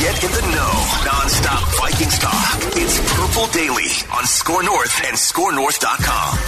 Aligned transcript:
Get 0.00 0.24
in 0.24 0.30
the 0.32 0.40
know. 0.40 0.72
Non-stop 1.04 1.68
Vikings 1.76 2.18
talk. 2.18 2.56
It's 2.74 2.98
Purple 3.12 3.46
Daily 3.48 3.90
on 4.16 4.24
Score 4.24 4.62
North 4.62 4.98
and 5.04 5.14
ScoreNorth.com. 5.14 6.38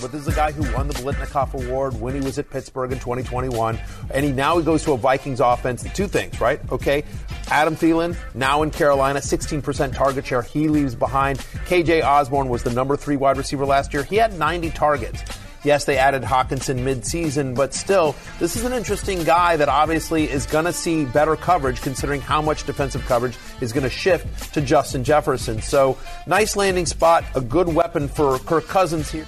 But 0.00 0.10
this 0.10 0.22
is 0.22 0.28
a 0.28 0.32
guy 0.32 0.52
who 0.52 0.62
won 0.74 0.88
the 0.88 0.94
Biletnikoff 0.94 1.52
Award 1.52 2.00
when 2.00 2.14
he 2.14 2.20
was 2.20 2.38
at 2.38 2.48
Pittsburgh 2.48 2.90
in 2.90 2.98
2021, 2.98 3.78
and 4.10 4.24
he 4.24 4.32
now 4.32 4.56
he 4.56 4.64
goes 4.64 4.82
to 4.84 4.92
a 4.92 4.96
Vikings 4.96 5.40
offense. 5.40 5.84
Two 5.92 6.08
things, 6.08 6.40
right? 6.40 6.58
Okay, 6.72 7.04
Adam 7.48 7.76
Thielen 7.76 8.16
now 8.34 8.62
in 8.62 8.70
Carolina, 8.70 9.20
16% 9.20 9.94
target 9.94 10.26
share. 10.26 10.40
He 10.40 10.68
leaves 10.68 10.94
behind. 10.94 11.38
KJ 11.66 12.02
Osborn 12.02 12.48
was 12.48 12.62
the 12.62 12.72
number 12.72 12.96
three 12.96 13.16
wide 13.16 13.36
receiver 13.36 13.66
last 13.66 13.92
year. 13.92 14.04
He 14.04 14.16
had 14.16 14.38
90 14.38 14.70
targets. 14.70 15.22
Yes, 15.64 15.84
they 15.84 15.98
added 15.98 16.22
Hockenson 16.22 16.78
midseason, 16.84 17.54
but 17.54 17.74
still, 17.74 18.14
this 18.38 18.54
is 18.54 18.64
an 18.64 18.72
interesting 18.72 19.24
guy 19.24 19.56
that 19.56 19.68
obviously 19.68 20.30
is 20.30 20.46
going 20.46 20.66
to 20.66 20.72
see 20.72 21.04
better 21.04 21.34
coverage 21.34 21.80
considering 21.82 22.20
how 22.20 22.40
much 22.40 22.64
defensive 22.64 23.04
coverage 23.06 23.36
is 23.60 23.72
going 23.72 23.82
to 23.82 23.90
shift 23.90 24.54
to 24.54 24.60
Justin 24.60 25.02
Jefferson. 25.02 25.60
So, 25.60 25.98
nice 26.26 26.56
landing 26.56 26.86
spot, 26.86 27.24
a 27.34 27.40
good 27.40 27.68
weapon 27.68 28.08
for 28.08 28.38
Kirk 28.38 28.66
Cousins 28.68 29.10
here. 29.10 29.26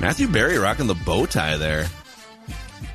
Matthew 0.00 0.28
Berry 0.28 0.58
rocking 0.58 0.88
the 0.88 0.94
bow 0.94 1.26
tie 1.26 1.56
there. 1.56 1.86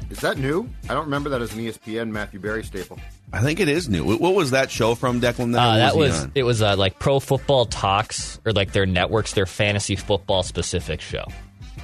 Is 0.09 0.19
that 0.19 0.37
new? 0.37 0.69
I 0.89 0.93
don't 0.93 1.05
remember 1.05 1.29
that 1.29 1.41
as 1.41 1.53
an 1.53 1.59
ESPN 1.59 2.09
Matthew 2.09 2.39
Berry 2.39 2.63
staple. 2.63 2.99
I 3.33 3.41
think 3.41 3.59
it 3.59 3.69
is 3.69 3.87
new. 3.87 4.17
What 4.17 4.35
was 4.35 4.51
that 4.51 4.69
show 4.69 4.95
from 4.95 5.21
Declan? 5.21 5.57
Uh, 5.57 5.77
that 5.77 5.95
was 5.95 6.23
on? 6.23 6.31
it 6.35 6.43
was 6.43 6.61
uh, 6.61 6.75
like 6.75 6.99
Pro 6.99 7.19
Football 7.19 7.65
Talks 7.65 8.39
or 8.45 8.51
like 8.51 8.73
their 8.73 8.85
networks, 8.85 9.33
their 9.33 9.45
fantasy 9.45 9.95
football 9.95 10.43
specific 10.43 10.99
show. 10.99 11.25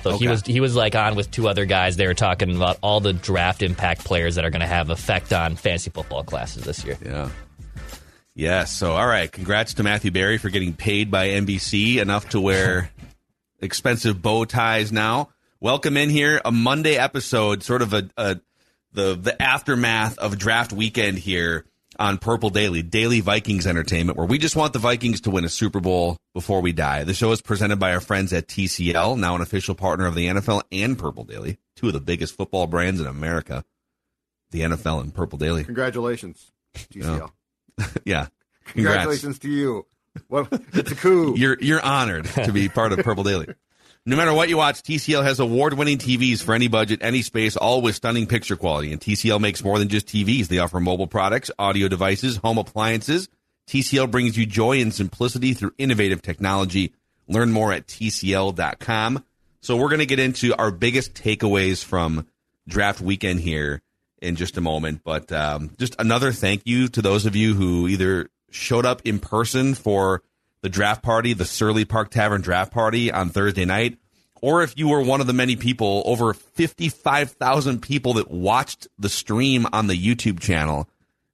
So 0.04 0.18
he 0.18 0.28
was 0.28 0.42
he 0.46 0.60
was 0.60 0.76
like 0.76 0.96
on 0.96 1.16
with 1.16 1.32
two 1.32 1.48
other 1.48 1.66
guys. 1.66 1.96
They 1.96 2.08
were 2.08 2.14
talking 2.14 2.56
about 2.56 2.78
all 2.82 3.00
the 3.00 3.14
draft 3.14 3.62
impact 3.62 4.04
players 4.06 4.36
that 4.36 4.46
are 4.46 4.50
going 4.50 4.62
to 4.62 4.68
have 4.68 4.90
effect 4.90 5.34
on 5.34 5.56
fantasy 5.56 5.90
football 5.90 6.24
classes 6.24 6.64
this 6.64 6.84
year. 6.84 6.98
Yeah. 7.04 7.30
Yes. 8.36 8.72
So, 8.72 8.94
all 8.94 9.08
right. 9.08 9.32
Congrats 9.32 9.74
to 9.76 9.84
Matthew 9.84 10.12
Berry 10.12 10.38
for 10.38 10.50
getting 10.50 10.74
paid 10.74 11.10
by 11.10 11.30
NBC 11.30 11.98
enough 11.98 12.30
to 12.30 12.40
wear 12.40 12.92
expensive 13.62 14.22
bow 14.22 14.46
ties 14.46 14.92
now. 14.92 15.30
Welcome 15.60 15.98
in 15.98 16.10
here. 16.12 16.40
A 16.46 16.52
Monday 16.52 16.98
episode, 16.98 17.64
sort 17.64 17.82
of 17.82 17.94
a, 17.94 18.08
a 18.16 18.40
the 18.98 19.16
the 19.16 19.42
aftermath 19.42 20.18
of 20.18 20.38
draft 20.38 20.74
weekend 20.74 21.20
here 21.20 21.66
on 22.00 22.18
Purple 22.18 22.50
Daily, 22.50 22.82
Daily 22.82 23.22
Vikings 23.22 23.66
Entertainment, 23.66 24.18
where 24.18 24.28
we 24.28 24.38
just 24.38 24.56
want 24.56 24.74
the 24.74 24.80
Vikings 24.80 25.22
to 25.22 25.32
win 25.32 25.46
a 25.46 25.50
Super 25.50 25.80
Bowl 25.80 26.18
before 26.34 26.62
we 26.62 26.74
die. 26.74 27.04
The 27.04 27.14
show 27.14 27.32
is 27.32 27.42
presented 27.42 27.78
by 27.78 27.94
our 27.94 28.00
friends 28.02 28.34
at 28.34 28.48
TCL, 28.48 29.18
now 29.18 29.36
an 29.36 29.42
official 29.42 29.76
partner 29.76 30.06
of 30.08 30.16
the 30.16 30.28
NFL 30.28 30.64
and 30.72 30.98
Purple 30.98 31.24
Daily, 31.24 31.58
two 31.76 31.88
of 31.88 31.94
the 31.94 32.02
biggest 32.02 32.36
football 32.36 32.68
brands 32.68 33.00
in 33.00 33.08
America. 33.08 33.64
The 34.52 34.62
NFL 34.62 35.02
and 35.02 35.14
Purple 35.14 35.38
Daily. 35.38 35.64
Congratulations, 35.64 36.52
TCL. 36.76 37.32
Yeah. 38.06 38.28
Congrats. 38.66 38.72
Congratulations 38.74 39.40
to 39.40 39.50
you. 39.50 39.86
Well, 40.30 40.48
it's 40.74 40.92
a 40.92 40.96
coup. 40.96 41.36
You're 41.38 41.58
you're 41.62 41.82
honored 41.82 42.26
to 42.26 42.52
be 42.52 42.68
part 42.70 42.92
of 42.92 43.00
Purple 43.00 43.24
Daily. 43.24 43.48
No 44.08 44.16
matter 44.16 44.34
what 44.34 44.48
you 44.48 44.56
watch, 44.56 44.84
TCL 44.84 45.26
has 45.26 45.42
award-winning 45.42 45.98
TVs 45.98 46.42
for 46.42 46.56
any 46.56 46.70
budget, 46.70 47.00
any 47.04 47.22
space, 47.22 47.58
all 47.58 47.82
with 47.82 47.94
stunning 47.94 48.26
picture 48.26 48.56
quality. 48.56 48.94
And 48.94 49.02
TCL 49.02 49.42
makes 49.42 49.62
more 49.66 49.78
than 49.80 49.90
just 49.90 50.08
TVs. 50.08 50.48
They 50.48 50.60
offer 50.60 50.80
mobile 50.80 51.08
products, 51.08 51.52
audio 51.60 51.90
devices, 51.90 52.38
home 52.38 52.58
appliances. 52.58 53.28
TCL 53.68 54.10
brings 54.10 54.38
you 54.38 54.46
joy 54.46 54.80
and 54.80 54.94
simplicity 54.94 55.54
through 55.54 55.74
innovative 55.78 56.22
technology. 56.22 56.94
Learn 57.28 57.52
more 57.52 57.74
at 57.74 57.86
TCL.com. 57.88 59.26
So 59.60 59.76
we're 59.76 59.90
going 59.90 60.00
to 60.00 60.06
get 60.06 60.20
into 60.20 60.56
our 60.56 60.72
biggest 60.72 61.14
takeaways 61.14 61.84
from 61.84 62.28
draft 62.66 63.02
weekend 63.02 63.42
here 63.42 63.82
in 64.22 64.38
just 64.38 64.56
a 64.56 64.62
moment. 64.62 65.02
But 65.04 65.34
um, 65.34 65.72
just 65.78 65.98
another 66.00 66.32
thank 66.32 66.62
you 66.64 66.88
to 66.88 67.02
those 67.02 67.26
of 67.26 67.36
you 67.36 67.56
who 67.56 67.90
either 67.90 68.30
showed 68.52 68.86
up 68.86 69.02
in 69.04 69.20
person 69.20 69.74
for 69.74 70.24
the 70.62 70.70
draft 70.70 71.04
party, 71.04 71.34
the 71.34 71.46
Surly 71.46 71.86
Park 71.86 72.10
Tavern 72.10 72.42
draft 72.42 72.72
party 72.72 73.12
on 73.12 73.30
Thursday 73.30 73.66
night, 73.66 73.98
or 74.42 74.64
if 74.64 74.78
you 74.78 74.90
were 74.90 75.02
one 75.02 75.22
of 75.22 75.28
the 75.28 75.34
many 75.34 75.56
people, 75.56 76.04
over 76.06 76.34
55,000 76.34 77.82
people 77.82 78.14
that 78.14 78.30
watched 78.30 78.88
the 79.00 79.10
stream 79.10 79.68
on 79.72 79.88
the 79.88 79.96
YouTube 79.96 80.40
channel. 80.40 80.88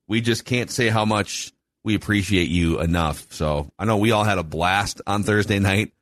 We 0.08 0.22
just 0.22 0.46
can't 0.46 0.70
say 0.70 0.90
how 0.90 1.06
much 1.06 1.52
we 1.84 1.96
appreciate 1.96 2.50
you 2.50 2.80
enough. 2.80 3.28
So 3.32 3.72
I 3.78 3.86
know 3.86 3.98
we 3.98 4.12
all 4.12 4.24
had 4.24 4.38
a 4.38 4.44
blast 4.44 5.02
on 5.06 5.24
Thursday 5.24 5.60
night. 5.60 5.94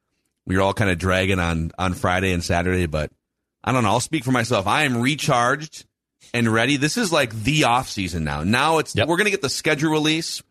We 0.46 0.56
were 0.56 0.62
all 0.62 0.74
kind 0.74 0.92
of 0.92 0.98
dragging 0.98 1.40
on, 1.40 1.72
on 1.78 1.94
Friday 1.94 2.32
and 2.34 2.44
Saturday, 2.44 2.86
but 2.86 3.12
I 3.64 3.72
don't 3.72 3.84
know. 3.84 3.90
I'll 3.90 4.00
speak 4.00 4.24
for 4.24 4.32
myself. 4.32 4.68
I 4.68 4.84
am 4.84 5.02
recharged 5.02 5.86
and 6.34 6.52
ready. 6.52 6.78
This 6.78 6.98
is 6.98 7.12
like 7.12 7.34
the 7.34 7.66
off 7.66 7.90
season 7.90 8.24
now. 8.24 8.44
Now 8.44 8.80
it's 8.80 8.96
we're 8.96 9.06
going 9.06 9.26
to 9.26 9.32
get 9.32 9.42
the 9.42 9.50
schedule 9.50 9.92
release, 9.92 10.42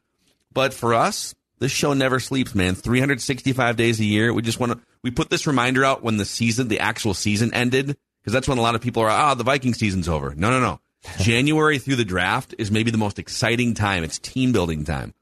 but 0.53 0.75
for 0.75 0.95
us, 0.95 1.35
this 1.61 1.71
show 1.71 1.93
never 1.93 2.19
sleeps, 2.19 2.55
man. 2.55 2.75
365 2.75 3.77
days 3.77 4.01
a 4.01 4.05
year. 4.05 4.33
We 4.33 4.43
just 4.43 4.59
want 4.59 4.73
to 4.73 4.81
we 5.03 5.11
put 5.11 5.31
this 5.31 5.47
reminder 5.47 5.85
out 5.85 6.03
when 6.03 6.17
the 6.17 6.25
season, 6.25 6.69
the 6.69 6.81
actual 6.81 7.15
season 7.15 7.55
ended 7.55 7.97
because 8.21 8.33
that's 8.33 8.49
when 8.49 8.59
a 8.59 8.63
lot 8.63 8.75
of 8.75 8.81
people 8.81 9.03
are 9.03 9.11
ah, 9.11 9.35
the 9.35 9.45
Viking 9.45 9.75
season's 9.75 10.09
over. 10.09 10.35
No, 10.35 10.51
no, 10.51 10.61
no. 10.61 10.81
January 11.19 11.79
through 11.79 11.97
the 11.97 12.05
draft 12.05 12.55
is 12.59 12.71
maybe 12.71 12.91
the 12.91 12.99
most 12.99 13.19
exciting 13.19 13.75
time. 13.75 14.05
It's 14.05 14.19
team 14.19 14.53
building 14.53 14.85
time. 14.85 15.15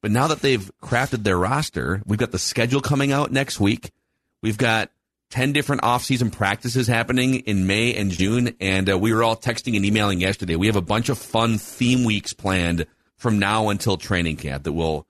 But 0.00 0.10
now 0.10 0.28
that 0.28 0.40
they've 0.40 0.70
crafted 0.82 1.22
their 1.22 1.38
roster, 1.38 2.02
we've 2.06 2.18
got 2.18 2.32
the 2.32 2.38
schedule 2.38 2.80
coming 2.80 3.12
out 3.12 3.30
next 3.30 3.60
week. 3.60 3.92
We've 4.40 4.58
got 4.58 4.90
10 5.30 5.52
different 5.52 5.84
off-season 5.84 6.30
practices 6.30 6.88
happening 6.88 7.36
in 7.36 7.68
May 7.68 7.94
and 7.94 8.10
June. 8.10 8.56
And 8.60 8.90
uh, 8.90 8.98
we 8.98 9.12
were 9.12 9.22
all 9.22 9.36
texting 9.36 9.76
and 9.76 9.84
emailing 9.84 10.20
yesterday. 10.20 10.56
We 10.56 10.66
have 10.66 10.76
a 10.76 10.82
bunch 10.82 11.08
of 11.08 11.18
fun 11.18 11.58
theme 11.58 12.02
weeks 12.02 12.32
planned 12.32 12.86
from 13.16 13.38
now 13.38 13.68
until 13.68 13.96
training 13.96 14.36
camp 14.38 14.64
that 14.64 14.72
will 14.72 15.06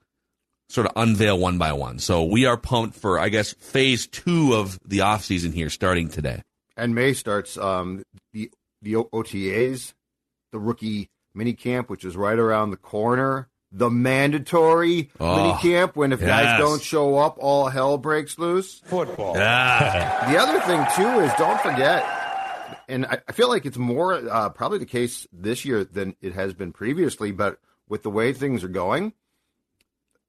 sort 0.69 0.87
of 0.87 0.93
unveil 0.95 1.37
one 1.37 1.57
by 1.57 1.73
one. 1.73 1.99
So 1.99 2.23
we 2.23 2.45
are 2.45 2.57
pumped 2.57 2.97
for, 2.97 3.19
I 3.19 3.29
guess, 3.29 3.53
phase 3.53 4.07
two 4.07 4.53
of 4.55 4.79
the 4.85 5.01
off-season 5.01 5.51
here 5.51 5.69
starting 5.69 6.09
today. 6.09 6.41
And 6.75 6.95
May 6.95 7.13
starts 7.13 7.57
um, 7.57 8.03
the 8.33 8.51
the 8.81 8.93
OTAs, 8.95 9.93
the 10.51 10.59
rookie 10.59 11.09
mini 11.35 11.53
camp, 11.53 11.89
which 11.89 12.03
is 12.05 12.15
right 12.17 12.37
around 12.37 12.71
the 12.71 12.77
corner. 12.77 13.47
The 13.75 13.89
mandatory 13.89 15.09
Oh, 15.19 15.35
mini 15.35 15.57
camp 15.59 15.95
when 15.95 16.13
if 16.13 16.21
yes. 16.21 16.29
guys 16.29 16.59
don't 16.59 16.81
show 16.81 17.17
up, 17.17 17.37
all 17.39 17.69
hell 17.69 17.97
breaks 17.97 18.37
loose. 18.37 18.79
Football. 18.85 19.35
Ah. 19.37 20.27
The 20.31 20.37
other 20.37 20.59
thing 20.61 20.85
too 20.95 21.19
is 21.21 21.31
don't 21.39 21.59
forget, 21.61 22.05
and 22.87 23.05
I, 23.07 23.19
I 23.27 23.31
feel 23.31 23.49
like 23.49 23.65
it's 23.65 23.77
more 23.77 24.13
uh, 24.13 24.49
probably 24.49 24.77
the 24.77 24.85
case 24.85 25.27
this 25.33 25.65
year 25.65 25.83
than 25.83 26.15
it 26.21 26.33
has 26.33 26.53
been 26.53 26.71
previously. 26.71 27.31
But 27.31 27.57
with 27.89 28.03
the 28.03 28.11
way 28.11 28.31
things 28.33 28.63
are 28.63 28.67
going, 28.67 29.13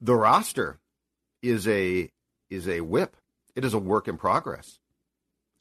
the 0.01 0.15
roster 0.15 0.79
is 1.43 1.67
a 1.69 2.11
is 2.51 2.69
a 2.69 2.81
whip. 2.81 3.17
It 3.55 3.65
is 3.65 3.75
a 3.75 3.79
work 3.79 4.09
in 4.09 4.17
progress. 4.17 4.81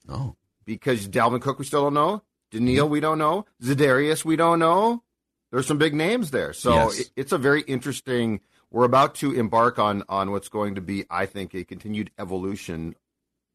Oh, 0.09 0.35
because 0.65 1.07
Dalvin 1.07 1.41
Cook 1.41 1.59
we 1.59 1.65
still 1.65 1.83
don't 1.83 1.93
know, 1.93 2.23
Danielle 2.51 2.85
mm-hmm. 2.85 2.93
we 2.93 2.99
don't 2.99 3.17
know, 3.17 3.45
Za'Darius 3.61 4.25
we 4.25 4.35
don't 4.35 4.59
know. 4.59 5.03
There's 5.51 5.67
some 5.67 5.77
big 5.77 5.93
names 5.93 6.31
there, 6.31 6.51
so 6.53 6.73
Yes. 6.73 6.99
it, 6.99 7.11
it's 7.15 7.31
a 7.31 7.37
very 7.37 7.61
interesting. 7.61 8.39
We're 8.71 8.85
about 8.85 9.13
to 9.15 9.31
embark 9.33 9.77
on 9.77 10.03
on 10.09 10.31
what's 10.31 10.49
going 10.49 10.75
to 10.75 10.81
be, 10.81 11.05
I 11.09 11.27
think, 11.27 11.53
a 11.53 11.63
continued 11.63 12.09
evolution 12.17 12.95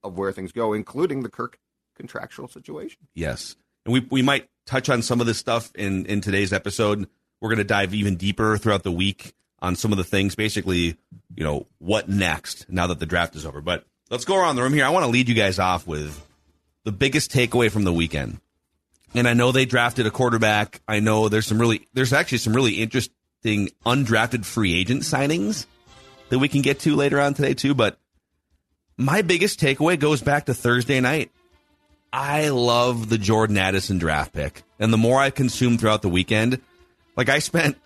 of 0.04 0.16
where 0.16 0.30
things 0.32 0.52
go, 0.52 0.72
including 0.72 1.22
the 1.22 1.28
Kirk 1.28 1.58
contractual 1.96 2.48
situation. 2.48 3.08
Yes. 3.14 3.56
And 3.84 3.92
we, 3.92 4.06
we 4.10 4.22
might 4.22 4.48
touch 4.66 4.88
on 4.88 5.02
some 5.02 5.20
of 5.20 5.26
this 5.26 5.38
stuff 5.38 5.70
in, 5.75 6.06
in 6.06 6.20
today's 6.20 6.52
episode. 6.52 7.08
We're 7.40 7.48
going 7.48 7.58
to 7.58 7.64
dive 7.64 7.94
even 7.94 8.16
deeper 8.16 8.56
throughout 8.56 8.84
the 8.84 8.92
week 8.92 9.34
on 9.60 9.76
some 9.76 9.93
of 9.93 9.99
the 9.99 10.05
things, 10.05 10.34
basically, 10.34 10.96
you 11.34 11.44
know, 11.44 11.66
what 11.78 12.08
next 12.08 12.66
now 12.69 12.87
that 12.87 12.99
the 12.99 13.06
draft 13.06 13.37
is 13.37 13.44
over. 13.44 13.60
But 13.60 13.84
let's 14.10 14.25
go 14.25 14.37
around 14.37 14.56
the 14.56 14.62
room 14.62 14.75
here. 14.75 14.84
I 14.84 14.90
want 14.90 15.05
to 15.05 15.10
lead 15.10 15.28
you 15.28 15.34
guys 15.34 15.58
off 15.58 15.87
with 15.87 16.25
the 16.84 16.93
biggest 16.93 17.32
takeaway 17.32 17.70
from 17.70 17.84
the 17.84 17.93
weekend. 17.93 18.40
And 19.14 19.26
I 19.26 19.34
know 19.34 19.52
they 19.52 19.64
drafted 19.64 20.06
a 20.06 20.10
quarterback. 20.10 20.81
I 20.87 21.00
know 21.00 21.28
there's 21.28 21.46
some 21.46 21.60
really, 21.60 21.88
there's 21.94 22.12
actually 22.12 22.38
some 22.38 22.55
really 22.55 22.75
interesting 22.75 23.70
undrafted 23.84 24.44
free 24.44 24.75
agent 24.75 25.02
signings 25.02 25.66
that 26.28 26.38
we 26.38 26.49
can 26.49 26.62
get 26.62 26.81
to 26.81 26.94
later 26.94 27.20
on 27.20 27.34
today 27.34 27.54
too. 27.54 27.75
But 27.75 27.99
my 28.96 29.22
biggest 29.22 29.61
takeaway 29.61 29.99
goes 29.99 30.20
back 30.20 30.46
to 30.46 30.54
Thursday 30.54 31.00
night. 31.00 31.31
I 32.12 32.49
love 32.49 33.08
the 33.08 33.19
Jordan 33.19 33.58
Addison 33.58 33.99
draft 33.99 34.32
pick, 34.32 34.62
and 34.78 34.93
the 34.93 34.96
more 34.96 35.20
I 35.20 35.28
consumed 35.28 35.78
throughout 35.78 36.00
the 36.00 36.08
weekend, 36.08 36.61
like 37.16 37.28
I 37.28 37.38
spent 37.38 37.76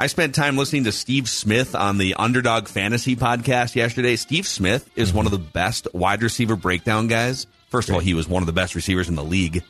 I 0.00 0.06
spent 0.06 0.32
time 0.32 0.56
listening 0.56 0.84
to 0.84 0.92
Steve 0.92 1.28
Smith 1.28 1.74
on 1.74 1.98
the 1.98 2.14
Underdog 2.14 2.68
Fantasy 2.68 3.16
podcast 3.16 3.74
yesterday. 3.74 4.14
Steve 4.14 4.46
Smith 4.46 4.88
is 4.94 5.08
mm-hmm. 5.08 5.16
one 5.16 5.26
of 5.26 5.32
the 5.32 5.40
best 5.40 5.88
wide 5.92 6.22
receiver 6.22 6.54
breakdown 6.54 7.08
guys. 7.08 7.48
First 7.68 7.88
of 7.88 7.96
all, 7.96 8.00
he 8.00 8.14
was 8.14 8.28
one 8.28 8.40
of 8.40 8.46
the 8.46 8.52
best 8.52 8.76
receivers 8.76 9.08
in 9.08 9.16
the 9.16 9.24
league. 9.24 9.64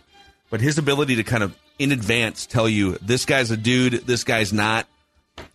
But 0.50 0.60
his 0.60 0.76
ability 0.76 1.16
to 1.16 1.25
kind 1.25 1.42
of 1.42 1.58
in 1.78 1.92
advance 1.92 2.44
tell 2.44 2.69
you 2.69 2.98
this 3.00 3.25
guy's 3.25 3.50
a 3.50 3.56
dude, 3.56 4.06
this 4.06 4.25
guy's 4.25 4.52
not, 4.52 4.86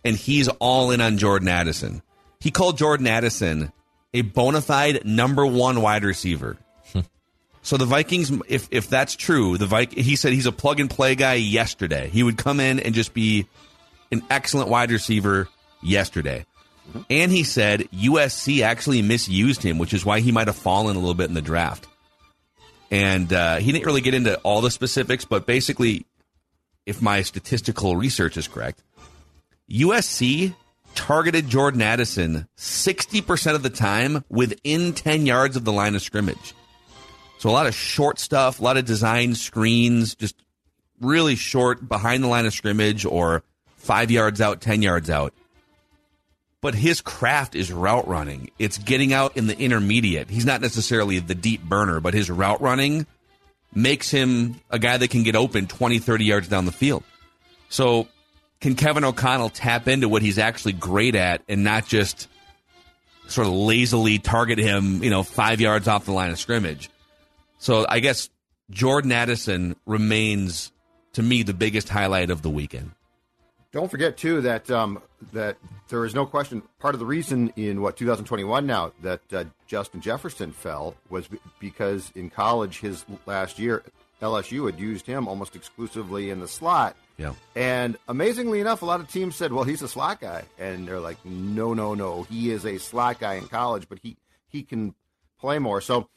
and 0.04 0.16
he's 0.16 0.48
all 0.48 0.90
in 0.90 1.00
on 1.00 1.18
Jordan 1.18 1.46
Addison. 1.46 2.02
He 2.40 2.50
called 2.50 2.76
Jordan 2.76 3.06
Addison 3.06 3.72
a 4.12 4.22
bona 4.22 4.60
fide 4.60 5.04
number 5.04 5.46
one 5.46 5.82
wide 5.82 6.02
receiver. 6.04 6.56
So 7.62 7.78
the 7.78 7.86
Vikings, 7.86 8.30
if 8.46 8.68
if 8.70 8.90
that's 8.90 9.16
true, 9.16 9.56
the 9.56 9.64
Vik- 9.64 9.94
he 9.94 10.16
said 10.16 10.34
he's 10.34 10.44
a 10.44 10.52
plug 10.52 10.80
and 10.80 10.90
play 10.90 11.14
guy 11.14 11.32
yesterday. 11.32 12.10
He 12.10 12.22
would 12.22 12.36
come 12.36 12.60
in 12.60 12.78
and 12.78 12.94
just 12.94 13.14
be 13.14 13.46
an 14.14 14.22
excellent 14.30 14.70
wide 14.70 14.90
receiver 14.90 15.48
yesterday. 15.82 16.46
And 17.10 17.30
he 17.30 17.44
said 17.44 17.80
USC 17.92 18.62
actually 18.62 19.02
misused 19.02 19.62
him, 19.62 19.78
which 19.78 19.92
is 19.92 20.04
why 20.04 20.20
he 20.20 20.32
might 20.32 20.46
have 20.46 20.56
fallen 20.56 20.96
a 20.96 20.98
little 20.98 21.14
bit 21.14 21.28
in 21.28 21.34
the 21.34 21.42
draft. 21.42 21.86
And 22.90 23.32
uh, 23.32 23.56
he 23.56 23.72
didn't 23.72 23.86
really 23.86 24.00
get 24.00 24.14
into 24.14 24.38
all 24.38 24.60
the 24.60 24.70
specifics, 24.70 25.24
but 25.24 25.46
basically, 25.46 26.06
if 26.86 27.02
my 27.02 27.22
statistical 27.22 27.96
research 27.96 28.36
is 28.36 28.46
correct, 28.46 28.82
USC 29.70 30.54
targeted 30.94 31.48
Jordan 31.48 31.82
Addison 31.82 32.46
60% 32.56 33.54
of 33.54 33.62
the 33.62 33.70
time 33.70 34.24
within 34.28 34.92
10 34.92 35.26
yards 35.26 35.56
of 35.56 35.64
the 35.64 35.72
line 35.72 35.94
of 35.94 36.02
scrimmage. 36.02 36.54
So 37.38 37.50
a 37.50 37.52
lot 37.52 37.66
of 37.66 37.74
short 37.74 38.18
stuff, 38.18 38.60
a 38.60 38.62
lot 38.62 38.76
of 38.76 38.84
design 38.84 39.34
screens, 39.34 40.14
just 40.14 40.36
really 41.00 41.34
short 41.34 41.88
behind 41.88 42.22
the 42.22 42.28
line 42.28 42.46
of 42.46 42.54
scrimmage 42.54 43.04
or 43.04 43.42
five 43.84 44.10
yards 44.10 44.40
out, 44.40 44.60
10 44.60 44.82
yards 44.82 45.10
out. 45.10 45.32
But 46.60 46.74
his 46.74 47.02
craft 47.02 47.54
is 47.54 47.70
route 47.70 48.08
running. 48.08 48.50
It's 48.58 48.78
getting 48.78 49.12
out 49.12 49.36
in 49.36 49.46
the 49.46 49.58
intermediate. 49.58 50.30
He's 50.30 50.46
not 50.46 50.62
necessarily 50.62 51.18
the 51.18 51.34
deep 51.34 51.62
burner, 51.62 52.00
but 52.00 52.14
his 52.14 52.30
route 52.30 52.62
running 52.62 53.06
makes 53.74 54.10
him 54.10 54.60
a 54.70 54.78
guy 54.78 54.96
that 54.96 55.10
can 55.10 55.24
get 55.24 55.36
open 55.36 55.66
20, 55.66 55.98
30 55.98 56.24
yards 56.24 56.48
down 56.48 56.64
the 56.64 56.72
field. 56.72 57.04
So 57.68 58.08
can 58.60 58.76
Kevin 58.76 59.04
O'Connell 59.04 59.50
tap 59.50 59.88
into 59.88 60.08
what 60.08 60.22
he's 60.22 60.38
actually 60.38 60.72
great 60.72 61.14
at 61.14 61.42
and 61.48 61.64
not 61.64 61.86
just 61.86 62.28
sort 63.26 63.46
of 63.46 63.52
lazily 63.52 64.18
target 64.18 64.58
him, 64.58 65.02
you 65.02 65.10
know, 65.10 65.22
five 65.22 65.60
yards 65.60 65.86
off 65.86 66.06
the 66.06 66.12
line 66.12 66.30
of 66.30 66.38
scrimmage? 66.38 66.88
So 67.58 67.84
I 67.86 68.00
guess 68.00 68.30
Jordan 68.70 69.12
Addison 69.12 69.76
remains 69.84 70.72
to 71.12 71.22
me 71.22 71.42
the 71.42 71.52
biggest 71.52 71.88
highlight 71.88 72.30
of 72.30 72.42
the 72.42 72.50
weekend. 72.50 72.92
Don't 73.74 73.90
forget 73.90 74.16
too 74.16 74.40
that 74.42 74.70
um, 74.70 75.02
that 75.32 75.56
there 75.88 76.04
is 76.04 76.14
no 76.14 76.26
question. 76.26 76.62
Part 76.78 76.94
of 76.94 77.00
the 77.00 77.06
reason 77.06 77.52
in 77.56 77.82
what 77.82 77.96
2021 77.96 78.64
now 78.64 78.92
that 79.02 79.20
uh, 79.32 79.44
Justin 79.66 80.00
Jefferson 80.00 80.52
fell 80.52 80.94
was 81.10 81.26
b- 81.26 81.38
because 81.58 82.12
in 82.14 82.30
college 82.30 82.78
his 82.78 83.04
last 83.26 83.58
year 83.58 83.82
LSU 84.22 84.66
had 84.70 84.78
used 84.78 85.08
him 85.08 85.26
almost 85.26 85.56
exclusively 85.56 86.30
in 86.30 86.38
the 86.38 86.46
slot. 86.46 86.94
Yeah. 87.16 87.34
And 87.56 87.96
amazingly 88.06 88.60
enough, 88.60 88.82
a 88.82 88.86
lot 88.86 89.00
of 89.00 89.10
teams 89.10 89.34
said, 89.34 89.52
"Well, 89.52 89.64
he's 89.64 89.82
a 89.82 89.88
slot 89.88 90.20
guy," 90.20 90.44
and 90.56 90.86
they're 90.86 91.00
like, 91.00 91.18
"No, 91.24 91.74
no, 91.74 91.94
no. 91.94 92.22
He 92.22 92.52
is 92.52 92.64
a 92.64 92.78
slot 92.78 93.18
guy 93.18 93.34
in 93.34 93.48
college, 93.48 93.88
but 93.88 93.98
he 94.04 94.16
he 94.46 94.62
can 94.62 94.94
play 95.40 95.58
more." 95.58 95.80
So, 95.80 96.08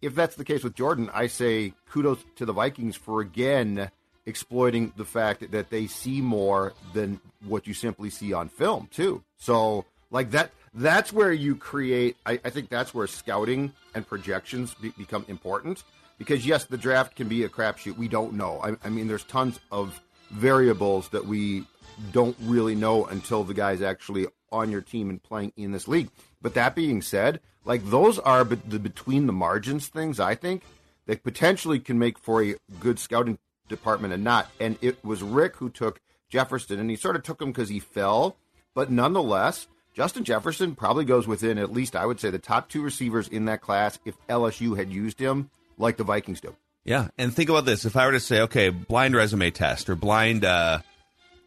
if 0.00 0.14
that's 0.14 0.36
the 0.36 0.44
case 0.44 0.62
with 0.62 0.76
Jordan, 0.76 1.10
I 1.12 1.26
say 1.26 1.74
kudos 1.90 2.20
to 2.36 2.46
the 2.46 2.52
Vikings 2.52 2.94
for 2.94 3.20
again 3.20 3.90
exploiting 4.26 4.92
the 4.96 5.04
fact 5.04 5.50
that 5.50 5.70
they 5.70 5.86
see 5.86 6.20
more 6.20 6.72
than 6.94 7.20
what 7.46 7.66
you 7.66 7.74
simply 7.74 8.10
see 8.10 8.32
on 8.32 8.48
film, 8.48 8.88
too. 8.92 9.22
So, 9.38 9.84
like 10.10 10.30
that. 10.32 10.52
That's 10.74 11.12
where 11.12 11.32
you 11.32 11.54
create. 11.54 12.16
I, 12.24 12.40
I 12.44 12.50
think 12.50 12.70
that's 12.70 12.94
where 12.94 13.06
scouting 13.06 13.72
and 13.94 14.06
projections 14.06 14.72
be, 14.74 14.88
become 14.90 15.26
important 15.28 15.84
because 16.16 16.46
yes, 16.46 16.64
the 16.64 16.78
draft 16.78 17.16
can 17.16 17.28
be 17.28 17.44
a 17.44 17.48
crapshoot. 17.48 17.98
We 17.98 18.08
don't 18.08 18.34
know. 18.34 18.60
I, 18.62 18.76
I 18.86 18.88
mean, 18.88 19.08
there's 19.08 19.24
tons 19.24 19.60
of 19.70 20.00
variables 20.30 21.08
that 21.10 21.26
we 21.26 21.64
don't 22.12 22.36
really 22.40 22.74
know 22.74 23.04
until 23.06 23.44
the 23.44 23.54
guy's 23.54 23.82
actually 23.82 24.26
on 24.50 24.70
your 24.70 24.80
team 24.80 25.10
and 25.10 25.22
playing 25.22 25.52
in 25.56 25.72
this 25.72 25.88
league. 25.88 26.08
But 26.40 26.54
that 26.54 26.74
being 26.74 27.02
said, 27.02 27.40
like 27.64 27.84
those 27.84 28.18
are 28.18 28.44
the 28.44 28.78
between 28.78 29.26
the 29.26 29.32
margins 29.32 29.88
things. 29.88 30.20
I 30.20 30.34
think 30.34 30.62
that 31.06 31.22
potentially 31.22 31.80
can 31.80 31.98
make 31.98 32.18
for 32.18 32.42
a 32.42 32.54
good 32.80 32.98
scouting 32.98 33.38
department 33.72 34.14
and 34.14 34.22
not. 34.22 34.48
And 34.60 34.78
it 34.80 35.04
was 35.04 35.22
Rick 35.22 35.56
who 35.56 35.68
took 35.68 36.00
Jefferson, 36.28 36.78
and 36.78 36.88
he 36.88 36.96
sort 36.96 37.16
of 37.16 37.22
took 37.22 37.42
him 37.42 37.50
because 37.50 37.68
he 37.68 37.80
fell. 37.80 38.36
But 38.74 38.90
nonetheless, 38.90 39.66
Justin 39.94 40.24
Jefferson 40.24 40.74
probably 40.74 41.04
goes 41.04 41.26
within 41.26 41.58
at 41.58 41.72
least 41.72 41.96
I 41.96 42.06
would 42.06 42.20
say 42.20 42.30
the 42.30 42.38
top 42.38 42.68
two 42.68 42.82
receivers 42.82 43.28
in 43.28 43.44
that 43.46 43.60
class 43.60 43.98
if 44.04 44.14
LSU 44.28 44.76
had 44.76 44.90
used 44.90 45.18
him 45.18 45.50
like 45.76 45.96
the 45.96 46.04
Vikings 46.04 46.40
do. 46.40 46.54
Yeah, 46.84 47.08
and 47.18 47.34
think 47.34 47.50
about 47.50 47.64
this: 47.64 47.84
if 47.84 47.96
I 47.96 48.06
were 48.06 48.12
to 48.12 48.20
say, 48.20 48.40
okay, 48.42 48.70
blind 48.70 49.14
resume 49.14 49.50
test 49.50 49.88
or 49.88 49.94
blind, 49.94 50.44
uh, 50.44 50.80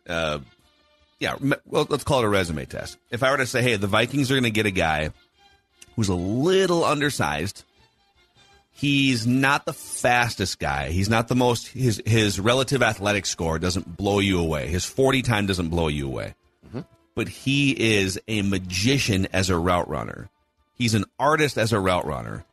uh, 0.08 0.40
yeah, 1.20 1.36
well, 1.66 1.88
let's 1.90 2.04
call 2.04 2.20
it 2.20 2.26
a 2.26 2.30
resume 2.30 2.66
test. 2.66 2.98
If 3.10 3.24
I 3.24 3.32
were 3.32 3.38
to 3.38 3.46
say, 3.46 3.62
hey, 3.62 3.76
the 3.76 3.88
Vikings 3.88 4.32
are 4.32 4.36
going 4.36 4.44
to 4.44 4.52
get 4.52 4.66
a 4.66 4.72
guy 4.72 5.12
who's 5.96 6.10
a 6.10 6.16
little 6.16 6.84
undersized. 6.84 7.64
He's 8.78 9.26
not 9.26 9.66
the 9.66 9.74
fastest 9.74 10.60
guy. 10.60 10.90
He's 10.90 11.10
not 11.10 11.28
the 11.30 11.36
most. 11.36 11.68
His 11.68 12.02
his 12.06 12.40
relative 12.40 12.84
athletic 12.84 13.26
score 13.26 13.58
doesn't 13.58 13.96
blow 13.96 14.20
you 14.20 14.40
away. 14.40 14.68
His 14.68 14.86
forty 14.86 15.22
time 15.22 15.48
doesn't 15.48 15.70
blow 15.70 15.88
you 15.88 16.08
away. 16.08 16.36
Mm-hmm. 16.68 16.82
But 17.16 17.30
he 17.30 17.72
is 17.72 18.20
a 18.28 18.42
magician 18.42 19.28
as 19.32 19.50
a 19.50 19.58
route 19.58 19.88
runner. 19.88 20.30
He's 20.78 20.94
an 20.94 21.06
artist 21.18 21.58
as 21.58 21.72
a 21.72 21.80
route 21.80 22.06
runner 22.06 22.44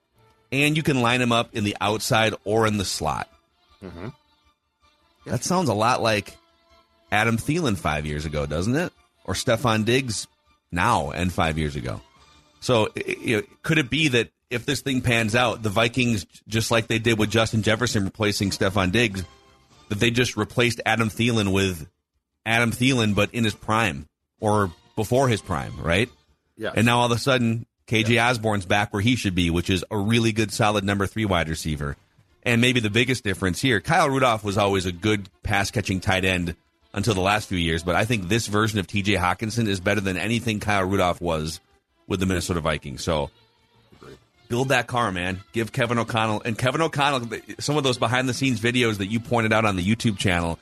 and 0.53 0.77
you 0.77 0.83
can 0.83 1.01
line 1.01 1.21
him 1.21 1.33
up 1.33 1.57
in 1.57 1.65
the 1.65 1.77
outside 1.81 2.35
or 2.45 2.67
in 2.67 2.77
the 2.77 2.85
slot. 2.85 3.29
Mm-hmm. 3.83 4.09
That 5.27 5.43
sounds 5.43 5.69
a 5.71 5.75
lot 5.75 6.03
like 6.03 6.37
Adam 7.11 7.39
Thielen 7.39 7.77
five 7.77 8.07
years 8.07 8.27
ago, 8.27 8.45
doesn't 8.45 8.77
it? 8.77 8.93
Or 9.25 9.35
Stefon 9.35 9.85
Diggs 9.85 10.27
now 10.71 11.11
and 11.11 11.33
five 11.33 11.59
years 11.59 11.75
ago. 11.75 12.01
So, 12.61 12.89
could 13.63 13.79
it 13.79 13.91
be 13.91 14.09
that 14.09 14.31
if 14.53 14.67
this 14.67 14.83
thing 14.83 15.01
pans 15.01 15.35
out, 15.35 15.63
the 15.63 15.71
Vikings, 15.71 16.27
just 16.47 16.71
like 16.71 16.87
they 16.87 16.99
did 16.99 17.19
with 17.19 17.31
Justin 17.31 17.63
Jefferson 17.63 18.05
replacing 18.05 18.51
Stefon 18.51 18.93
Diggs, 18.93 19.25
that 19.89 19.99
they 19.99 20.11
just 20.11 20.37
replaced 20.37 20.81
Adam 20.85 21.09
Thielen 21.09 21.53
with 21.53 21.89
Adam 22.45 22.71
Thielen, 22.71 23.15
but 23.15 23.33
in 23.35 23.45
his 23.45 23.55
prime 23.55 24.07
or 24.41 24.71
before 24.97 25.29
his 25.29 25.41
prime, 25.41 25.73
right? 25.81 26.09
Yeah. 26.57 26.73
And 26.75 26.87
now 26.87 27.01
all 27.01 27.07
of 27.07 27.13
a 27.13 27.19
sudden, 27.19 27.67
KJ 27.87 28.23
Osborn's 28.23 28.67
back 28.67 28.93
where 28.93 29.03
he 29.03 29.17
should 29.17 29.35
be, 29.35 29.51
which 29.51 29.71
is 29.71 29.85
a 29.91 29.99
really 29.99 30.33
good, 30.33 30.53
solid 30.53 30.85
number 30.85 31.07
three 31.07 31.25
wide 31.25 31.49
receiver. 31.49 31.97
And 32.43 32.61
maybe 32.61 32.81
the 32.81 32.91
biggest 32.91 33.25
difference 33.25 33.61
here, 33.61 33.81
Kyle 33.81 34.11
Rudolph 34.11 34.45
was 34.45 34.59
always 34.59 34.87
a 34.87 34.93
good 34.93 35.29
pass 35.43 35.71
catching 35.71 36.01
tight 36.01 36.25
end 36.25 36.57
until 36.95 37.15
the 37.15 37.21
last 37.21 37.49
few 37.49 37.59
years, 37.59 37.83
but 37.83 37.95
I 37.95 38.05
think 38.05 38.29
this 38.29 38.47
version 38.47 38.79
of 38.79 38.87
TJ 38.87 39.17
Hockenson 39.19 39.67
is 39.67 39.81
better 39.81 40.01
than 40.01 40.17
anything 40.17 40.61
Kyle 40.61 40.85
Rudolph 40.85 41.21
was 41.21 41.61
with 42.07 42.21
the 42.21 42.27
Minnesota 42.27 42.61
Vikings. 42.61 43.03
So 43.03 43.31
build 44.53 44.69
that 44.69 44.87
car, 44.87 45.11
man. 45.11 45.41
Give 45.53 45.73
Kevin 45.73 45.97
O'Connell 45.99 46.43
and 46.45 46.59
Kevin 46.59 46.83
O'Connell 46.83 47.27
some 47.59 47.79
of 47.79 47.85
those 47.85 47.97
behind 47.97 48.29
the 48.29 48.35
scenes 48.35 48.61
videos 48.61 48.99
that 48.99 49.07
you 49.07 49.19
pointed 49.19 49.51
out 49.51 49.65
on 49.65 49.77
the 49.77 49.83
YouTube 49.83 50.19
channel. 50.19 50.59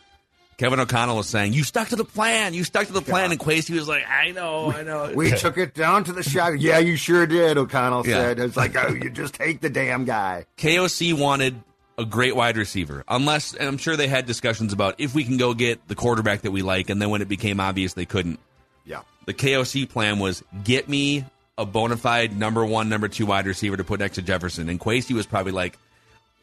Kevin 0.59 0.78
O'Connell 0.78 1.16
was 1.16 1.26
saying, 1.28 1.54
"You 1.54 1.64
stuck 1.64 1.88
to 1.88 1.97
the 1.97 2.04
plan. 2.04 2.54
You 2.54 2.62
stuck 2.62 2.87
to 2.87 2.92
the 2.92 3.02
plan." 3.02 3.32
And 3.32 3.40
Kwesi 3.40 3.70
was 3.75 3.88
like, 3.88 4.04
"I 4.09 4.30
know, 4.30 4.70
I 4.73 4.85
know." 4.85 5.11
We 5.12 5.32
took 5.32 5.59
it 5.59 5.75
down 5.75 6.04
to 6.04 6.12
the 6.12 6.23
shot. 6.23 6.61
Yeah, 6.61 6.78
you 6.78 6.94
sure 6.94 7.26
did, 7.26 7.59
O'Connell 7.59 8.06
Yeah. 8.06 8.14
said. 8.14 8.38
It's 8.38 8.56
like, 8.56 8.76
oh, 8.76 8.92
you 8.94 9.11
just 9.11 9.35
take 9.35 9.61
the 9.61 9.70
damn 9.70 10.04
guy. 10.04 10.44
KOC 10.56 11.12
wanted 11.12 11.61
a 11.99 12.04
great 12.04 12.37
wide 12.37 12.56
receiver, 12.56 13.02
unless 13.09 13.54
and 13.54 13.66
I'm 13.66 13.76
sure 13.78 13.97
they 13.97 14.06
had 14.06 14.25
discussions 14.26 14.73
about 14.73 14.94
if 14.99 15.14
we 15.16 15.25
can 15.25 15.37
go 15.37 15.52
get 15.52 15.88
the 15.88 15.97
quarterback 15.97 16.42
that 16.42 16.52
we 16.52 16.62
like, 16.62 16.90
and 16.90 17.02
then 17.02 17.11
when 17.11 17.23
it 17.23 17.28
became 17.28 17.59
obvious 17.59 17.94
they 17.94 18.06
couldn't, 18.06 18.38
Yeah. 18.87 19.00
the 19.26 19.35
KOC 19.35 19.85
plan 19.87 20.18
was 20.20 20.44
get 20.62 20.88
me 20.88 21.25
a 21.60 21.66
bona 21.66 21.96
fide 21.96 22.36
number 22.36 22.64
one, 22.64 22.88
number 22.88 23.06
two 23.08 23.26
wide 23.26 23.46
receiver 23.46 23.76
to 23.76 23.84
put 23.84 24.00
next 24.00 24.14
to 24.16 24.22
Jefferson, 24.22 24.68
and 24.68 24.80
Kwesi 24.80 25.12
was 25.12 25.26
probably 25.26 25.52
like. 25.52 25.78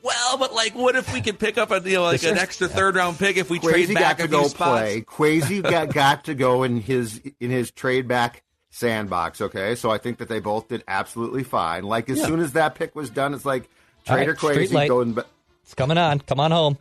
Well, 0.03 0.38
but 0.38 0.53
like, 0.53 0.75
what 0.75 0.95
if 0.95 1.12
we 1.12 1.21
could 1.21 1.39
pick 1.39 1.57
up 1.57 1.71
a 1.71 1.81
you 1.89 1.95
know 1.95 2.03
like 2.03 2.24
an 2.24 2.38
extra 2.38 2.67
third 2.67 2.95
round 2.95 3.17
pick 3.17 3.36
if 3.36 3.50
we 3.50 3.59
trade 3.59 3.93
back 3.93 4.19
got 4.19 4.25
a 4.25 4.27
to 4.27 4.29
few 4.29 4.38
go 4.43 4.47
spots? 4.47 4.81
play. 4.81 5.01
Kwesi 5.01 5.62
got 5.69 5.91
got 5.93 6.25
to 6.25 6.36
go 6.36 6.63
in 6.63 6.79
his 6.79 7.19
in 7.39 7.50
his 7.50 7.71
trade 7.71 8.07
back 8.07 8.43
sandbox. 8.69 9.41
Okay, 9.41 9.75
so 9.75 9.89
I 9.89 9.97
think 9.97 10.19
that 10.19 10.29
they 10.29 10.39
both 10.39 10.67
did 10.69 10.83
absolutely 10.88 11.43
fine. 11.43 11.83
Like 11.83 12.09
as 12.09 12.24
soon 12.24 12.39
as 12.39 12.53
that 12.53 12.75
pick 12.75 12.95
was 12.95 13.09
done, 13.09 13.33
it's 13.33 13.43
like 13.45 13.69
Trader 14.05 14.36
street 14.38 14.69
Kwesi 14.69 14.88
going. 14.88 15.13
But 15.13 15.27
It's 15.63 15.74
coming 15.74 15.97
on. 15.97 16.19
Come 16.19 16.39
on 16.39 16.51
home. 16.51 16.77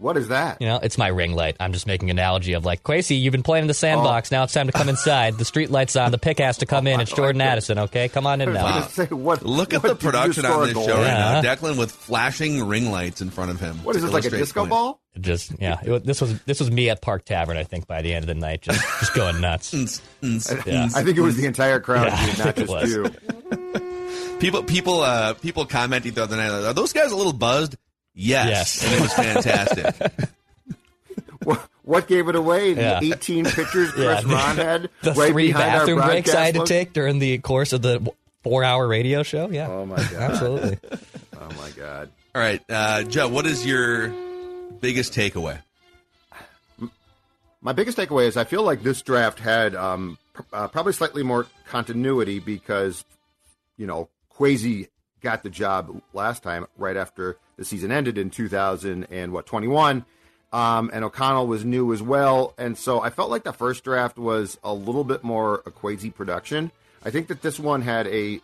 What 0.00 0.16
is 0.16 0.28
that? 0.28 0.62
You 0.62 0.66
know, 0.68 0.80
it's 0.82 0.96
my 0.96 1.08
ring 1.08 1.34
light. 1.34 1.56
I'm 1.60 1.74
just 1.74 1.86
making 1.86 2.08
an 2.08 2.18
analogy 2.18 2.54
of 2.54 2.64
like, 2.64 2.82
Kwesi, 2.82 3.20
you've 3.20 3.32
been 3.32 3.42
playing 3.42 3.64
in 3.64 3.68
the 3.68 3.74
sandbox. 3.74 4.30
Now 4.30 4.44
it's 4.44 4.54
time 4.54 4.66
to 4.66 4.72
come 4.72 4.88
inside. 4.88 5.36
The 5.36 5.44
street 5.44 5.70
light's 5.70 5.94
on. 5.94 6.10
The 6.10 6.16
pick 6.16 6.38
has 6.38 6.56
to 6.58 6.66
come 6.66 6.86
in. 6.86 7.00
It's 7.00 7.12
Jordan 7.14 7.42
Addison. 7.42 7.78
Okay, 7.80 8.08
come 8.08 8.26
on 8.26 8.40
in 8.40 8.50
now. 8.54 8.62
gonna 8.80 8.88
say, 8.88 9.06
what, 9.06 9.42
Look 9.44 9.74
at 9.74 9.82
the 9.82 9.94
production 9.94 10.46
on 10.46 10.64
this 10.64 10.72
goal? 10.72 10.86
show 10.86 10.96
right 10.96 11.04
now. 11.06 11.42
Declan 11.42 11.78
with 11.78 11.90
flashing 11.92 12.66
ring 12.66 12.90
lights 12.90 13.20
in 13.20 13.28
front 13.28 13.50
of 13.50 13.60
him. 13.60 13.76
What 13.84 13.94
is 13.94 14.00
to 14.02 14.06
this, 14.06 14.14
like 14.14 14.24
a 14.24 14.30
disco 14.30 14.60
point. 14.60 14.70
ball? 14.70 15.00
Just 15.20 15.60
yeah, 15.60 15.80
it, 15.82 16.06
this 16.06 16.20
was 16.22 16.40
this 16.44 16.60
was 16.60 16.70
me 16.70 16.88
at 16.88 17.02
Park 17.02 17.26
Tavern. 17.26 17.58
I 17.58 17.64
think 17.64 17.86
by 17.86 18.00
the 18.00 18.14
end 18.14 18.22
of 18.22 18.28
the 18.28 18.34
night, 18.34 18.62
just 18.62 18.80
just 19.00 19.12
going 19.14 19.40
nuts. 19.40 19.74
Yeah. 20.22 20.88
I 20.94 21.02
think 21.02 21.16
it 21.18 21.20
was 21.20 21.36
the 21.36 21.46
entire 21.46 21.80
crowd, 21.80 22.06
Yeah, 22.06 22.44
not 22.44 22.56
just 22.56 22.86
you. 22.86 23.10
People, 24.38 24.62
people, 24.62 25.00
uh, 25.00 25.34
people 25.34 25.66
commenting 25.66 26.12
the 26.12 26.22
other 26.22 26.36
night. 26.36 26.48
Are 26.50 26.72
those 26.72 26.92
guys 26.92 27.12
a 27.12 27.16
little 27.16 27.32
buzzed? 27.32 27.76
Yes, 28.14 28.82
Yes. 28.82 28.84
and 28.84 28.94
it 28.94 29.00
was 29.00 29.12
fantastic. 29.12 30.28
What, 31.42 31.66
what 31.84 32.06
gave 32.06 32.28
it 32.28 32.36
away? 32.36 32.74
The 32.74 32.82
Yeah. 32.82 33.00
18 33.02 33.46
pictures 33.46 33.90
Chris 33.92 34.22
Yeah. 34.26 34.32
Ron 34.34 34.56
had 34.56 34.90
The 35.02 35.12
right 35.12 35.32
three 35.32 35.46
behind 35.46 35.70
our 35.70 35.78
bathroom 35.80 36.00
breaks 36.02 36.34
I 36.34 36.44
had 36.44 36.54
to 36.56 36.66
take 36.66 36.92
during 36.92 37.18
the 37.18 37.38
course 37.38 37.72
of 37.72 37.80
the 37.80 38.06
four-hour 38.42 38.86
radio 38.86 39.22
show. 39.22 39.48
Yeah. 39.50 39.68
Oh 39.70 39.86
my 39.86 39.96
god! 39.96 40.12
Absolutely. 40.12 40.78
Oh 41.40 41.48
my 41.58 41.70
god! 41.70 42.10
All 42.34 42.42
right, 42.42 42.60
uh, 42.68 43.04
Joe, 43.04 43.28
what 43.28 43.46
is 43.46 43.64
your 43.64 44.08
biggest 44.82 45.14
takeaway? 45.14 45.62
My 47.62 47.72
biggest 47.72 47.98
takeaway 47.98 48.26
is 48.26 48.36
I 48.36 48.44
feel 48.44 48.62
like 48.62 48.82
this 48.82 49.02
draft 49.02 49.38
had 49.38 49.74
um, 49.74 50.18
pr- 50.32 50.42
uh, 50.52 50.68
probably 50.68 50.92
slightly 50.92 51.22
more 51.22 51.46
continuity 51.68 52.38
because, 52.38 53.04
you 53.76 53.86
know, 53.86 54.08
Kwesi 54.34 54.88
got 55.20 55.42
the 55.42 55.50
job 55.50 56.00
last 56.14 56.42
time 56.42 56.66
right 56.78 56.96
after 56.96 57.36
the 57.60 57.66
season 57.66 57.92
ended 57.92 58.16
in 58.16 58.30
2000 58.30 59.06
and 59.10 59.34
what 59.34 59.44
21, 59.44 60.06
um, 60.50 60.90
and 60.94 61.04
O'Connell 61.04 61.46
was 61.46 61.62
new 61.62 61.92
as 61.92 62.00
well, 62.02 62.54
and 62.56 62.76
so 62.76 63.02
I 63.02 63.10
felt 63.10 63.28
like 63.28 63.44
the 63.44 63.52
first 63.52 63.84
draft 63.84 64.16
was 64.16 64.58
a 64.64 64.72
little 64.72 65.04
bit 65.04 65.22
more 65.22 65.56
a 65.66 65.70
Kwesi 65.70 66.12
production. 66.12 66.72
I 67.04 67.10
think 67.10 67.28
that 67.28 67.42
this 67.42 67.60
one 67.60 67.82
had 67.82 68.06
a 68.06 68.40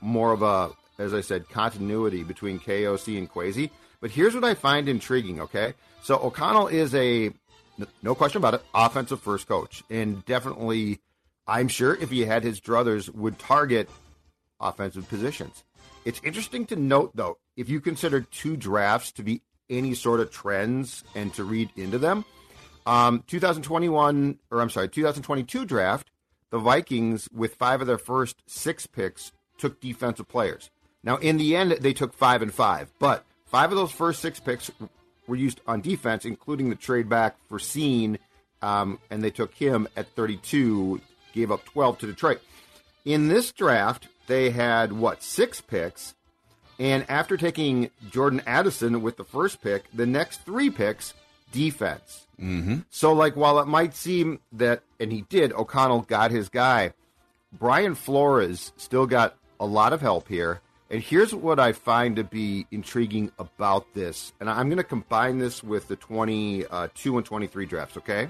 more 0.00 0.32
of 0.32 0.42
a, 0.42 0.70
as 0.98 1.14
I 1.14 1.20
said, 1.20 1.48
continuity 1.48 2.24
between 2.24 2.58
KOC 2.58 3.16
and 3.16 3.30
Kwesi. 3.30 3.70
But 4.00 4.10
here's 4.10 4.34
what 4.34 4.42
I 4.42 4.54
find 4.54 4.88
intriguing. 4.88 5.40
Okay, 5.42 5.74
so 6.02 6.16
O'Connell 6.16 6.66
is 6.66 6.92
a, 6.96 7.30
no 8.02 8.16
question 8.16 8.38
about 8.38 8.54
it, 8.54 8.62
offensive 8.74 9.20
first 9.20 9.46
coach, 9.46 9.84
and 9.88 10.24
definitely, 10.24 10.98
I'm 11.46 11.68
sure 11.68 11.94
if 11.94 12.10
he 12.10 12.22
had 12.22 12.42
his 12.42 12.60
druthers, 12.60 13.08
would 13.14 13.38
target 13.38 13.88
offensive 14.60 15.08
positions. 15.08 15.62
It's 16.06 16.20
interesting 16.22 16.66
to 16.66 16.76
note, 16.76 17.16
though, 17.16 17.38
if 17.56 17.68
you 17.68 17.80
consider 17.80 18.20
two 18.20 18.56
drafts 18.56 19.10
to 19.10 19.24
be 19.24 19.42
any 19.68 19.92
sort 19.92 20.20
of 20.20 20.30
trends 20.30 21.02
and 21.16 21.34
to 21.34 21.42
read 21.42 21.70
into 21.74 21.98
them, 21.98 22.24
um, 22.86 23.24
2021 23.26 24.38
or 24.52 24.60
I'm 24.60 24.70
sorry, 24.70 24.88
2022 24.88 25.64
draft, 25.64 26.12
the 26.50 26.60
Vikings 26.60 27.28
with 27.34 27.56
five 27.56 27.80
of 27.80 27.88
their 27.88 27.98
first 27.98 28.36
six 28.46 28.86
picks 28.86 29.32
took 29.58 29.80
defensive 29.80 30.28
players. 30.28 30.70
Now, 31.02 31.16
in 31.16 31.38
the 31.38 31.56
end, 31.56 31.72
they 31.72 31.92
took 31.92 32.14
five 32.14 32.40
and 32.40 32.54
five, 32.54 32.92
but 33.00 33.24
five 33.46 33.72
of 33.72 33.76
those 33.76 33.90
first 33.90 34.22
six 34.22 34.38
picks 34.38 34.70
were 35.26 35.34
used 35.34 35.60
on 35.66 35.80
defense, 35.80 36.24
including 36.24 36.70
the 36.70 36.76
trade 36.76 37.08
back 37.08 37.36
for 37.48 37.58
Cine, 37.58 38.18
um, 38.62 39.00
and 39.10 39.24
they 39.24 39.30
took 39.30 39.52
him 39.54 39.88
at 39.96 40.06
32, 40.14 41.00
gave 41.32 41.50
up 41.50 41.64
12 41.64 41.98
to 41.98 42.06
Detroit. 42.06 42.40
In 43.04 43.26
this 43.26 43.50
draft, 43.50 44.06
they 44.26 44.50
had 44.50 44.92
what 44.92 45.22
six 45.22 45.60
picks, 45.60 46.14
and 46.78 47.04
after 47.08 47.36
taking 47.36 47.90
Jordan 48.10 48.42
Addison 48.46 49.02
with 49.02 49.16
the 49.16 49.24
first 49.24 49.62
pick, 49.62 49.84
the 49.92 50.06
next 50.06 50.44
three 50.44 50.70
picks 50.70 51.14
defense. 51.52 52.26
Mm-hmm. 52.40 52.80
So, 52.90 53.12
like, 53.12 53.36
while 53.36 53.58
it 53.60 53.66
might 53.66 53.94
seem 53.94 54.40
that, 54.52 54.82
and 55.00 55.10
he 55.10 55.22
did, 55.22 55.52
O'Connell 55.52 56.02
got 56.02 56.30
his 56.30 56.48
guy. 56.48 56.92
Brian 57.52 57.94
Flores 57.94 58.72
still 58.76 59.06
got 59.06 59.36
a 59.58 59.66
lot 59.66 59.92
of 59.92 60.00
help 60.00 60.28
here. 60.28 60.60
And 60.90 61.02
here's 61.02 61.34
what 61.34 61.58
I 61.58 61.72
find 61.72 62.16
to 62.16 62.24
be 62.24 62.66
intriguing 62.70 63.32
about 63.38 63.92
this. 63.94 64.32
And 64.38 64.48
I'm 64.48 64.68
going 64.68 64.76
to 64.76 64.84
combine 64.84 65.38
this 65.38 65.64
with 65.64 65.88
the 65.88 65.96
22 65.96 67.16
and 67.16 67.26
23 67.26 67.66
drafts, 67.66 67.96
okay? 67.96 68.28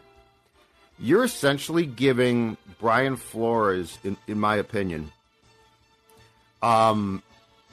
You're 0.98 1.24
essentially 1.24 1.84
giving 1.84 2.56
Brian 2.80 3.16
Flores, 3.16 3.98
in, 4.04 4.16
in 4.26 4.38
my 4.38 4.56
opinion, 4.56 5.12
um, 6.66 7.22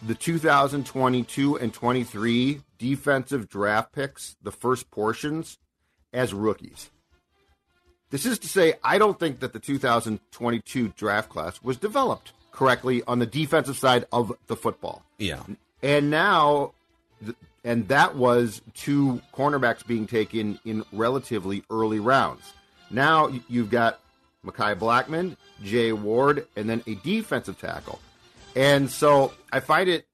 the 0.03 0.13
2022 0.13 1.57
and 1.57 1.73
23 1.73 2.61
defensive 2.77 3.49
draft 3.49 3.91
picks, 3.91 4.35
the 4.43 4.51
first 4.51 4.91
portions, 4.91 5.57
as 6.11 6.33
rookies. 6.33 6.91
This 8.11 8.25
is 8.27 8.37
to 8.39 8.47
say, 8.47 8.75
I 8.83 8.99
don't 8.99 9.19
think 9.19 9.39
that 9.39 9.53
the 9.53 9.59
2022 9.59 10.89
draft 10.89 11.29
class 11.29 11.61
was 11.63 11.77
developed 11.77 12.33
correctly 12.51 13.01
on 13.07 13.17
the 13.17 13.25
defensive 13.25 13.77
side 13.77 14.05
of 14.11 14.31
the 14.45 14.55
football. 14.55 15.03
Yeah, 15.17 15.41
And 15.81 16.11
now, 16.11 16.73
and 17.63 17.87
that 17.87 18.15
was 18.15 18.61
two 18.75 19.21
cornerbacks 19.33 19.85
being 19.87 20.05
taken 20.05 20.59
in 20.65 20.83
relatively 20.91 21.63
early 21.71 21.99
rounds. 21.99 22.53
Now 22.91 23.31
you've 23.49 23.71
got 23.71 23.99
Mekhi 24.45 24.77
Blackmon, 24.77 25.35
Jay 25.63 25.93
Ward, 25.93 26.45
and 26.55 26.69
then 26.69 26.83
a 26.85 26.93
defensive 26.95 27.59
tackle. 27.59 27.99
And 28.55 28.89
so 28.89 29.33
I 29.51 29.59
find 29.59 29.89
it 29.89 30.07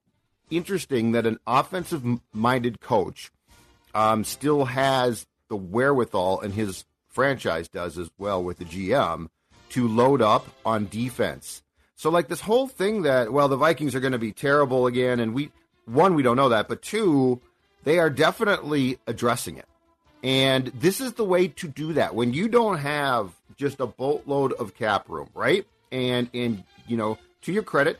interesting 0.50 1.12
that 1.12 1.26
an 1.26 1.38
offensive 1.46 2.02
minded 2.32 2.80
coach 2.80 3.30
um, 3.94 4.24
still 4.24 4.64
has 4.66 5.26
the 5.48 5.56
wherewithal, 5.56 6.40
and 6.40 6.54
his 6.54 6.84
franchise 7.08 7.68
does 7.68 7.98
as 7.98 8.10
well 8.18 8.42
with 8.42 8.58
the 8.58 8.64
GM, 8.64 9.28
to 9.70 9.88
load 9.88 10.22
up 10.22 10.46
on 10.64 10.88
defense. 10.88 11.62
So, 11.96 12.10
like 12.10 12.28
this 12.28 12.40
whole 12.40 12.66
thing 12.66 13.02
that, 13.02 13.32
well, 13.32 13.48
the 13.48 13.56
Vikings 13.56 13.94
are 13.94 14.00
going 14.00 14.12
to 14.12 14.18
be 14.18 14.32
terrible 14.32 14.86
again, 14.86 15.20
and 15.20 15.34
we, 15.34 15.50
one, 15.84 16.14
we 16.14 16.22
don't 16.22 16.36
know 16.36 16.48
that, 16.48 16.68
but 16.68 16.82
two, 16.82 17.40
they 17.84 17.98
are 17.98 18.10
definitely 18.10 18.98
addressing 19.06 19.56
it. 19.56 19.66
And 20.22 20.66
this 20.68 21.00
is 21.00 21.14
the 21.14 21.24
way 21.24 21.48
to 21.48 21.68
do 21.68 21.94
that. 21.94 22.14
When 22.14 22.32
you 22.32 22.48
don't 22.48 22.78
have 22.78 23.32
just 23.56 23.80
a 23.80 23.86
boatload 23.86 24.52
of 24.54 24.74
cap 24.74 25.08
room, 25.08 25.28
right? 25.34 25.66
And, 25.90 26.30
and, 26.34 26.64
you 26.86 26.96
know, 26.96 27.18
to 27.42 27.52
your 27.52 27.62
credit, 27.62 27.98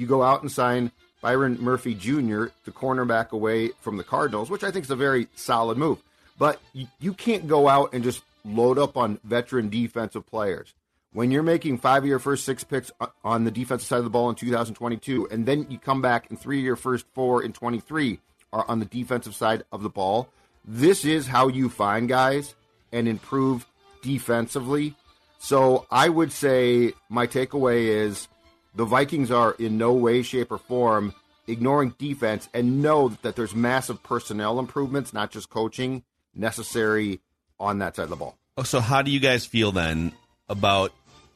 you 0.00 0.06
go 0.06 0.22
out 0.22 0.42
and 0.42 0.50
sign 0.50 0.90
Byron 1.20 1.58
Murphy 1.60 1.94
Jr., 1.94 2.46
the 2.64 2.72
cornerback 2.72 3.30
away 3.32 3.70
from 3.80 3.96
the 3.98 4.04
Cardinals, 4.04 4.48
which 4.48 4.64
I 4.64 4.70
think 4.70 4.86
is 4.86 4.90
a 4.90 4.96
very 4.96 5.28
solid 5.34 5.76
move. 5.76 5.98
But 6.38 6.58
you, 6.72 6.86
you 6.98 7.12
can't 7.12 7.46
go 7.46 7.68
out 7.68 7.92
and 7.92 8.02
just 8.02 8.22
load 8.44 8.78
up 8.78 8.96
on 8.96 9.20
veteran 9.22 9.68
defensive 9.68 10.26
players. 10.26 10.72
When 11.12 11.30
you're 11.30 11.42
making 11.42 11.78
five 11.78 12.04
of 12.04 12.08
your 12.08 12.18
first 12.18 12.44
six 12.44 12.64
picks 12.64 12.90
on 13.24 13.44
the 13.44 13.50
defensive 13.50 13.86
side 13.86 13.98
of 13.98 14.04
the 14.04 14.10
ball 14.10 14.30
in 14.30 14.36
2022, 14.36 15.28
and 15.30 15.44
then 15.44 15.66
you 15.68 15.78
come 15.78 16.00
back 16.00 16.30
and 16.30 16.40
three 16.40 16.58
of 16.58 16.64
your 16.64 16.76
first 16.76 17.04
four 17.14 17.42
in 17.42 17.52
23 17.52 18.20
are 18.52 18.64
on 18.68 18.78
the 18.78 18.86
defensive 18.86 19.34
side 19.34 19.64
of 19.72 19.82
the 19.82 19.90
ball, 19.90 20.28
this 20.64 21.04
is 21.04 21.26
how 21.26 21.48
you 21.48 21.68
find 21.68 22.08
guys 22.08 22.54
and 22.92 23.06
improve 23.06 23.66
defensively. 24.02 24.94
So 25.38 25.86
I 25.90 26.08
would 26.08 26.32
say 26.32 26.92
my 27.08 27.26
takeaway 27.26 27.86
is 27.86 28.28
the 28.74 28.84
Vikings 28.84 29.30
are 29.30 29.52
in 29.52 29.78
no 29.78 29.92
way, 29.92 30.22
shape, 30.22 30.52
or 30.52 30.58
form 30.58 31.14
ignoring 31.46 31.94
defense 31.98 32.48
and 32.54 32.82
know 32.82 33.08
that 33.22 33.36
there's 33.36 33.54
massive 33.54 34.02
personnel 34.02 34.58
improvements, 34.58 35.12
not 35.12 35.30
just 35.30 35.50
coaching, 35.50 36.04
necessary 36.34 37.20
on 37.58 37.78
that 37.78 37.96
side 37.96 38.04
of 38.04 38.10
the 38.10 38.16
ball. 38.16 38.36
Oh, 38.56 38.62
So 38.62 38.80
how 38.80 39.02
do 39.02 39.10
you 39.10 39.20
guys 39.20 39.44
feel 39.44 39.72
then 39.72 40.12
about 40.48 40.92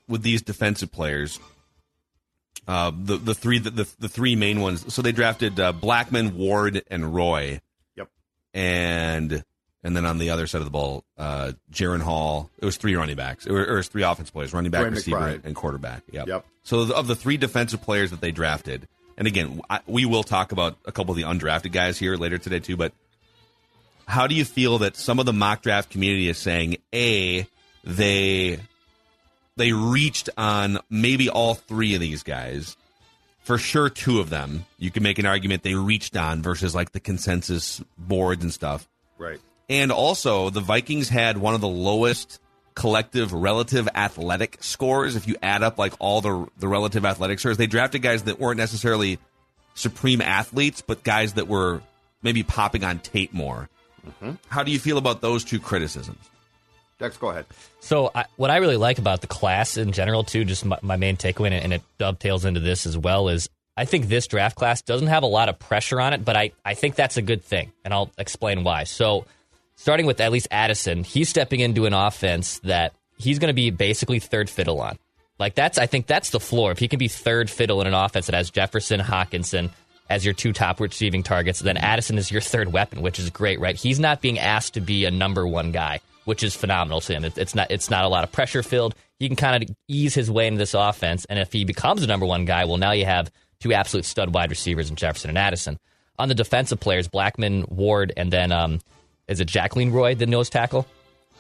with 0.09 0.23
these 0.23 0.43
defensive 0.43 0.93
players? 0.93 1.39
Uh, 2.67 2.91
the 2.97 3.19
the 3.19 3.35
three 3.35 3.59
the, 3.59 3.71
the 3.71 3.89
the 3.99 4.09
three 4.09 4.37
main 4.37 4.61
ones. 4.61 4.93
So 4.93 5.03
they 5.03 5.13
drafted 5.13 5.61
uh, 5.61 5.75
Blackmon, 5.75 6.33
Ward, 6.33 6.83
and 6.91 7.15
Roy. 7.15 7.61
Yep. 7.97 8.09
And 8.55 9.45
and 9.85 9.95
then 9.95 10.07
on 10.07 10.19
the 10.19 10.31
other 10.31 10.47
side 10.47 10.59
of 10.59 10.65
the 10.65 10.71
ball, 10.71 11.05
uh, 11.19 11.53
Jaren 11.71 12.01
Hall. 12.01 12.51
It 12.59 12.65
was 12.65 12.79
three 12.79 12.97
running 12.97 13.17
backs. 13.17 13.47
It 13.47 13.53
was, 13.53 13.69
or 13.69 13.75
it 13.75 13.77
was 13.77 13.89
three 13.89 14.03
offense 14.03 14.31
players: 14.31 14.53
running 14.53 14.71
back, 14.71 14.87
Dwayne 14.87 14.95
receiver, 14.95 15.17
McBride. 15.19 15.45
and 15.45 15.55
quarterback. 15.55 16.03
Yep. 16.11 16.27
Yep. 16.27 16.47
So 16.65 16.93
of 16.93 17.07
the 17.07 17.15
three 17.15 17.37
defensive 17.37 17.83
players 17.83 18.11
that 18.11 18.21
they 18.21 18.33
drafted, 18.33 18.89
and 19.19 19.29
again, 19.29 19.61
I, 19.69 19.81
we 19.87 20.07
will 20.07 20.23
talk 20.25 20.51
about 20.53 20.79
a 20.87 20.93
couple 20.93 21.13
of 21.13 21.17
the 21.19 21.25
undrafted 21.25 21.73
guys 21.73 21.99
here 21.99 22.17
later 22.17 22.39
today 22.39 22.61
too. 22.61 22.77
But 22.77 22.93
how 24.07 24.27
do 24.27 24.35
you 24.35 24.45
feel 24.45 24.79
that 24.79 24.97
some 24.97 25.19
of 25.19 25.27
the 25.27 25.33
mock 25.33 25.63
draft 25.63 25.91
community 25.91 26.29
is 26.29 26.39
saying 26.39 26.79
a 26.95 27.47
they 27.85 28.59
they 29.57 29.73
reached 29.73 30.31
on 30.37 30.79
maybe 30.91 31.29
all 31.29 31.55
three 31.55 31.95
of 31.95 32.01
these 32.01 32.23
guys 32.23 32.77
for 33.45 33.59
sure 33.59 33.89
two 33.91 34.21
of 34.21 34.31
them 34.31 34.65
you 34.79 34.91
can 34.91 35.03
make 35.03 35.19
an 35.19 35.27
argument 35.27 35.63
they 35.63 35.75
reached 35.75 36.17
on 36.17 36.43
versus 36.43 36.75
like 36.75 36.93
the 36.93 37.01
consensus 37.01 37.83
boards 37.99 38.43
and 38.43 38.53
stuff 38.53 38.89
Right. 39.17 39.39
And 39.69 39.93
also 39.93 40.51
the 40.51 40.61
vikings 40.61 41.09
had 41.09 41.39
one 41.39 41.55
of 41.55 41.61
the 41.61 41.69
lowest 41.69 42.41
collective 42.75 43.33
relative 43.33 43.89
athletic 43.95 44.59
scores 44.61 45.15
if 45.15 45.29
you 45.29 45.37
add 45.43 45.63
up 45.63 45.79
like 45.79 45.93
all 46.01 46.21
the 46.21 46.47
the 46.59 46.67
relative 46.67 47.05
athletic 47.05 47.39
scores 47.39 47.57
they 47.57 47.67
drafted 47.67 48.03
guys 48.03 48.25
that 48.25 48.41
weren't 48.41 48.59
necessarily 48.59 49.19
supreme 49.75 50.21
athletes 50.21 50.83
but 50.85 51.05
guys 51.05 51.35
that 51.35 51.47
were 51.47 51.81
maybe 52.23 52.43
popping 52.43 52.83
on 52.83 52.99
tape 52.99 53.33
more 53.33 53.69
mm-hmm. 54.05 54.33
How 54.49 54.63
do 54.63 54.73
you 54.73 54.79
feel 54.79 54.99
about 54.99 55.21
those 55.21 55.45
two 55.45 55.61
criticisms? 55.61 56.19
Dex, 56.99 57.17
go 57.17 57.31
ahead. 57.31 57.47
So, 57.81 58.11
I, 58.15 58.27
what 58.37 58.51
I 58.51 58.59
really 58.59 58.77
like 58.77 58.99
about 58.99 59.21
the 59.21 59.27
class 59.27 59.77
in 59.77 59.93
general, 59.93 60.23
too, 60.23 60.45
just 60.45 60.65
my, 60.65 60.79
my 60.81 60.97
main 60.97 61.17
takeaway, 61.17 61.51
and 61.51 61.73
it 61.73 61.83
dovetails 61.99 62.45
into 62.45 62.61
this 62.61 62.87
as 62.87 62.97
well, 62.97 63.29
is 63.29 63.49
I 63.77 63.85
think 63.85 64.07
this 64.07 64.27
draft 64.29 64.57
class 64.57 64.83
doesn't 64.83 65.09
have 65.09 65.25
a 65.25 65.27
lot 65.27 65.49
of 65.49 65.59
pressure 65.59 66.01
on 66.01 66.13
it, 66.13 66.25
but 66.25 66.37
I, 66.37 66.53
I 66.65 66.75
think 66.75 66.95
that's 66.95 67.17
a 67.17 67.23
good 67.23 67.43
thing, 67.43 67.73
and 67.85 67.93
I'll 67.93 68.11
explain 68.17 68.63
why. 68.63 68.85
So, 68.85 69.27
starting 69.77 70.07
with 70.07 70.21
at 70.21 70.33
least 70.33 70.49
Addison, 70.51 71.05
he's 71.05 71.29
stepping 71.29 71.61
into 71.61 71.87
an 71.87 71.95
offense 71.95 72.59
that 72.61 72.93
he's 73.19 73.39
going 73.39 73.49
to 73.49 73.55
be 73.55 73.71
basically 73.71 74.19
third 74.19 74.49
fiddle 74.51 74.81
on. 74.81 74.99
Like 75.39 75.55
that's, 75.55 75.79
I 75.79 75.87
think 75.87 76.07
that's 76.07 76.31
the 76.31 76.41
floor. 76.41 76.71
If 76.71 76.79
he 76.79 76.89
can 76.89 76.99
be 76.99 77.09
third 77.09 77.51
fiddle 77.51 77.81
in 77.81 77.87
an 77.87 77.95
offense 77.95 78.27
that 78.27 78.35
has 78.35 78.51
Jefferson, 78.51 79.01
Hockenson 79.01 79.71
as 80.09 80.25
your 80.25 80.35
two 80.35 80.53
top 80.53 80.81
receiving 80.81 81.23
targets, 81.23 81.61
then 81.61 81.77
Addison 81.77 82.19
is 82.19 82.31
your 82.31 82.41
third 82.41 82.73
weapon, 82.73 83.03
which 83.03 83.19
is 83.19 83.31
great, 83.31 83.59
right? 83.59 83.75
He's 83.75 83.99
not 83.99 84.21
being 84.21 84.39
asked 84.39 84.75
to 84.75 84.81
be 84.81 85.07
a 85.07 85.11
number 85.11 85.47
one 85.47 85.73
guy, 85.73 86.01
which 86.25 86.43
is 86.43 86.55
phenomenal 86.55 87.01
to 87.03 87.15
him. 87.15 87.25
It's 87.25 87.55
not, 87.55 87.71
it's 87.71 87.91
not 87.91 88.05
a 88.05 88.09
lot 88.09 88.23
of 88.23 88.31
pressure 88.31 88.63
filled. 88.63 88.95
He 89.19 89.29
can 89.29 89.37
kind 89.37 89.63
of 89.63 89.77
ease 89.89 90.15
his 90.15 90.31
way 90.31 90.47
into 90.47 90.59
this 90.59 90.75
offense, 90.75 91.25
and 91.25 91.39
if 91.39 91.53
he 91.53 91.65
becomes 91.65 92.03
a 92.03 92.07
number 92.07 92.27
one 92.27 92.45
guy, 92.45 92.65
well, 92.65 92.77
now 92.77 92.93
you 92.93 93.07
have 93.07 93.31
two 93.61 93.73
absolute 93.73 94.05
stud 94.05 94.35
wide 94.35 94.51
receivers 94.51 94.91
in 94.91 94.97
Jefferson 94.97 95.31
and 95.31 95.39
Addison. 95.39 95.79
On 96.19 96.29
the 96.29 96.35
defensive 96.35 96.79
players, 96.79 97.09
Blackmon, 97.09 97.69
Ward, 97.71 98.13
and 98.17 98.31
then 98.31 98.53
um, 98.53 98.81
is 99.29 99.41
it 99.41 99.47
Jacqueline 99.47 99.93
Roy, 99.93 100.15
the 100.15 100.27
nose 100.27 100.51
tackle? 100.51 100.87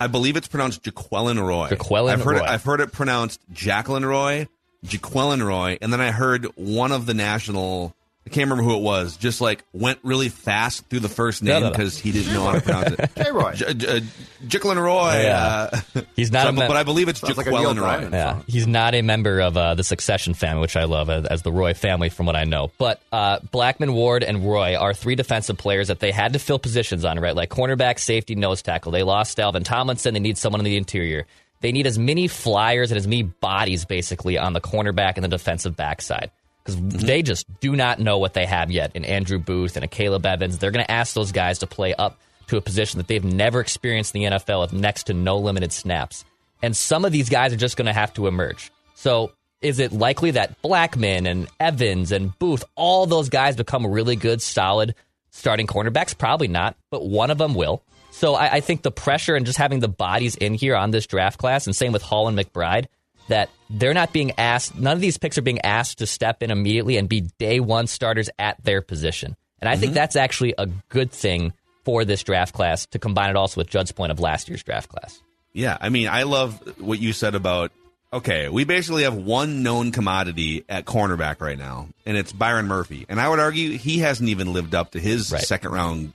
I 0.00 0.06
believe 0.06 0.36
it's 0.36 0.48
pronounced 0.48 0.82
Jaqueline 0.82 1.38
Roy. 1.40 1.68
Jaqueline 1.68 2.14
I've 2.14 2.24
heard 2.24 2.36
Roy. 2.38 2.44
It, 2.44 2.50
I've 2.50 2.64
heard 2.64 2.80
it 2.80 2.92
pronounced 2.92 3.40
Jacqueline 3.52 4.04
Roy, 4.04 4.48
Jaqueline 4.84 5.42
Roy, 5.42 5.78
and 5.80 5.92
then 5.92 6.00
I 6.00 6.10
heard 6.10 6.46
one 6.56 6.92
of 6.92 7.06
the 7.06 7.14
national. 7.14 7.94
I 8.26 8.30
can't 8.30 8.48
remember 8.48 8.62
who 8.62 8.74
it 8.76 8.82
was. 8.82 9.18
Just 9.18 9.42
like 9.42 9.62
went 9.74 9.98
really 10.02 10.30
fast 10.30 10.88
through 10.88 11.00
the 11.00 11.10
first 11.10 11.42
No, 11.42 11.52
name 11.52 11.60
no, 11.60 11.66
no. 11.66 11.72
because 11.72 11.98
he 11.98 12.10
didn't 12.10 12.32
know 12.32 12.44
how 12.44 12.52
to 12.52 12.60
pronounce 12.62 12.90
it. 12.92 13.10
J. 13.22 13.30
Roy. 13.30 13.52
J- 13.52 13.74
J- 13.74 14.00
Jacqueline 14.48 14.78
Roy. 14.78 15.20
Yeah. 15.24 15.68
Uh, 15.94 16.00
He's 16.16 16.32
not 16.32 16.44
so- 16.44 16.48
a 16.48 16.52
mem- 16.52 16.68
but 16.68 16.76
I 16.78 16.84
believe 16.84 17.08
it's 17.08 17.20
Sounds 17.20 17.36
like 17.36 17.46
a 17.46 17.50
Roy. 17.50 18.08
Yeah, 18.10 18.40
he's 18.46 18.66
not 18.66 18.94
a 18.94 19.02
member 19.02 19.40
of 19.40 19.56
uh, 19.58 19.74
the 19.74 19.84
Succession 19.84 20.32
family, 20.32 20.62
which 20.62 20.74
I 20.76 20.84
love 20.84 21.10
as, 21.10 21.26
as 21.26 21.42
the 21.42 21.52
Roy 21.52 21.74
family, 21.74 22.08
from 22.08 22.24
what 22.24 22.34
I 22.34 22.44
know. 22.44 22.70
But 22.78 23.00
uh, 23.12 23.40
Blackmon, 23.40 23.92
Ward, 23.92 24.22
and 24.24 24.42
Roy 24.48 24.74
are 24.74 24.94
three 24.94 25.16
defensive 25.16 25.58
players 25.58 25.88
that 25.88 26.00
they 26.00 26.10
had 26.10 26.32
to 26.32 26.38
fill 26.38 26.58
positions 26.58 27.04
on, 27.04 27.18
right? 27.20 27.36
Like 27.36 27.50
cornerback, 27.50 27.98
safety, 27.98 28.34
nose 28.36 28.62
tackle. 28.62 28.90
They 28.90 29.02
lost 29.02 29.36
Dalvin 29.36 29.64
Tomlinson. 29.64 30.14
They 30.14 30.20
need 30.20 30.38
someone 30.38 30.60
in 30.60 30.64
the 30.64 30.76
interior. 30.78 31.26
They 31.60 31.72
need 31.72 31.86
as 31.86 31.98
many 31.98 32.28
flyers 32.28 32.90
and 32.90 32.96
as 32.96 33.06
many 33.06 33.22
bodies, 33.24 33.84
basically, 33.84 34.38
on 34.38 34.54
the 34.54 34.60
cornerback 34.62 35.14
and 35.16 35.24
the 35.24 35.28
defensive 35.28 35.76
backside. 35.76 36.30
Because 36.64 36.80
mm-hmm. 36.80 37.06
they 37.06 37.22
just 37.22 37.46
do 37.60 37.76
not 37.76 37.98
know 37.98 38.18
what 38.18 38.34
they 38.34 38.46
have 38.46 38.70
yet 38.70 38.92
in 38.94 39.04
Andrew 39.04 39.38
Booth 39.38 39.76
and 39.76 39.88
Akayleb 39.88 40.24
Evans. 40.24 40.58
They're 40.58 40.70
going 40.70 40.84
to 40.84 40.90
ask 40.90 41.14
those 41.14 41.32
guys 41.32 41.58
to 41.58 41.66
play 41.66 41.94
up 41.94 42.18
to 42.46 42.56
a 42.56 42.60
position 42.60 42.98
that 42.98 43.06
they've 43.06 43.24
never 43.24 43.60
experienced 43.60 44.14
in 44.14 44.22
the 44.22 44.30
NFL 44.30 44.62
with 44.62 44.72
next 44.72 45.04
to 45.04 45.14
no 45.14 45.38
limited 45.38 45.72
snaps. 45.72 46.24
And 46.62 46.76
some 46.76 47.04
of 47.04 47.12
these 47.12 47.28
guys 47.28 47.52
are 47.52 47.58
just 47.58 47.76
going 47.76 47.86
to 47.86 47.92
have 47.92 48.14
to 48.14 48.26
emerge. 48.26 48.72
So 48.94 49.32
is 49.60 49.78
it 49.78 49.92
likely 49.92 50.32
that 50.32 50.60
Blackmon 50.62 51.28
and 51.28 51.48
Evans 51.58 52.12
and 52.12 52.38
Booth, 52.38 52.64
all 52.74 53.06
those 53.06 53.28
guys 53.28 53.56
become 53.56 53.86
really 53.86 54.16
good, 54.16 54.42
solid 54.42 54.94
starting 55.30 55.66
cornerbacks? 55.66 56.16
Probably 56.16 56.48
not, 56.48 56.76
but 56.90 57.04
one 57.04 57.30
of 57.30 57.38
them 57.38 57.54
will. 57.54 57.82
So 58.10 58.34
I, 58.34 58.54
I 58.54 58.60
think 58.60 58.82
the 58.82 58.90
pressure 58.90 59.34
and 59.34 59.44
just 59.44 59.58
having 59.58 59.80
the 59.80 59.88
bodies 59.88 60.36
in 60.36 60.54
here 60.54 60.76
on 60.76 60.90
this 60.90 61.06
draft 61.06 61.38
class, 61.38 61.66
and 61.66 61.74
same 61.74 61.92
with 61.92 62.02
Hall 62.02 62.28
and 62.28 62.38
McBride, 62.38 62.86
that 63.28 63.50
they're 63.70 63.94
not 63.94 64.12
being 64.12 64.32
asked, 64.38 64.76
none 64.76 64.94
of 64.94 65.00
these 65.00 65.18
picks 65.18 65.38
are 65.38 65.42
being 65.42 65.60
asked 65.62 65.98
to 65.98 66.06
step 66.06 66.42
in 66.42 66.50
immediately 66.50 66.96
and 66.96 67.08
be 67.08 67.22
day 67.38 67.60
one 67.60 67.86
starters 67.86 68.30
at 68.38 68.62
their 68.64 68.82
position. 68.82 69.36
And 69.60 69.68
I 69.68 69.76
think 69.76 69.90
mm-hmm. 69.90 69.94
that's 69.94 70.16
actually 70.16 70.54
a 70.58 70.66
good 70.88 71.10
thing 71.10 71.52
for 71.84 72.04
this 72.04 72.22
draft 72.22 72.54
class 72.54 72.86
to 72.86 72.98
combine 72.98 73.30
it 73.30 73.36
also 73.36 73.60
with 73.60 73.68
Judd's 73.68 73.92
point 73.92 74.12
of 74.12 74.20
last 74.20 74.48
year's 74.48 74.62
draft 74.62 74.88
class. 74.88 75.20
Yeah, 75.52 75.78
I 75.80 75.88
mean, 75.88 76.08
I 76.08 76.24
love 76.24 76.60
what 76.80 76.98
you 76.98 77.12
said 77.12 77.34
about. 77.34 77.70
Okay, 78.12 78.48
we 78.48 78.64
basically 78.64 79.02
have 79.04 79.14
one 79.14 79.62
known 79.62 79.90
commodity 79.90 80.64
at 80.68 80.84
cornerback 80.84 81.40
right 81.40 81.58
now, 81.58 81.88
and 82.06 82.16
it's 82.16 82.32
Byron 82.32 82.66
Murphy. 82.66 83.06
And 83.08 83.20
I 83.20 83.28
would 83.28 83.40
argue 83.40 83.76
he 83.76 83.98
hasn't 83.98 84.28
even 84.28 84.52
lived 84.52 84.74
up 84.74 84.92
to 84.92 85.00
his 85.00 85.32
Right. 85.32 85.42
second 85.42 85.72
round 85.72 86.12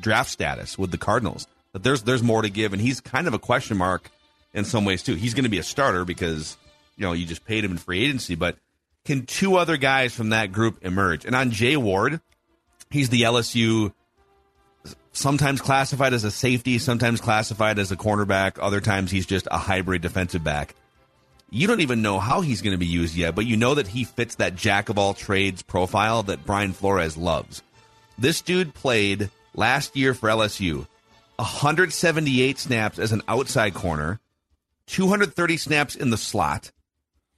draft 0.00 0.30
status 0.30 0.78
with 0.78 0.90
the 0.90 0.98
Cardinals. 0.98 1.46
But 1.72 1.82
there's 1.82 2.02
there's 2.02 2.22
more 2.22 2.42
to 2.42 2.50
give, 2.50 2.72
and 2.72 2.80
he's 2.80 3.00
kind 3.00 3.26
of 3.26 3.34
a 3.34 3.38
question 3.38 3.76
mark 3.76 4.10
in 4.54 4.64
some 4.64 4.84
ways 4.84 5.02
too. 5.02 5.14
He's 5.14 5.34
going 5.34 5.44
to 5.44 5.50
be 5.50 5.58
a 5.58 5.62
starter 5.62 6.04
because 6.04 6.56
you 6.96 7.04
know 7.04 7.12
you 7.12 7.26
just 7.26 7.44
paid 7.44 7.64
him 7.64 7.72
in 7.72 7.78
free 7.78 8.04
agency, 8.04 8.34
but 8.34 8.56
can 9.04 9.26
two 9.26 9.56
other 9.56 9.76
guys 9.76 10.14
from 10.14 10.30
that 10.30 10.52
group 10.52 10.78
emerge? 10.82 11.24
And 11.24 11.34
on 11.34 11.50
Jay 11.50 11.76
Ward, 11.76 12.20
he's 12.90 13.08
the 13.08 13.22
LSU 13.22 13.92
sometimes 15.12 15.60
classified 15.60 16.14
as 16.14 16.24
a 16.24 16.30
safety, 16.30 16.78
sometimes 16.78 17.20
classified 17.20 17.78
as 17.78 17.92
a 17.92 17.96
cornerback, 17.96 18.58
other 18.60 18.80
times 18.80 19.10
he's 19.10 19.26
just 19.26 19.46
a 19.50 19.58
hybrid 19.58 20.02
defensive 20.02 20.42
back. 20.42 20.74
You 21.50 21.66
don't 21.66 21.80
even 21.80 22.00
know 22.00 22.18
how 22.18 22.40
he's 22.40 22.62
going 22.62 22.72
to 22.72 22.78
be 22.78 22.86
used 22.86 23.14
yet, 23.14 23.34
but 23.34 23.44
you 23.44 23.58
know 23.58 23.74
that 23.74 23.86
he 23.86 24.04
fits 24.04 24.36
that 24.36 24.56
jack 24.56 24.88
of 24.88 24.98
all 24.98 25.12
trades 25.12 25.62
profile 25.62 26.22
that 26.24 26.46
Brian 26.46 26.72
Flores 26.72 27.16
loves. 27.16 27.62
This 28.18 28.40
dude 28.40 28.72
played 28.72 29.30
last 29.54 29.94
year 29.94 30.14
for 30.14 30.30
LSU 30.30 30.86
178 31.36 32.58
snaps 32.58 32.98
as 32.98 33.12
an 33.12 33.22
outside 33.28 33.74
corner, 33.74 34.20
230 34.86 35.56
snaps 35.56 35.94
in 35.94 36.10
the 36.10 36.16
slot, 36.16 36.70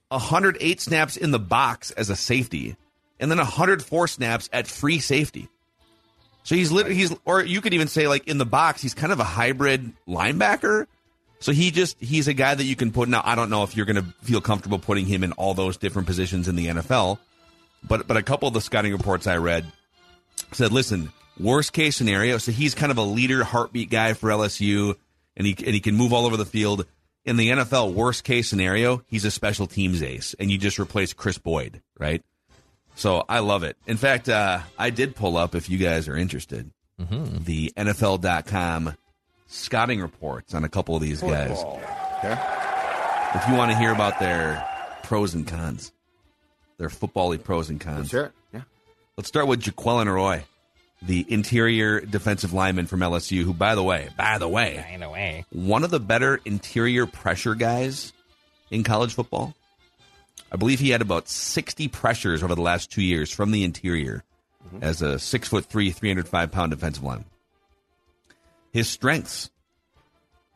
108 0.09 0.81
snaps 0.81 1.17
in 1.17 1.31
the 1.31 1.39
box 1.39 1.91
as 1.91 2.09
a 2.09 2.15
safety, 2.15 2.75
and 3.19 3.31
then 3.31 3.37
104 3.37 4.07
snaps 4.07 4.49
at 4.51 4.67
free 4.67 4.99
safety. 4.99 5.49
So 6.45 6.53
he's 6.53 6.71
literally 6.71 6.95
he's 6.95 7.13
or 7.25 7.43
you 7.43 7.59
could 7.59 7.73
even 7.73 7.87
say 7.87 8.07
like 8.07 8.27
in 8.27 8.37
the 8.37 8.45
box 8.45 8.81
he's 8.81 8.93
kind 8.93 9.11
of 9.11 9.19
a 9.19 9.23
hybrid 9.23 9.91
linebacker. 10.07 10.85
So 11.39 11.51
he 11.51 11.71
just 11.71 11.99
he's 11.99 12.27
a 12.27 12.33
guy 12.33 12.53
that 12.53 12.63
you 12.63 12.75
can 12.75 12.91
put 12.91 13.09
now 13.09 13.21
I 13.25 13.33
don't 13.33 13.49
know 13.49 13.63
if 13.63 13.75
you're 13.75 13.87
going 13.87 13.95
to 13.95 14.13
feel 14.21 14.41
comfortable 14.41 14.77
putting 14.77 15.07
him 15.07 15.23
in 15.23 15.31
all 15.33 15.55
those 15.55 15.75
different 15.77 16.07
positions 16.07 16.47
in 16.47 16.55
the 16.55 16.67
NFL. 16.67 17.17
But 17.83 18.07
but 18.07 18.15
a 18.15 18.21
couple 18.21 18.47
of 18.47 18.53
the 18.53 18.61
scouting 18.61 18.91
reports 18.91 19.25
I 19.25 19.37
read 19.37 19.65
said 20.51 20.71
listen, 20.71 21.11
worst 21.39 21.73
case 21.73 21.95
scenario, 21.95 22.37
so 22.37 22.51
he's 22.51 22.75
kind 22.75 22.91
of 22.91 22.99
a 22.99 23.03
leader 23.03 23.43
heartbeat 23.43 23.89
guy 23.89 24.13
for 24.13 24.29
LSU 24.29 24.95
and 25.35 25.47
he 25.47 25.55
and 25.57 25.73
he 25.73 25.79
can 25.79 25.95
move 25.95 26.13
all 26.13 26.27
over 26.27 26.37
the 26.37 26.45
field. 26.45 26.85
In 27.25 27.37
the 27.37 27.49
NFL, 27.49 27.93
worst 27.93 28.23
case 28.23 28.47
scenario, 28.47 29.03
he's 29.07 29.25
a 29.25 29.31
special 29.31 29.65
teams 29.65 30.03
ace 30.03 30.35
and 30.39 30.51
you 30.51 30.57
just 30.59 30.79
replace 30.79 31.11
Kris 31.13 31.39
Boyd, 31.39 31.81
right? 31.97 32.23
So 32.95 33.25
I 33.27 33.39
love 33.39 33.63
it. 33.63 33.77
In 33.87 33.97
fact, 33.97 34.29
uh, 34.29 34.59
I 34.77 34.91
did 34.91 35.15
pull 35.15 35.35
up, 35.35 35.55
if 35.55 35.69
you 35.69 35.77
guys 35.77 36.07
are 36.07 36.15
interested, 36.15 36.71
the 36.97 37.73
NFL.com 37.75 38.95
scouting 39.47 40.01
reports 40.01 40.53
on 40.53 40.63
a 40.63 40.69
couple 40.69 40.95
of 40.95 41.01
these 41.01 41.21
guys. 41.21 41.61
Okay. 41.63 42.37
If 43.35 43.47
you 43.49 43.55
want 43.55 43.71
to 43.71 43.77
hear 43.77 43.91
about 43.91 44.19
their 44.19 44.65
pros 45.03 45.33
and 45.33 45.45
cons, 45.47 45.91
their 46.77 46.89
football 46.89 47.35
pros 47.37 47.69
and 47.69 47.81
cons. 47.81 48.13
Let's. 48.13 48.33
Yeah. 48.53 48.61
Let's 49.17 49.27
start 49.27 49.47
with 49.47 49.61
Jaqueline 49.61 50.09
Roy, 50.09 50.43
the 51.05 51.25
interior 51.29 51.99
defensive 52.01 52.53
lineman 52.53 52.87
from 52.87 53.01
LSU, 53.01 53.43
who, 53.43 53.53
by 53.53 53.75
the 53.75 53.83
way, 53.83 54.09
by 54.17 54.37
the 54.37 54.47
way, 54.47 54.85
In 54.93 55.03
a 55.03 55.09
way. 55.09 55.45
one 55.51 55.83
of 55.83 55.91
the 55.91 55.99
better 55.99 56.39
interior 56.45 57.05
pressure 57.05 57.55
guys 57.55 58.13
in 58.71 58.83
college 58.83 59.13
football. 59.13 59.53
I 60.51 60.57
believe 60.57 60.79
he 60.79 60.89
had 60.89 61.01
about 61.01 61.27
60 61.27 61.87
pressures 61.89 62.43
over 62.43 62.55
the 62.55 62.61
last 62.61 62.91
two 62.91 63.01
years 63.01 63.31
from 63.31 63.51
the 63.51 63.63
interior 63.63 64.23
mm-hmm. 64.67 64.83
as 64.83 65.01
a 65.01 65.19
six 65.19 65.47
foot 65.49 65.65
three, 65.65 65.91
305 65.91 66.51
pound 66.51 66.71
defensive 66.71 67.03
lineman. 67.03 67.25
His 68.71 68.89
strengths 68.89 69.49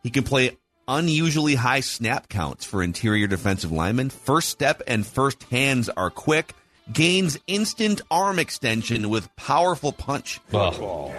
he 0.04 0.10
can 0.10 0.24
play 0.24 0.58
unusually 0.88 1.56
high 1.56 1.82
snap 1.82 2.30
counts 2.30 2.66
for 2.66 2.82
interior 2.82 3.28
defensive 3.28 3.72
linemen. 3.72 4.10
First 4.10 4.50
step 4.50 4.82
and 4.88 5.06
first 5.06 5.44
hands 5.44 5.90
are 5.90 6.10
quick. 6.10 6.54
Gains 6.92 7.38
instant 7.48 8.02
arm 8.10 8.40
extension 8.40 9.10
with 9.10 9.34
powerful 9.36 9.92
punch. 9.92 10.40
Oh, 10.54 10.58
All 10.58 11.12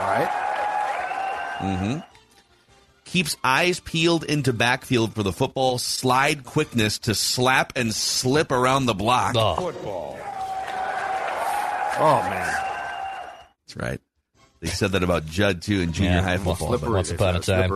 right. 0.00 0.42
Mm-hmm. 1.58 1.98
keeps 3.04 3.36
eyes 3.42 3.80
peeled 3.80 4.24
into 4.24 4.52
backfield 4.52 5.14
for 5.14 5.22
the 5.22 5.32
football, 5.32 5.78
slide 5.78 6.44
quickness 6.44 6.98
to 7.00 7.14
slap 7.14 7.72
and 7.76 7.94
slip 7.94 8.50
around 8.52 8.86
the 8.86 8.94
block. 8.94 9.34
oh. 9.36 10.16
Oh 11.98 12.20
man. 12.28 12.62
That's 13.66 13.76
right. 13.76 14.00
They 14.60 14.68
said 14.68 14.92
that 14.92 15.02
about 15.02 15.26
Judd 15.26 15.62
too 15.62 15.80
in 15.80 15.92
junior 15.92 16.12
Yeah, 16.12 16.22
high 16.22 16.36
football. 16.36 16.68
Slippery. 16.68 16.90
Once 16.90 17.10
upon 17.10 17.36
a 17.36 17.40
time. 17.40 17.68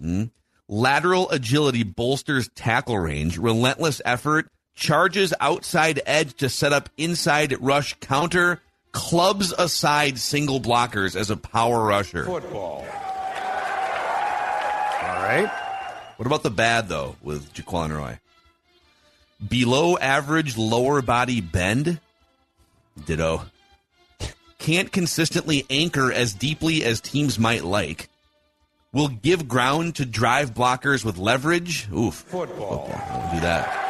Slippery. 0.00 0.30
Lateral 0.68 1.30
agility 1.30 1.82
bolsters 1.84 2.48
tackle 2.54 2.98
range, 2.98 3.38
relentless 3.38 4.00
effort, 4.04 4.50
charges 4.76 5.34
outside 5.40 6.00
edge 6.06 6.34
to 6.36 6.48
set 6.48 6.72
up 6.72 6.88
inside 6.96 7.56
rush 7.60 7.94
counter, 7.94 8.60
clubs 8.92 9.52
aside 9.58 10.18
single 10.18 10.60
blockers 10.60 11.16
as 11.16 11.30
a 11.30 11.36
power 11.36 11.84
rusher. 11.84 12.24
Football. 12.24 12.86
All 15.02 15.22
right. 15.22 15.50
What 16.18 16.26
about 16.26 16.44
the 16.44 16.50
bad 16.50 16.88
though 16.88 17.16
with 17.22 17.52
Jaquan 17.52 17.96
Roy? 17.96 18.20
Below 19.46 19.98
average 19.98 20.56
lower 20.56 21.02
body 21.02 21.40
bend. 21.40 22.00
Ditto. 23.04 23.42
can't 24.58 24.90
consistently 24.90 25.66
anchor 25.68 26.10
as 26.10 26.32
deeply 26.32 26.82
as 26.82 27.00
teams 27.00 27.38
might 27.38 27.62
like, 27.62 28.08
will 28.92 29.08
give 29.08 29.46
ground 29.46 29.96
to 29.96 30.06
drive 30.06 30.54
blockers 30.54 31.04
with 31.04 31.18
leverage. 31.18 31.86
Oof. 31.92 32.14
Football. 32.14 32.86
Football. 32.86 33.34
do 33.34 33.40
that. 33.40 33.85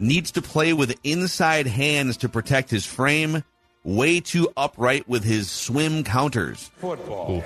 Needs 0.00 0.32
to 0.32 0.42
play 0.42 0.72
with 0.72 0.98
inside 1.04 1.66
hands 1.66 2.16
to 2.18 2.28
protect 2.28 2.70
his 2.70 2.84
frame. 2.86 3.44
Way 3.84 4.20
too 4.20 4.48
upright 4.56 5.08
with 5.08 5.22
his 5.24 5.50
swim 5.50 6.04
counters. 6.04 6.70
Football. 6.76 7.44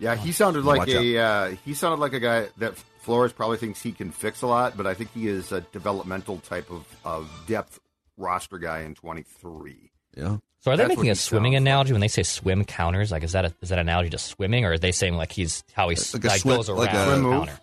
Yeah, 0.00 0.16
he 0.16 0.32
sounded 0.32 0.64
like 0.64 0.78
Watch 0.80 0.88
a 0.90 1.18
uh, 1.18 1.54
he 1.64 1.72
sounded 1.72 2.00
like 2.00 2.12
a 2.12 2.20
guy 2.20 2.48
that 2.58 2.76
Flores 3.02 3.32
probably 3.32 3.56
thinks 3.56 3.80
he 3.80 3.92
can 3.92 4.10
fix 4.10 4.42
a 4.42 4.46
lot, 4.46 4.76
but 4.76 4.86
I 4.86 4.94
think 4.94 5.12
he 5.12 5.28
is 5.28 5.52
a 5.52 5.60
developmental 5.60 6.38
type 6.38 6.70
of, 6.70 6.84
of 7.04 7.30
depth 7.46 7.78
roster 8.16 8.58
guy 8.58 8.80
in 8.80 8.94
23. 8.94 9.90
Yeah. 10.16 10.38
So 10.60 10.72
are 10.72 10.76
they 10.76 10.82
That's 10.82 10.96
making 10.96 11.10
a 11.10 11.14
swimming 11.14 11.52
sounds 11.52 11.62
analogy 11.62 11.92
when 11.92 12.00
they 12.00 12.08
say 12.08 12.24
swim 12.24 12.64
counters? 12.64 13.12
Like, 13.12 13.22
is 13.22 13.32
that 13.32 13.44
a, 13.44 13.54
is 13.62 13.68
that 13.68 13.78
an 13.78 13.88
analogy 13.88 14.10
to 14.10 14.18
swimming, 14.18 14.64
or 14.64 14.72
are 14.72 14.78
they 14.78 14.92
saying 14.92 15.14
like 15.14 15.30
he's 15.32 15.62
how 15.72 15.88
he 15.88 15.96
Like 16.12 16.24
like, 16.24 16.40
swim- 16.40 16.56
goes 16.56 16.68
around 16.68 16.78
like 16.80 16.92
a- 16.92 16.96
the 16.96 17.22
counter? 17.30 17.58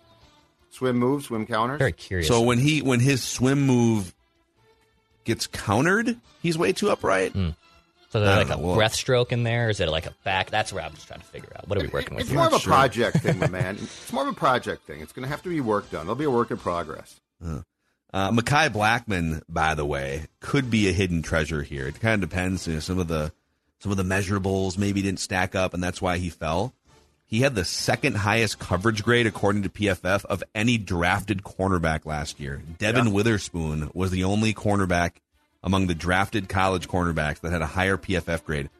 Swim 0.76 0.96
move, 0.96 1.22
swim 1.24 1.46
counters. 1.46 1.78
Very 1.78 1.92
curious. 1.92 2.28
So 2.28 2.42
when 2.42 2.58
he 2.58 2.82
when 2.82 3.00
his 3.00 3.22
swim 3.22 3.62
move 3.66 4.14
gets 5.24 5.46
countered, 5.46 6.16
he's 6.42 6.58
way 6.58 6.72
too 6.74 6.90
upright. 6.90 7.32
So 7.32 7.40
I 7.40 7.52
there's 8.20 8.28
don't 8.28 8.36
like 8.36 8.46
a 8.58 8.60
know, 8.60 8.66
well- 8.68 8.76
breaststroke 8.76 9.32
in 9.32 9.42
there? 9.42 9.70
Is 9.70 9.80
it 9.80 9.88
like 9.88 10.04
a 10.06 10.12
back? 10.22 10.50
That's 10.50 10.72
where 10.74 10.84
I'm 10.84 10.92
just 10.92 11.06
trying 11.08 11.20
to 11.20 11.26
figure 11.26 11.48
out. 11.56 11.66
What 11.66 11.78
are 11.78 11.82
we 11.82 11.88
working 11.88 12.14
with 12.14 12.22
It's 12.24 12.30
here? 12.30 12.38
more 12.38 12.46
of 12.48 12.52
a 12.52 12.58
sure. 12.60 12.72
project 12.72 13.18
thing, 13.18 13.38
my 13.38 13.48
man. 13.48 13.76
It's 13.76 14.12
more 14.12 14.22
of 14.22 14.28
a 14.28 14.36
project 14.36 14.86
thing. 14.86 15.00
It's 15.00 15.12
going 15.12 15.22
to 15.24 15.28
have 15.30 15.42
to 15.44 15.48
be 15.48 15.60
work 15.62 15.90
done. 15.90 16.02
It'll 16.02 16.14
be 16.14 16.24
a 16.24 16.30
work 16.30 16.50
in 16.50 16.58
progress. 16.58 17.20
Uh, 17.42 17.62
Mekhi 18.30 18.68
Blackmon, 18.68 19.42
by 19.48 19.74
the 19.74 19.84
way, 19.84 20.26
could 20.40 20.70
be 20.70 20.88
a 20.88 20.92
hidden 20.92 21.22
treasure 21.22 21.62
here. 21.62 21.86
It 21.88 22.00
kind 22.00 22.22
of 22.22 22.28
depends. 22.30 22.66
You 22.66 22.74
know, 22.74 22.80
some 22.80 22.98
of 22.98 23.08
the 23.08 23.32
some 23.80 23.90
of 23.92 23.96
the 23.98 24.04
measurables 24.04 24.78
maybe 24.78 25.02
didn't 25.02 25.20
stack 25.20 25.54
up, 25.54 25.74
and 25.74 25.82
that's 25.82 26.00
why 26.02 26.18
he 26.18 26.28
fell. 26.30 26.74
He 27.28 27.40
had 27.40 27.56
the 27.56 27.64
second 27.64 28.16
highest 28.18 28.58
coverage 28.60 29.02
grade 29.02 29.26
according 29.26 29.62
to 29.64 29.68
PFF 29.68 30.24
of 30.26 30.44
any 30.54 30.78
drafted 30.78 31.42
cornerback 31.42 32.06
last 32.06 32.38
year. 32.38 32.62
Devon 32.78 33.12
Witherspoon 33.12 33.90
was 33.94 34.12
the 34.12 34.24
only 34.24 34.54
cornerback 34.54 35.12
among 35.62 35.88
the 35.88 35.94
drafted 35.94 36.48
college 36.48 36.88
cornerbacks 36.88 37.40
that 37.40 37.50
had 37.50 37.62
a 37.62 37.66
higher 37.66 37.96
PFF 37.96 38.44
grade. 38.44 38.70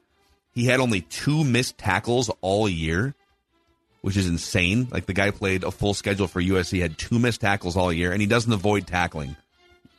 He 0.55 0.67
had 0.67 0.79
only 0.79 1.01
two 1.01 1.43
missed 1.43 1.77
tackles 1.77 2.31
all 2.41 2.69
year, 2.69 3.15
which 4.01 4.17
is 4.17 4.29
insane. 4.29 4.87
Like 4.93 5.07
the 5.07 5.13
guy 5.13 5.33
played 5.33 5.65
a 5.65 5.73
full 5.73 5.93
schedule 5.93 6.29
for 6.29 6.41
USC, 6.41 6.81
had 6.81 6.97
two 6.97 7.19
missed 7.19 7.41
tackles 7.41 7.77
all 7.77 7.93
year, 7.93 8.13
and 8.13 8.21
he 8.21 8.29
doesn't 8.29 8.53
avoid 8.53 8.87
tackling. 8.87 9.37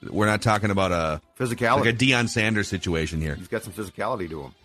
We're 0.02 0.26
not 0.26 0.42
talking 0.42 0.72
about 0.72 0.92
a 0.94 1.22
Physicality. 1.38 1.80
like 1.82 1.90
a 1.90 1.98
Deion 1.98 2.30
Sanders 2.30 2.70
situation 2.70 3.20
here. 3.20 3.36
He's 3.36 3.48
got 3.50 3.64
some 3.64 3.74
physicality 3.74 4.30
to 4.30 4.44
him. 4.44 4.56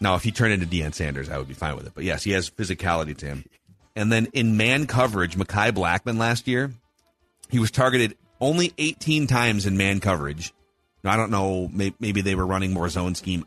Now, 0.00 0.14
if 0.14 0.22
he 0.22 0.30
turned 0.30 0.52
into 0.52 0.66
Deion 0.66 0.94
Sanders, 0.94 1.30
I 1.30 1.38
would 1.38 1.48
be 1.48 1.54
fine 1.54 1.76
with 1.76 1.86
it. 1.86 1.92
But 1.94 2.04
yes, 2.04 2.22
he 2.22 2.32
has 2.32 2.50
physicality 2.50 3.16
to 3.18 3.26
him. 3.26 3.44
And 3.94 4.12
then 4.12 4.26
in 4.32 4.56
man 4.56 4.86
coverage, 4.86 5.36
Mekhi 5.36 5.72
Blackmon 5.72 6.18
last 6.18 6.46
year, 6.46 6.72
he 7.48 7.58
was 7.58 7.70
targeted 7.70 8.16
only 8.40 8.74
18 8.76 9.26
times 9.26 9.64
in 9.64 9.76
man 9.76 10.00
coverage. 10.00 10.52
Now, 11.02 11.12
I 11.12 11.16
don't 11.16 11.30
know, 11.30 11.70
maybe 11.72 12.20
they 12.20 12.34
were 12.34 12.46
running 12.46 12.72
more 12.72 12.88
zone 12.88 13.14
scheme. 13.14 13.46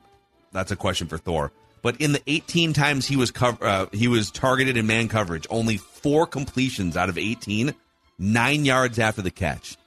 That's 0.51 0.71
a 0.71 0.75
question 0.75 1.07
for 1.07 1.17
Thor. 1.17 1.51
But 1.81 2.01
in 2.01 2.11
the 2.11 2.21
18 2.27 2.73
times 2.73 3.05
he 3.05 3.15
was 3.15 3.31
cov- 3.31 3.61
uh, 3.61 3.87
he 3.91 4.07
was 4.07 4.31
targeted 4.31 4.75
in 4.75 4.87
man 4.87 5.07
coverage, 5.07 5.45
only 5.49 5.77
four 5.77 6.25
completions 6.25 6.97
out 6.97 7.09
of 7.09 7.17
18, 7.17 7.73
nine 8.17 8.65
yards 8.65 8.99
after 8.99 9.21
the 9.21 9.31
catch. 9.31 9.77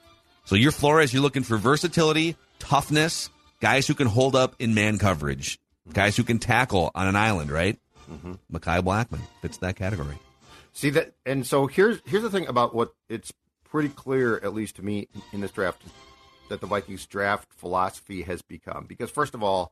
So 0.45 0.55
you're 0.55 0.71
Flores, 0.71 1.13
you're 1.13 1.21
looking 1.21 1.43
for 1.43 1.57
versatility, 1.57 2.35
toughness, 2.59 3.29
guys 3.59 3.87
who 3.87 3.93
can 3.93 4.07
hold 4.07 4.35
up 4.35 4.55
in 4.59 4.73
man 4.73 4.97
coverage, 4.97 5.59
guys 5.91 6.15
who 6.15 6.23
can 6.23 6.39
tackle 6.39 6.91
on 6.95 7.07
an 7.07 7.15
island, 7.15 7.51
right? 7.51 7.79
Mm-hmm. 8.09 8.33
Blackmon 8.55 9.19
fits 9.41 9.57
that 9.57 9.75
category. 9.75 10.17
See 10.73 10.89
that, 10.91 11.13
and 11.25 11.45
so 11.45 11.67
here's 11.67 12.01
here's 12.05 12.23
the 12.23 12.29
thing 12.29 12.47
about 12.47 12.73
what 12.73 12.93
it's 13.09 13.31
pretty 13.63 13.89
clear, 13.89 14.37
at 14.37 14.53
least 14.53 14.77
to 14.77 14.81
me, 14.83 15.07
in 15.31 15.41
this 15.41 15.51
draft, 15.51 15.81
that 16.49 16.61
the 16.61 16.67
Vikings 16.67 17.05
draft 17.05 17.51
philosophy 17.53 18.23
has 18.23 18.41
become. 18.41 18.85
Because 18.87 19.11
first 19.11 19.35
of 19.35 19.43
all, 19.43 19.71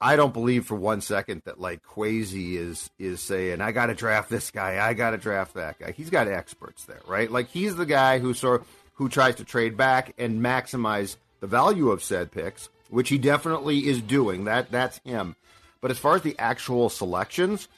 I 0.00 0.16
don't 0.16 0.32
believe 0.32 0.66
for 0.66 0.74
one 0.74 1.00
second 1.00 1.42
that 1.44 1.60
like 1.60 1.82
Kwesi 1.82 2.54
is 2.54 2.90
is 2.98 3.20
saying, 3.20 3.60
"I 3.60 3.72
got 3.72 3.86
to 3.86 3.94
draft 3.94 4.28
this 4.28 4.50
guy, 4.50 4.86
I 4.86 4.94
got 4.94 5.10
to 5.10 5.18
draft 5.18 5.54
that 5.54 5.78
guy." 5.78 5.92
He's 5.92 6.10
got 6.10 6.28
experts 6.28 6.84
there, 6.84 7.00
right? 7.06 7.30
Like 7.30 7.48
he's 7.48 7.76
the 7.76 7.86
guy 7.86 8.18
who 8.18 8.34
sort 8.34 8.66
who 8.94 9.08
tries 9.08 9.36
to 9.36 9.44
trade 9.44 9.76
back 9.76 10.14
and 10.18 10.42
maximize 10.42 11.16
the 11.40 11.46
value 11.46 11.90
of 11.90 12.02
said 12.02 12.32
picks, 12.32 12.68
which 12.90 13.08
he 13.08 13.18
definitely 13.18 13.86
is 13.86 14.00
doing. 14.00 14.44
That 14.44 14.70
that's 14.70 14.98
him. 15.04 15.36
But 15.80 15.90
as 15.90 15.98
far 15.98 16.16
as 16.16 16.22
the 16.22 16.38
actual 16.38 16.88
selections, 16.88 17.68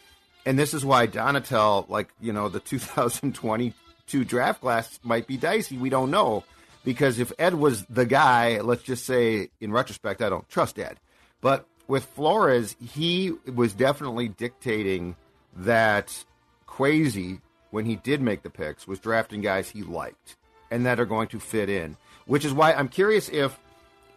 and 0.47 0.59
this 0.59 0.75
is 0.75 0.85
why 0.85 1.07
Donatell, 1.07 1.89
like 1.89 2.09
you 2.21 2.33
know, 2.33 2.49
the 2.49 2.61
2022 2.61 4.25
draft 4.25 4.61
class 4.61 4.99
might 5.03 5.27
be 5.27 5.37
dicey. 5.37 5.77
We 5.77 5.91
don't 5.91 6.11
know 6.11 6.45
because 6.85 7.19
if 7.19 7.33
Ed 7.39 7.55
was 7.55 7.85
the 7.87 8.07
guy, 8.07 8.61
let's 8.61 8.83
just 8.83 9.05
say 9.05 9.51
in 9.61 9.73
retrospect, 9.73 10.23
I 10.23 10.29
don't 10.29 10.49
trust 10.49 10.79
Ed. 10.79 10.99
But 11.41 11.67
with 11.87 12.05
Flores, 12.05 12.77
he 12.81 13.33
was 13.55 13.73
definitely 13.73 14.29
dictating 14.29 15.17
that 15.57 16.25
Kwesi, 16.67 17.41
when 17.71 17.85
he 17.85 17.97
did 17.97 18.21
make 18.21 18.43
the 18.43 18.51
picks, 18.51 18.87
was 18.87 19.01
drafting 19.01 19.41
guys 19.41 19.69
he 19.69 19.83
liked 19.83 20.37
and 20.71 20.87
that 20.87 21.01
are 21.01 21.07
going 21.07 21.29
to 21.29 21.41
fit 21.41 21.69
in. 21.69 21.97
Which 22.27 22.45
is 22.45 22.53
why 22.53 22.73
I'm 22.73 22.89
curious 22.89 23.29
if 23.29 23.59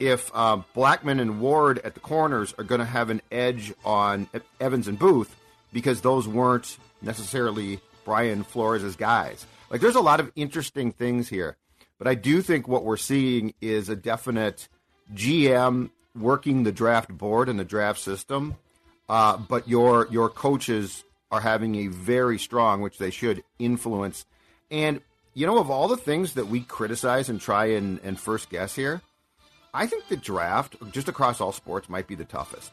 if 0.02 0.36
um, 0.36 0.66
Blackmon 0.76 1.22
and 1.22 1.40
Ward 1.40 1.78
at 1.80 1.94
the 1.94 2.00
corners 2.00 2.56
are 2.58 2.64
going 2.64 2.80
to 2.80 2.86
have 2.86 3.12
an 3.12 3.22
edge 3.32 3.72
on 3.86 4.28
Evans 4.60 4.88
and 4.88 4.98
Booth 4.98 5.36
because 5.72 6.02
those 6.02 6.28
weren't 6.28 6.78
necessarily 7.04 7.80
Brian 8.04 8.44
Flores' 8.44 8.96
guys. 8.96 9.46
Like, 9.70 9.80
there's 9.80 9.96
a 9.96 10.02
lot 10.02 10.20
of 10.20 10.32
interesting 10.36 10.92
things 10.92 11.30
here, 11.30 11.56
but 12.00 12.08
I 12.08 12.16
do 12.16 12.42
think 12.42 12.68
what 12.68 12.84
we're 12.84 12.98
seeing 12.98 13.54
is 13.62 13.90
a 13.90 13.96
definite 13.96 14.68
GM 15.14 15.92
working 16.20 16.64
the 16.64 16.72
draft 16.72 17.10
board 17.16 17.48
and 17.48 17.60
the 17.60 17.64
draft 17.64 18.00
system, 18.00 18.56
uh, 19.08 19.38
but 19.38 19.68
your 19.70 20.08
your 20.10 20.30
coaches 20.30 21.04
are 21.32 21.42
having 21.42 21.76
a 21.76 21.88
very 21.88 22.40
strong, 22.40 22.82
which 22.82 22.98
they 22.98 23.12
should, 23.12 23.44
influence. 23.60 24.26
And 24.72 25.02
you 25.36 25.46
know, 25.46 25.60
of 25.60 25.70
all 25.70 25.88
the 25.88 25.96
things 25.96 26.34
that 26.34 26.48
we 26.48 26.62
criticize 26.62 27.30
and 27.30 27.40
try 27.40 27.68
and, 27.68 28.00
and 28.04 28.20
first 28.20 28.50
guess 28.50 28.76
here, 28.76 29.02
I 29.74 29.88
think 29.88 30.08
the 30.08 30.18
draft, 30.18 30.76
just 30.92 31.08
across 31.08 31.40
all 31.42 31.52
sports, 31.52 31.88
might 31.90 32.08
be 32.08 32.16
the 32.16 32.26
toughest. 32.26 32.72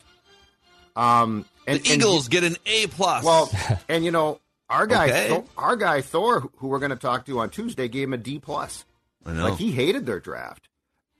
Um, 0.96 1.44
and, 1.66 1.80
the 1.80 1.92
and- 1.92 2.00
Eagles 2.02 2.28
get 2.28 2.44
an 2.44 2.56
A 2.66 2.86
plus. 2.88 3.24
well, 3.24 3.50
and 3.88 4.04
you 4.04 4.10
know, 4.10 4.40
our 4.68 4.86
guy, 4.86 5.06
Okay. 5.06 5.28
Thor, 5.28 5.44
our 5.56 5.76
guy 5.76 6.00
Thor, 6.00 6.40
who 6.56 6.68
we're 6.68 6.78
going 6.80 6.90
to 6.90 6.96
talk 6.96 7.26
to 7.26 7.38
on 7.40 7.50
Tuesday, 7.50 7.88
gave 7.88 8.08
him 8.08 8.14
a 8.14 8.18
D 8.18 8.38
plus. 8.38 8.84
Like 9.24 9.58
he 9.58 9.70
hated 9.72 10.06
their 10.06 10.20
draft. 10.20 10.68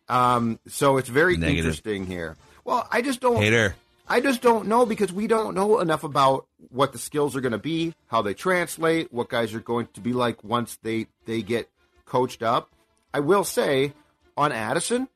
Um, 0.08 0.58
so 0.66 0.96
it's 0.96 1.10
very 1.10 1.36
Negative. 1.36 1.58
interesting 1.58 2.06
here. 2.06 2.36
Well, 2.64 2.88
I 2.90 3.02
just 3.02 3.20
don't. 3.20 3.36
Hater. 3.36 3.74
I 4.08 4.20
just 4.20 4.40
don't 4.40 4.68
know 4.68 4.86
because 4.86 5.12
we 5.12 5.26
don't 5.26 5.54
know 5.54 5.80
enough 5.80 6.02
about 6.04 6.46
what 6.70 6.92
the 6.92 6.98
skills 6.98 7.36
are 7.36 7.42
going 7.42 7.52
to 7.52 7.58
be, 7.58 7.94
how 8.06 8.22
they 8.22 8.32
translate, 8.32 9.12
what 9.12 9.28
guys 9.28 9.52
are 9.54 9.60
going 9.60 9.88
to 9.92 10.00
be 10.00 10.14
like 10.14 10.42
once 10.42 10.78
they 10.82 11.06
they 11.26 11.42
get 11.42 11.68
coached 12.06 12.42
up. 12.42 12.70
I 13.12 13.20
will 13.20 13.44
say 13.44 13.92
on 14.38 14.50
Addison, 14.52 15.08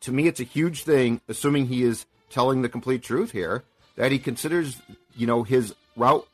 to 0.00 0.12
me, 0.12 0.26
it's 0.26 0.40
a 0.40 0.44
huge 0.44 0.84
thing, 0.84 1.20
assuming 1.28 1.66
he 1.66 1.82
is 1.82 2.06
telling 2.30 2.62
the 2.62 2.68
complete 2.68 3.02
truth 3.02 3.32
here, 3.32 3.64
that 3.96 4.12
he 4.12 4.18
considers 4.18 4.80
you 5.16 5.26
know 5.26 5.42
his 5.42 5.74
route 5.96 6.26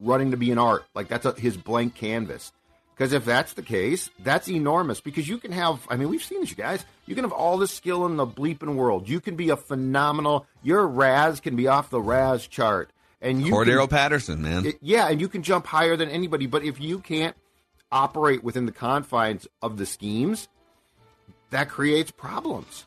running 0.00 0.30
to 0.32 0.36
be 0.36 0.50
an 0.50 0.58
art, 0.58 0.84
like 0.94 1.08
that's 1.08 1.24
a, 1.24 1.32
his 1.32 1.56
blank 1.56 1.94
canvas. 1.94 2.52
Because 2.94 3.12
if 3.12 3.24
that's 3.24 3.54
the 3.54 3.62
case, 3.62 4.08
that's 4.20 4.48
enormous. 4.48 5.00
Because 5.00 5.26
you 5.26 5.38
can 5.38 5.50
have, 5.50 5.84
I 5.90 5.96
mean, 5.96 6.08
we've 6.08 6.22
seen 6.22 6.40
this, 6.40 6.50
you 6.50 6.56
guys. 6.56 6.84
You 7.06 7.16
can 7.16 7.24
have 7.24 7.32
all 7.32 7.58
the 7.58 7.66
skill 7.66 8.06
in 8.06 8.16
the 8.16 8.26
bleeping 8.26 8.76
world. 8.76 9.08
You 9.08 9.20
can 9.20 9.34
be 9.34 9.50
a 9.50 9.56
phenomenal. 9.56 10.46
Your 10.62 10.86
RAS 10.86 11.40
can 11.40 11.56
be 11.56 11.66
off 11.66 11.90
the 11.90 12.00
RAS 12.00 12.46
chart, 12.46 12.90
and 13.20 13.44
you 13.44 13.52
Cordarrelle 13.52 13.88
can, 13.88 13.98
Patterson, 13.98 14.42
man. 14.42 14.66
it- 14.66 14.78
yeah, 14.80 15.08
and 15.08 15.20
you 15.20 15.28
can 15.28 15.42
jump 15.42 15.66
higher 15.66 15.96
than 15.96 16.08
anybody. 16.08 16.46
But 16.46 16.62
if 16.62 16.80
you 16.80 17.00
can't 17.00 17.34
operate 17.90 18.44
within 18.44 18.66
the 18.66 18.72
confines 18.72 19.48
of 19.60 19.76
the 19.76 19.86
schemes, 19.86 20.48
that 21.50 21.68
creates 21.68 22.12
problems. 22.12 22.86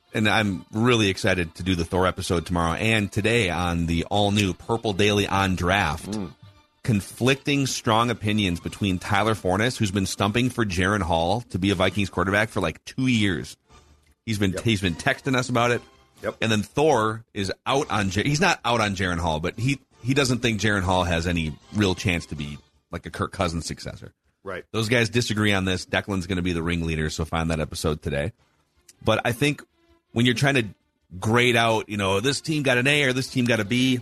and 0.13 0.27
I'm 0.27 0.65
really 0.71 1.09
excited 1.09 1.55
to 1.55 1.63
do 1.63 1.75
the 1.75 1.85
Thor 1.85 2.07
episode 2.07 2.45
tomorrow 2.45 2.73
and 2.73 3.11
today 3.11 3.49
on 3.49 3.85
the 3.85 4.05
all 4.05 4.31
new 4.31 4.53
Purple 4.53 4.93
Daily 4.93 5.27
on 5.27 5.55
Draft. 5.55 6.11
Mm. 6.11 6.33
Conflicting 6.83 7.67
strong 7.67 8.09
opinions 8.09 8.59
between 8.59 8.97
Tyler 8.97 9.35
Forness, 9.35 9.77
who's 9.77 9.91
been 9.91 10.07
stumping 10.07 10.49
for 10.49 10.65
Jaren 10.65 11.01
Hall 11.01 11.41
to 11.51 11.59
be 11.59 11.69
a 11.69 11.75
Vikings 11.75 12.09
quarterback 12.09 12.49
for 12.49 12.59
like 12.59 12.83
two 12.85 13.05
years. 13.05 13.55
He's 14.25 14.39
been 14.39 14.55
he's 14.63 14.81
been 14.81 14.95
texting 14.95 15.35
us 15.35 15.49
about 15.49 15.71
it. 15.71 15.81
Yep. 16.23 16.37
And 16.41 16.51
then 16.51 16.63
Thor 16.63 17.23
is 17.33 17.51
out 17.65 17.89
on 17.91 18.09
Jar- 18.09 18.23
he's 18.23 18.41
not 18.41 18.59
out 18.65 18.81
on 18.81 18.95
Jaren 18.95 19.19
Hall, 19.19 19.39
but 19.39 19.59
he 19.59 19.79
he 20.03 20.15
doesn't 20.15 20.39
think 20.39 20.59
Jaren 20.59 20.81
Hall 20.81 21.03
has 21.03 21.27
any 21.27 21.53
real 21.73 21.93
chance 21.93 22.25
to 22.27 22.35
be 22.35 22.57
like 22.91 23.05
a 23.05 23.11
Kirk 23.11 23.31
Cousins 23.31 23.65
successor. 23.67 24.13
Right. 24.43 24.65
Those 24.71 24.89
guys 24.89 25.09
disagree 25.09 25.53
on 25.53 25.65
this. 25.65 25.85
Declan's 25.85 26.25
going 26.25 26.37
to 26.37 26.41
be 26.41 26.53
the 26.53 26.63
ringleader, 26.63 27.11
so 27.11 27.25
find 27.25 27.51
that 27.51 27.59
episode 27.59 28.01
today. 28.01 28.33
But 29.03 29.21
I 29.23 29.31
think 29.31 29.63
when 30.13 30.25
you're 30.25 30.35
trying 30.35 30.55
to 30.55 30.65
grade 31.19 31.55
out, 31.55 31.89
you 31.89 31.97
know, 31.97 32.19
this 32.19 32.41
team 32.41 32.63
got 32.63 32.77
an 32.77 32.87
A 32.87 33.03
or 33.03 33.13
this 33.13 33.27
team 33.27 33.45
got 33.45 33.59
a 33.59 33.65
B 33.65 33.99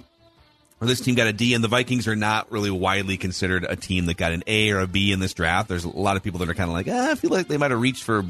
or 0.81 0.87
this 0.87 1.01
team 1.01 1.15
got 1.15 1.27
a 1.27 1.33
D, 1.33 1.53
and 1.53 1.63
the 1.63 1.67
Vikings 1.67 2.07
are 2.07 2.15
not 2.15 2.51
really 2.51 2.71
widely 2.71 3.17
considered 3.17 3.65
a 3.65 3.75
team 3.75 4.05
that 4.05 4.17
got 4.17 4.31
an 4.31 4.43
A 4.47 4.71
or 4.71 4.79
a 4.79 4.87
B 4.87 5.11
in 5.11 5.19
this 5.19 5.33
draft. 5.33 5.67
There's 5.67 5.83
a 5.83 5.89
lot 5.89 6.15
of 6.15 6.23
people 6.23 6.39
that 6.39 6.49
are 6.49 6.53
kind 6.53 6.69
of 6.69 6.73
like, 6.73 6.87
ah, 6.89 7.11
I 7.11 7.15
feel 7.15 7.31
like 7.31 7.47
they 7.47 7.57
might 7.57 7.71
have 7.71 7.81
reached 7.81 8.03
for 8.03 8.23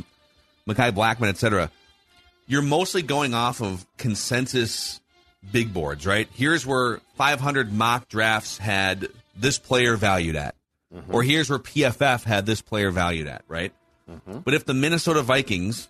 Mekhi 0.67 0.91
Blackmon, 0.91 1.29
etc. 1.29 1.69
You're 2.47 2.63
mostly 2.63 3.03
going 3.03 3.35
off 3.35 3.61
of 3.61 3.85
consensus 3.97 4.99
big 5.51 5.73
boards, 5.73 6.07
right? 6.07 6.27
Here's 6.33 6.65
where 6.65 6.99
500 7.15 7.71
mock 7.71 8.09
drafts 8.09 8.57
had 8.57 9.09
this 9.35 9.59
player 9.59 9.95
valued 9.95 10.35
at, 10.35 10.55
or 11.09 11.21
here's 11.21 11.49
where 11.49 11.59
PFF 11.59 12.23
had 12.23 12.47
this 12.47 12.61
player 12.61 12.89
valued 12.89 13.27
at, 13.27 13.43
right? 13.47 13.71
But 14.43 14.55
if 14.55 14.65
the 14.65 14.73
Minnesota 14.73 15.21
Vikings 15.21 15.87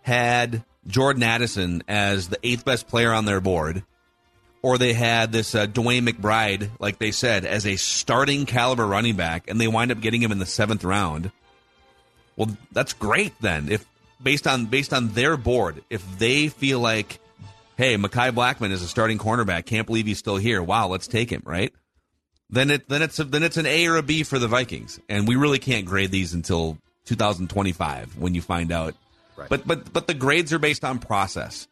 had 0.00 0.64
Jordan 0.88 1.22
Addison 1.22 1.82
as 1.86 2.28
the 2.28 2.38
eighth 2.42 2.64
best 2.64 2.88
player 2.88 3.12
on 3.12 3.26
their 3.26 3.40
board, 3.40 3.84
or 4.62 4.78
they 4.78 4.94
had 4.94 5.30
this 5.30 5.54
uh, 5.54 5.66
Dwayne 5.66 6.08
McBride, 6.08 6.70
like 6.80 6.98
they 6.98 7.12
said, 7.12 7.44
as 7.44 7.66
a 7.66 7.76
starting 7.76 8.46
caliber 8.46 8.86
running 8.86 9.14
back, 9.14 9.48
and 9.48 9.60
they 9.60 9.68
wind 9.68 9.92
up 9.92 10.00
getting 10.00 10.22
him 10.22 10.32
in 10.32 10.38
the 10.38 10.46
seventh 10.46 10.84
round. 10.84 11.30
Well, 12.36 12.56
that's 12.72 12.92
great 12.94 13.34
then. 13.40 13.68
If 13.68 13.86
based 14.22 14.46
on 14.46 14.66
based 14.66 14.92
on 14.92 15.08
their 15.10 15.36
board, 15.36 15.82
if 15.90 16.18
they 16.18 16.48
feel 16.48 16.80
like, 16.80 17.20
hey, 17.76 17.96
Mekhi 17.96 18.32
Blackmon 18.32 18.70
is 18.70 18.82
a 18.82 18.88
starting 18.88 19.18
cornerback, 19.18 19.66
can't 19.66 19.86
believe 19.86 20.06
he's 20.06 20.18
still 20.18 20.36
here. 20.36 20.62
Wow, 20.62 20.88
let's 20.88 21.06
take 21.06 21.30
him, 21.30 21.42
right? 21.44 21.72
Then 22.50 22.70
it 22.70 22.88
then 22.88 23.02
it's 23.02 23.18
a, 23.18 23.24
then 23.24 23.42
it's 23.42 23.58
an 23.58 23.66
A 23.66 23.86
or 23.86 23.96
a 23.96 24.02
B 24.02 24.22
for 24.22 24.38
the 24.38 24.48
Vikings, 24.48 24.98
and 25.08 25.28
we 25.28 25.36
really 25.36 25.58
can't 25.58 25.84
grade 25.84 26.10
these 26.10 26.32
until 26.32 26.78
2025 27.04 28.16
when 28.18 28.34
you 28.34 28.40
find 28.40 28.72
out. 28.72 28.94
Right. 29.38 29.48
But 29.48 29.66
but 29.66 29.92
but 29.92 30.06
the 30.06 30.14
grades 30.14 30.52
are 30.52 30.58
based 30.58 30.84
on 30.84 30.98
process. 30.98 31.68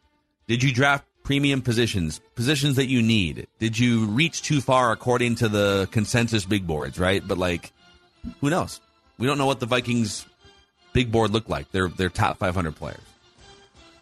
Did 0.47 0.63
you 0.63 0.73
draft 0.73 1.05
premium 1.23 1.61
positions, 1.61 2.21
positions 2.35 2.77
that 2.77 2.87
you 2.87 3.01
need? 3.01 3.47
Did 3.59 3.77
you 3.77 4.05
reach 4.05 4.41
too 4.41 4.61
far 4.61 4.93
according 4.93 5.35
to 5.35 5.49
the 5.49 5.89
consensus 5.91 6.45
big 6.45 6.65
boards, 6.65 6.97
right? 6.97 7.21
But 7.25 7.37
like 7.37 7.73
who 8.41 8.49
knows? 8.49 8.79
We 9.17 9.27
don't 9.27 9.37
know 9.37 9.45
what 9.45 9.59
the 9.59 9.65
Vikings 9.65 10.25
big 10.93 11.11
board 11.11 11.31
looked 11.31 11.49
like. 11.49 11.69
They're 11.71 11.89
they're 11.89 12.09
top 12.09 12.37
500 12.37 12.75
players. 12.75 13.01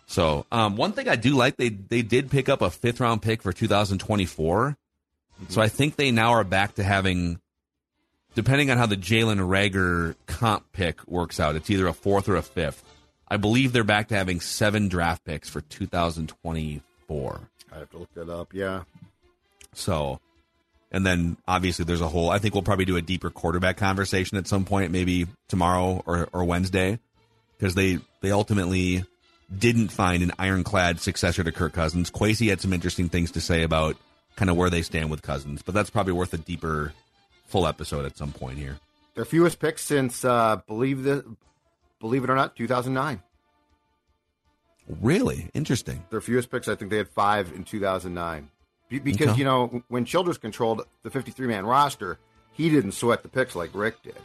So, 0.07 0.45
um, 0.51 0.75
one 0.75 0.91
thing 0.91 1.09
I 1.09 1.15
do 1.15 1.35
like 1.35 1.57
they 1.57 1.69
they 1.69 2.03
did 2.03 2.29
pick 2.29 2.47
up 2.47 2.61
a 2.61 2.69
fifth 2.69 2.99
round 2.99 3.21
pick 3.21 3.41
for 3.41 3.51
2024. 3.51 4.77
So 5.49 5.61
I 5.61 5.67
think 5.67 5.95
they 5.95 6.11
now 6.11 6.31
are 6.31 6.43
back 6.43 6.75
to 6.75 6.83
having, 6.83 7.41
depending 8.35 8.71
on 8.71 8.77
how 8.77 8.85
the 8.85 8.95
Jalen 8.95 9.39
Reagor 9.39 10.15
comp 10.27 10.71
pick 10.71 11.05
works 11.07 11.39
out, 11.39 11.55
it's 11.55 11.69
either 11.69 11.87
a 11.87 11.93
fourth 11.93 12.29
or 12.29 12.35
a 12.37 12.41
fifth. 12.41 12.84
I 13.27 13.37
believe 13.37 13.73
they're 13.73 13.83
back 13.83 14.09
to 14.09 14.15
having 14.15 14.39
seven 14.39 14.87
draft 14.87 15.25
picks 15.25 15.49
for 15.49 15.61
2024. 15.61 17.39
I 17.71 17.79
have 17.79 17.89
to 17.91 17.97
look 17.97 18.13
that 18.13 18.29
up. 18.29 18.53
Yeah. 18.53 18.83
So, 19.73 20.19
and 20.91 21.05
then 21.05 21.37
obviously 21.47 21.85
there's 21.85 22.01
a 22.01 22.07
whole. 22.07 22.29
I 22.29 22.39
think 22.39 22.53
we'll 22.53 22.63
probably 22.63 22.85
do 22.85 22.97
a 22.97 23.01
deeper 23.01 23.29
quarterback 23.29 23.77
conversation 23.77 24.37
at 24.37 24.47
some 24.47 24.65
point, 24.65 24.91
maybe 24.91 25.27
tomorrow 25.47 26.03
or, 26.05 26.29
or 26.31 26.43
Wednesday, 26.43 26.99
because 27.57 27.75
they 27.75 27.99
they 28.21 28.31
ultimately 28.31 29.03
didn't 29.55 29.89
find 29.89 30.23
an 30.23 30.31
ironclad 30.39 30.99
successor 30.99 31.43
to 31.43 31.51
Kirk 31.51 31.73
Cousins. 31.73 32.09
Kwesi 32.09 32.49
had 32.49 32.61
some 32.61 32.73
interesting 32.73 33.09
things 33.09 33.31
to 33.31 33.41
say 33.41 33.63
about 33.63 33.97
kind 34.35 34.49
of 34.49 34.57
where 34.57 34.69
they 34.69 34.81
stand 34.81 35.09
with 35.09 35.21
Cousins, 35.21 35.61
but 35.61 35.73
that's 35.73 35.89
probably 35.89 36.13
worth 36.13 36.33
a 36.33 36.37
deeper, 36.37 36.93
full 37.47 37.67
episode 37.67 38.05
at 38.05 38.17
some 38.17 38.31
point 38.31 38.57
here. 38.57 38.79
Their 39.15 39.25
fewest 39.25 39.59
picks 39.59 39.83
since 39.83 40.25
uh, 40.25 40.57
believe 40.67 41.03
the 41.03 41.25
believe 41.99 42.23
it 42.23 42.29
or 42.29 42.35
not, 42.35 42.55
2009. 42.55 43.21
Really 45.01 45.49
interesting. 45.53 46.03
Their 46.11 46.21
fewest 46.21 46.51
picks, 46.51 46.67
I 46.67 46.75
think 46.75 46.91
they 46.91 46.97
had 46.97 47.09
five 47.09 47.51
in 47.55 47.63
2009. 47.63 48.49
Be- 48.89 48.99
Because 48.99 49.29
Okay. 49.29 49.39
you 49.39 49.45
know 49.45 49.81
when 49.87 50.05
Childress 50.05 50.37
controlled 50.37 50.83
the 51.03 51.09
53 51.09 51.47
man 51.47 51.65
roster, 51.65 52.19
he 52.51 52.69
didn't 52.69 52.91
sweat 52.91 53.23
the 53.23 53.29
picks 53.29 53.55
like 53.55 53.71
Rick 53.73 54.03
did. 54.03 54.15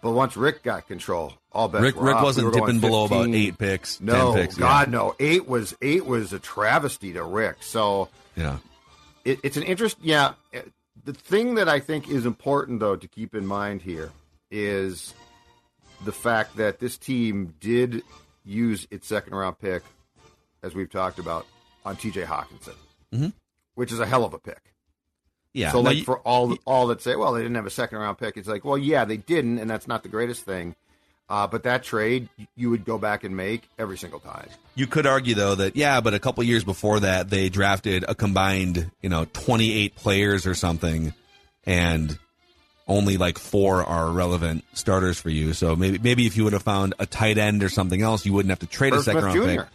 But 0.00 0.12
once 0.12 0.36
Rick 0.36 0.62
got 0.62 0.86
control, 0.86 1.32
all 1.50 1.66
bets 1.66 1.78
Mm-hmm. 1.84 1.84
Rick 1.98 2.06
Rick 2.06 2.16
off. 2.16 2.22
Wasn't 2.22 2.46
were 2.46 2.52
dipping 2.52 2.78
below 2.78 3.06
about 3.06 3.28
eight 3.30 3.58
picks, 3.58 4.00
No, 4.00 4.32
picks. 4.34 4.56
yeah. 4.56 4.60
God, 4.60 4.90
no. 4.90 5.16
Eight 5.18 5.48
was 5.48 5.74
eight 5.82 6.06
was 6.06 6.32
a 6.32 6.38
travesty 6.38 7.12
to 7.14 7.24
Rick. 7.24 7.56
So 7.62 8.08
yeah. 8.36 8.58
it, 9.24 9.40
it's 9.42 9.56
an 9.56 9.64
interest. 9.64 9.96
Yeah, 10.00 10.34
the 11.04 11.12
thing 11.12 11.56
that 11.56 11.68
I 11.68 11.80
think 11.80 12.08
is 12.08 12.24
important 12.24 12.78
though 12.78 12.94
to 12.94 13.08
keep 13.08 13.34
in 13.34 13.46
mind 13.48 13.82
here 13.82 14.12
is 14.50 15.12
the 16.04 16.12
fact 16.12 16.56
that 16.56 16.78
this 16.78 16.96
team 16.96 17.54
did 17.60 18.02
use 18.44 18.86
its 18.90 19.06
second 19.06 19.34
round 19.34 19.58
pick, 19.58 19.82
as 20.62 20.74
we've 20.74 20.90
talked 20.90 21.18
about, 21.18 21.46
on 21.84 21.96
T.J. 21.96 22.22
Hockenson, 22.22 22.74
Mhm. 23.12 23.32
which 23.74 23.92
is 23.92 24.00
a 24.00 24.06
hell 24.06 24.24
of 24.24 24.34
a 24.34 24.38
pick. 24.38 24.60
Yeah. 25.54 25.72
so 25.72 25.80
like 25.80 25.96
you- 25.98 26.04
for 26.04 26.18
all 26.20 26.56
all 26.66 26.86
that 26.88 27.00
say, 27.02 27.16
well, 27.16 27.32
they 27.32 27.40
didn't 27.40 27.56
have 27.56 27.66
a 27.66 27.70
second 27.70 27.98
round 27.98 28.18
pick. 28.18 28.36
It's 28.36 28.46
like, 28.46 28.64
well, 28.64 28.78
yeah, 28.78 29.04
they 29.04 29.16
didn't, 29.16 29.58
and 29.58 29.68
that's 29.68 29.88
not 29.88 30.02
the 30.02 30.08
greatest 30.08 30.44
thing. 30.44 30.76
Uh, 31.28 31.46
but 31.46 31.62
that 31.64 31.82
trade 31.82 32.28
you 32.54 32.70
would 32.70 32.84
go 32.84 32.96
back 32.96 33.24
and 33.24 33.36
make 33.36 33.68
every 33.78 33.98
single 33.98 34.20
time. 34.20 34.48
You 34.76 34.86
could 34.86 35.06
argue 35.06 35.34
though 35.34 35.54
that 35.56 35.74
yeah, 35.74 36.00
but 36.00 36.14
a 36.14 36.18
couple 36.18 36.44
years 36.44 36.64
before 36.64 37.00
that 37.00 37.28
they 37.30 37.48
drafted 37.48 38.04
a 38.06 38.14
combined, 38.14 38.90
you 39.02 39.08
know, 39.08 39.24
28 39.32 39.96
players 39.96 40.46
or 40.46 40.54
something 40.54 41.12
and 41.64 42.18
only 42.88 43.16
like 43.18 43.38
4 43.38 43.84
are 43.84 44.10
relevant 44.10 44.64
starters 44.72 45.20
for 45.20 45.30
you. 45.30 45.52
So 45.52 45.76
maybe 45.76 45.98
maybe 45.98 46.26
if 46.26 46.36
you 46.36 46.44
would 46.44 46.54
have 46.54 46.62
found 46.62 46.94
a 46.98 47.06
tight 47.06 47.38
end 47.38 47.62
or 47.62 47.68
something 47.68 48.00
else, 48.02 48.24
you 48.26 48.32
wouldn't 48.32 48.50
have 48.50 48.60
to 48.60 48.66
trade 48.66 48.94
a 48.94 49.02
second 49.02 49.22
Smith 49.22 49.34
round 49.36 49.48
Jr. 49.58 49.62
pick. 49.62 49.70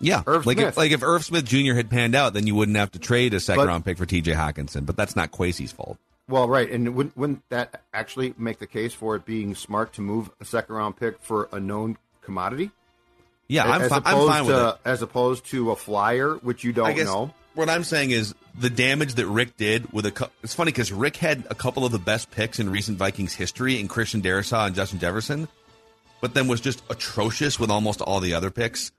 Yeah. 0.00 0.22
Irv 0.26 0.46
like 0.46 0.58
Smith. 0.58 0.68
if, 0.68 0.76
like 0.76 0.92
if 0.92 1.02
Irv 1.02 1.24
Smith 1.24 1.44
Jr. 1.44 1.74
had 1.74 1.88
panned 1.88 2.14
out, 2.14 2.34
then 2.34 2.46
you 2.46 2.54
wouldn't 2.54 2.76
have 2.76 2.90
to 2.92 2.98
trade 2.98 3.34
a 3.34 3.40
second 3.40 3.62
But- 3.62 3.68
round 3.68 3.84
pick 3.84 3.98
for 3.98 4.06
TJ 4.06 4.34
Hockenson, 4.34 4.84
but 4.84 4.96
that's 4.96 5.16
not 5.16 5.30
Kwesi's 5.32 5.72
fault. 5.72 5.98
Well, 6.28 6.48
right, 6.48 6.70
and 6.70 6.94
wouldn't, 6.94 7.16
wouldn't 7.16 7.42
that 7.50 7.82
actually 7.92 8.32
make 8.38 8.58
the 8.60 8.66
case 8.66 8.94
for 8.94 9.16
it 9.16 9.24
being 9.24 9.54
smart 9.56 9.94
to 9.94 10.00
move 10.02 10.30
a 10.40 10.44
second 10.44 10.74
round 10.74 10.96
pick 10.96 11.20
for 11.20 11.48
a 11.52 11.58
known 11.58 11.98
commodity? 12.22 12.70
Yeah, 13.48 13.64
I'm, 13.64 13.82
as 13.82 13.88
fi- 13.90 13.96
I'm 14.04 14.26
fine 14.28 14.46
with 14.46 14.54
to, 14.56 14.68
it. 14.68 14.76
As 14.84 15.02
opposed 15.02 15.46
to 15.46 15.72
a 15.72 15.76
flyer, 15.76 16.34
which 16.36 16.62
you 16.64 16.72
don't 16.72 16.94
guess 16.94 17.06
know. 17.06 17.34
What 17.54 17.68
I'm 17.68 17.84
saying 17.84 18.12
is 18.12 18.34
the 18.58 18.70
damage 18.70 19.14
that 19.14 19.26
Rick 19.26 19.56
did 19.56 19.92
with 19.92 20.06
a. 20.06 20.30
It's 20.42 20.54
funny 20.54 20.72
because 20.72 20.90
Rick 20.92 21.16
had 21.16 21.44
a 21.50 21.54
couple 21.54 21.84
of 21.84 21.92
the 21.92 21.98
best 21.98 22.30
picks 22.30 22.58
in 22.58 22.70
recent 22.70 22.98
Vikings 22.98 23.34
history 23.34 23.78
in 23.78 23.88
Christian 23.88 24.22
Darrisaw 24.22 24.66
and 24.66 24.74
Justin 24.74 24.98
Jefferson, 24.98 25.48
but 26.20 26.32
then 26.34 26.48
was 26.48 26.60
just 26.60 26.82
atrocious 26.88 27.58
with 27.60 27.70
almost 27.70 28.00
all 28.00 28.20
the 28.20 28.34
other 28.34 28.50
picks. 28.50 28.90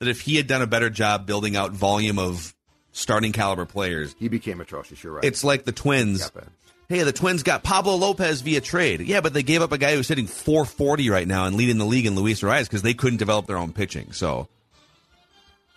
That 0.00 0.08
if 0.08 0.20
he 0.20 0.36
had 0.36 0.46
done 0.46 0.62
a 0.62 0.66
better 0.66 0.90
job 0.90 1.26
building 1.26 1.56
out 1.56 1.72
volume 1.72 2.18
of 2.18 2.54
starting 2.92 3.32
caliber 3.32 3.64
players, 3.64 4.14
He 4.18 4.28
became 4.28 4.60
atrocious. 4.60 5.02
You're 5.02 5.14
right. 5.14 5.24
it's 5.24 5.44
like 5.44 5.64
the 5.64 5.72
Twins. 5.72 6.30
Yeah. 6.34 6.42
Hey, 6.88 7.02
the 7.04 7.12
Twins 7.12 7.42
got 7.42 7.62
Pablo 7.62 7.94
Lopez 7.94 8.42
via 8.42 8.60
trade. 8.60 9.00
Yeah, 9.00 9.22
but 9.22 9.32
they 9.32 9.42
gave 9.42 9.62
up 9.62 9.72
a 9.72 9.78
guy 9.78 9.94
who's 9.94 10.08
hitting 10.08 10.26
440 10.26 11.08
right 11.08 11.26
now 11.26 11.46
and 11.46 11.56
leading 11.56 11.78
the 11.78 11.86
league 11.86 12.04
in 12.04 12.14
Luis 12.16 12.42
Arraez 12.42 12.64
because 12.64 12.82
they 12.82 12.92
couldn't 12.92 13.16
develop 13.18 13.46
their 13.46 13.56
own 13.56 13.72
pitching. 13.72 14.12
So 14.12 14.48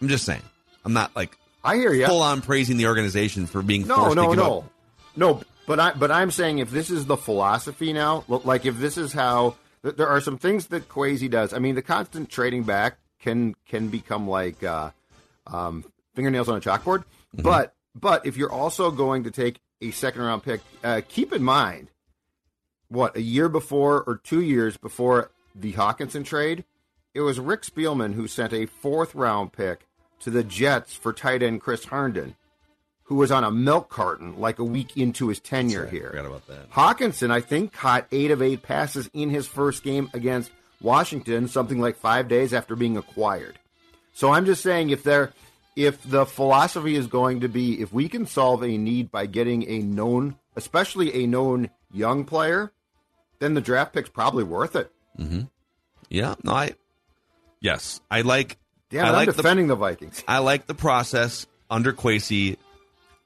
I'm 0.02 0.10
just 0.10 0.26
saying. 0.26 0.42
I'm 0.84 0.92
not 0.92 1.16
like 1.16 1.38
I 1.66 1.76
hear 1.78 1.94
you. 1.94 2.06
full 2.06 2.22
on 2.22 2.42
praising 2.42 2.78
the 2.78 2.88
organization 2.88 3.46
for 3.48 3.62
being 3.62 3.88
No, 3.88 3.96
forced 3.96 4.10
to 4.12 4.16
no, 4.16 4.28
give 4.30 4.38
no, 4.38 4.58
up. 4.60 4.72
no. 5.16 5.42
But 5.68 5.80
I, 5.80 5.94
but 5.94 6.12
I'm 6.12 6.30
saying 6.32 6.60
if 6.60 6.70
this 6.70 6.90
is 6.92 7.06
the 7.08 7.18
philosophy 7.18 7.92
now, 7.92 8.24
like 8.28 8.66
if 8.66 8.78
this 8.78 8.98
is 8.98 9.12
how 9.14 9.56
th- 9.84 9.96
there 9.96 10.08
are 10.08 10.22
some 10.22 10.38
things 10.38 10.68
that 10.68 10.88
Kwesi 10.88 11.30
does. 11.30 11.54
I 11.54 11.60
mean, 11.60 11.74
the 11.76 11.82
constant 11.82 12.30
trading 12.30 12.64
back 12.64 12.98
can 13.20 13.56
can 13.68 13.88
become 13.88 14.28
like 14.28 14.64
uh, 14.64 14.92
um, 15.48 15.84
fingernails 16.14 16.50
on 16.50 16.58
a 16.58 16.62
chalkboard. 16.62 17.00
Mm-hmm. 17.00 17.42
But 17.42 17.74
but 17.96 18.26
if 18.28 18.38
you're 18.38 18.52
also 18.52 18.92
going 18.92 19.24
to 19.24 19.32
take 19.32 19.60
a 19.82 19.90
second 19.92 20.22
round 20.22 20.44
pick, 20.44 20.62
uh, 20.84 21.02
keep 21.08 21.34
in 21.34 21.42
mind 21.44 21.90
what 22.90 23.16
a 23.18 23.22
year 23.22 23.50
before 23.50 24.04
or 24.04 24.18
two 24.18 24.42
years 24.42 24.78
before 24.78 25.32
the 25.56 25.74
Hockenson 25.74 26.24
trade, 26.24 26.64
it 27.16 27.22
was 27.22 27.40
Rick 27.40 27.64
Spielman 27.64 28.14
who 28.14 28.28
sent 28.28 28.54
a 28.54 28.68
fourth 28.68 29.16
round 29.16 29.52
pick 29.52 29.88
to 30.26 30.30
the 30.30 30.44
Jets 30.44 30.94
for 30.94 31.14
tight 31.14 31.42
end 31.42 31.62
Chris 31.62 31.86
Herndon 31.86 32.36
who 33.06 33.16
was 33.16 33.32
on 33.32 33.44
a 33.44 33.52
milk 33.52 33.90
carton 33.90 34.40
like 34.40 34.60
a 34.60 34.64
week 34.64 34.98
into 34.98 35.28
his 35.28 35.40
tenure 35.40 35.86
here. 35.86 36.10
Forgot 36.10 36.26
about 36.26 36.48
that. 36.48 36.72
Hockenson, 36.72 37.32
I 37.32 37.40
think, 37.40 37.72
caught 37.72 38.08
eight 38.12 38.32
of 38.32 38.42
eight 38.42 38.64
passes 38.64 39.10
in 39.14 39.30
his 39.30 39.48
first 39.48 39.84
game 39.84 40.10
against 40.14 40.52
Washington 40.82 41.48
something 41.48 41.80
like 41.80 41.98
five 41.98 42.28
days 42.28 42.54
after 42.54 42.76
being 42.76 42.98
acquired. 42.98 43.60
So 44.14 44.32
I'm 44.32 44.46
just 44.46 44.64
saying 44.64 44.90
if 44.90 45.04
they're 45.04 45.34
if 45.76 46.02
the 46.04 46.26
philosophy 46.26 46.96
is 46.96 47.06
going 47.06 47.42
to 47.42 47.48
be 47.48 47.80
if 47.80 47.94
we 47.94 48.10
can 48.10 48.26
solve 48.26 48.64
a 48.64 48.78
need 48.78 49.12
by 49.12 49.28
getting 49.28 49.70
a 49.70 49.80
known, 49.80 50.38
especially 50.56 51.24
a 51.24 51.28
known 51.28 51.70
young 51.92 52.26
player, 52.26 52.72
then 53.40 53.54
the 53.54 53.62
draft 53.62 53.94
pick's 53.94 54.10
probably 54.10 54.44
worth 54.44 54.76
it. 54.76 54.92
Mm-hmm. 55.20 55.42
Yeah, 56.10 56.36
no, 56.44 56.54
I 56.54 56.74
yes, 57.62 58.02
I 58.10 58.22
like. 58.22 58.58
Damn, 58.96 59.06
I 59.06 59.10
I'm 59.10 59.16
like 59.16 59.26
the 59.28 59.34
defending 59.34 59.68
the, 59.68 59.76
Vikings. 59.76 60.24
I 60.26 60.38
like 60.38 60.68
the 60.68 60.74
process 60.74 61.46
under 61.70 61.92
Kwesi. 61.92 62.56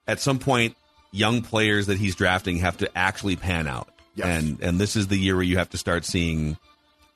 At 0.07 0.19
some 0.19 0.39
point, 0.39 0.75
young 1.11 1.43
players 1.43 1.85
that 1.85 1.99
he's 1.99 2.15
drafting 2.15 2.57
have 2.57 2.77
to 2.77 2.89
actually 2.97 3.35
pan 3.35 3.67
out, 3.67 3.87
Yes. 4.15 4.25
and 4.27 4.59
and 4.61 4.79
this 4.79 4.95
is 4.95 5.07
the 5.09 5.17
year 5.17 5.35
where 5.35 5.43
you 5.43 5.57
have 5.59 5.69
to 5.69 5.77
start 5.77 6.05
seeing 6.05 6.57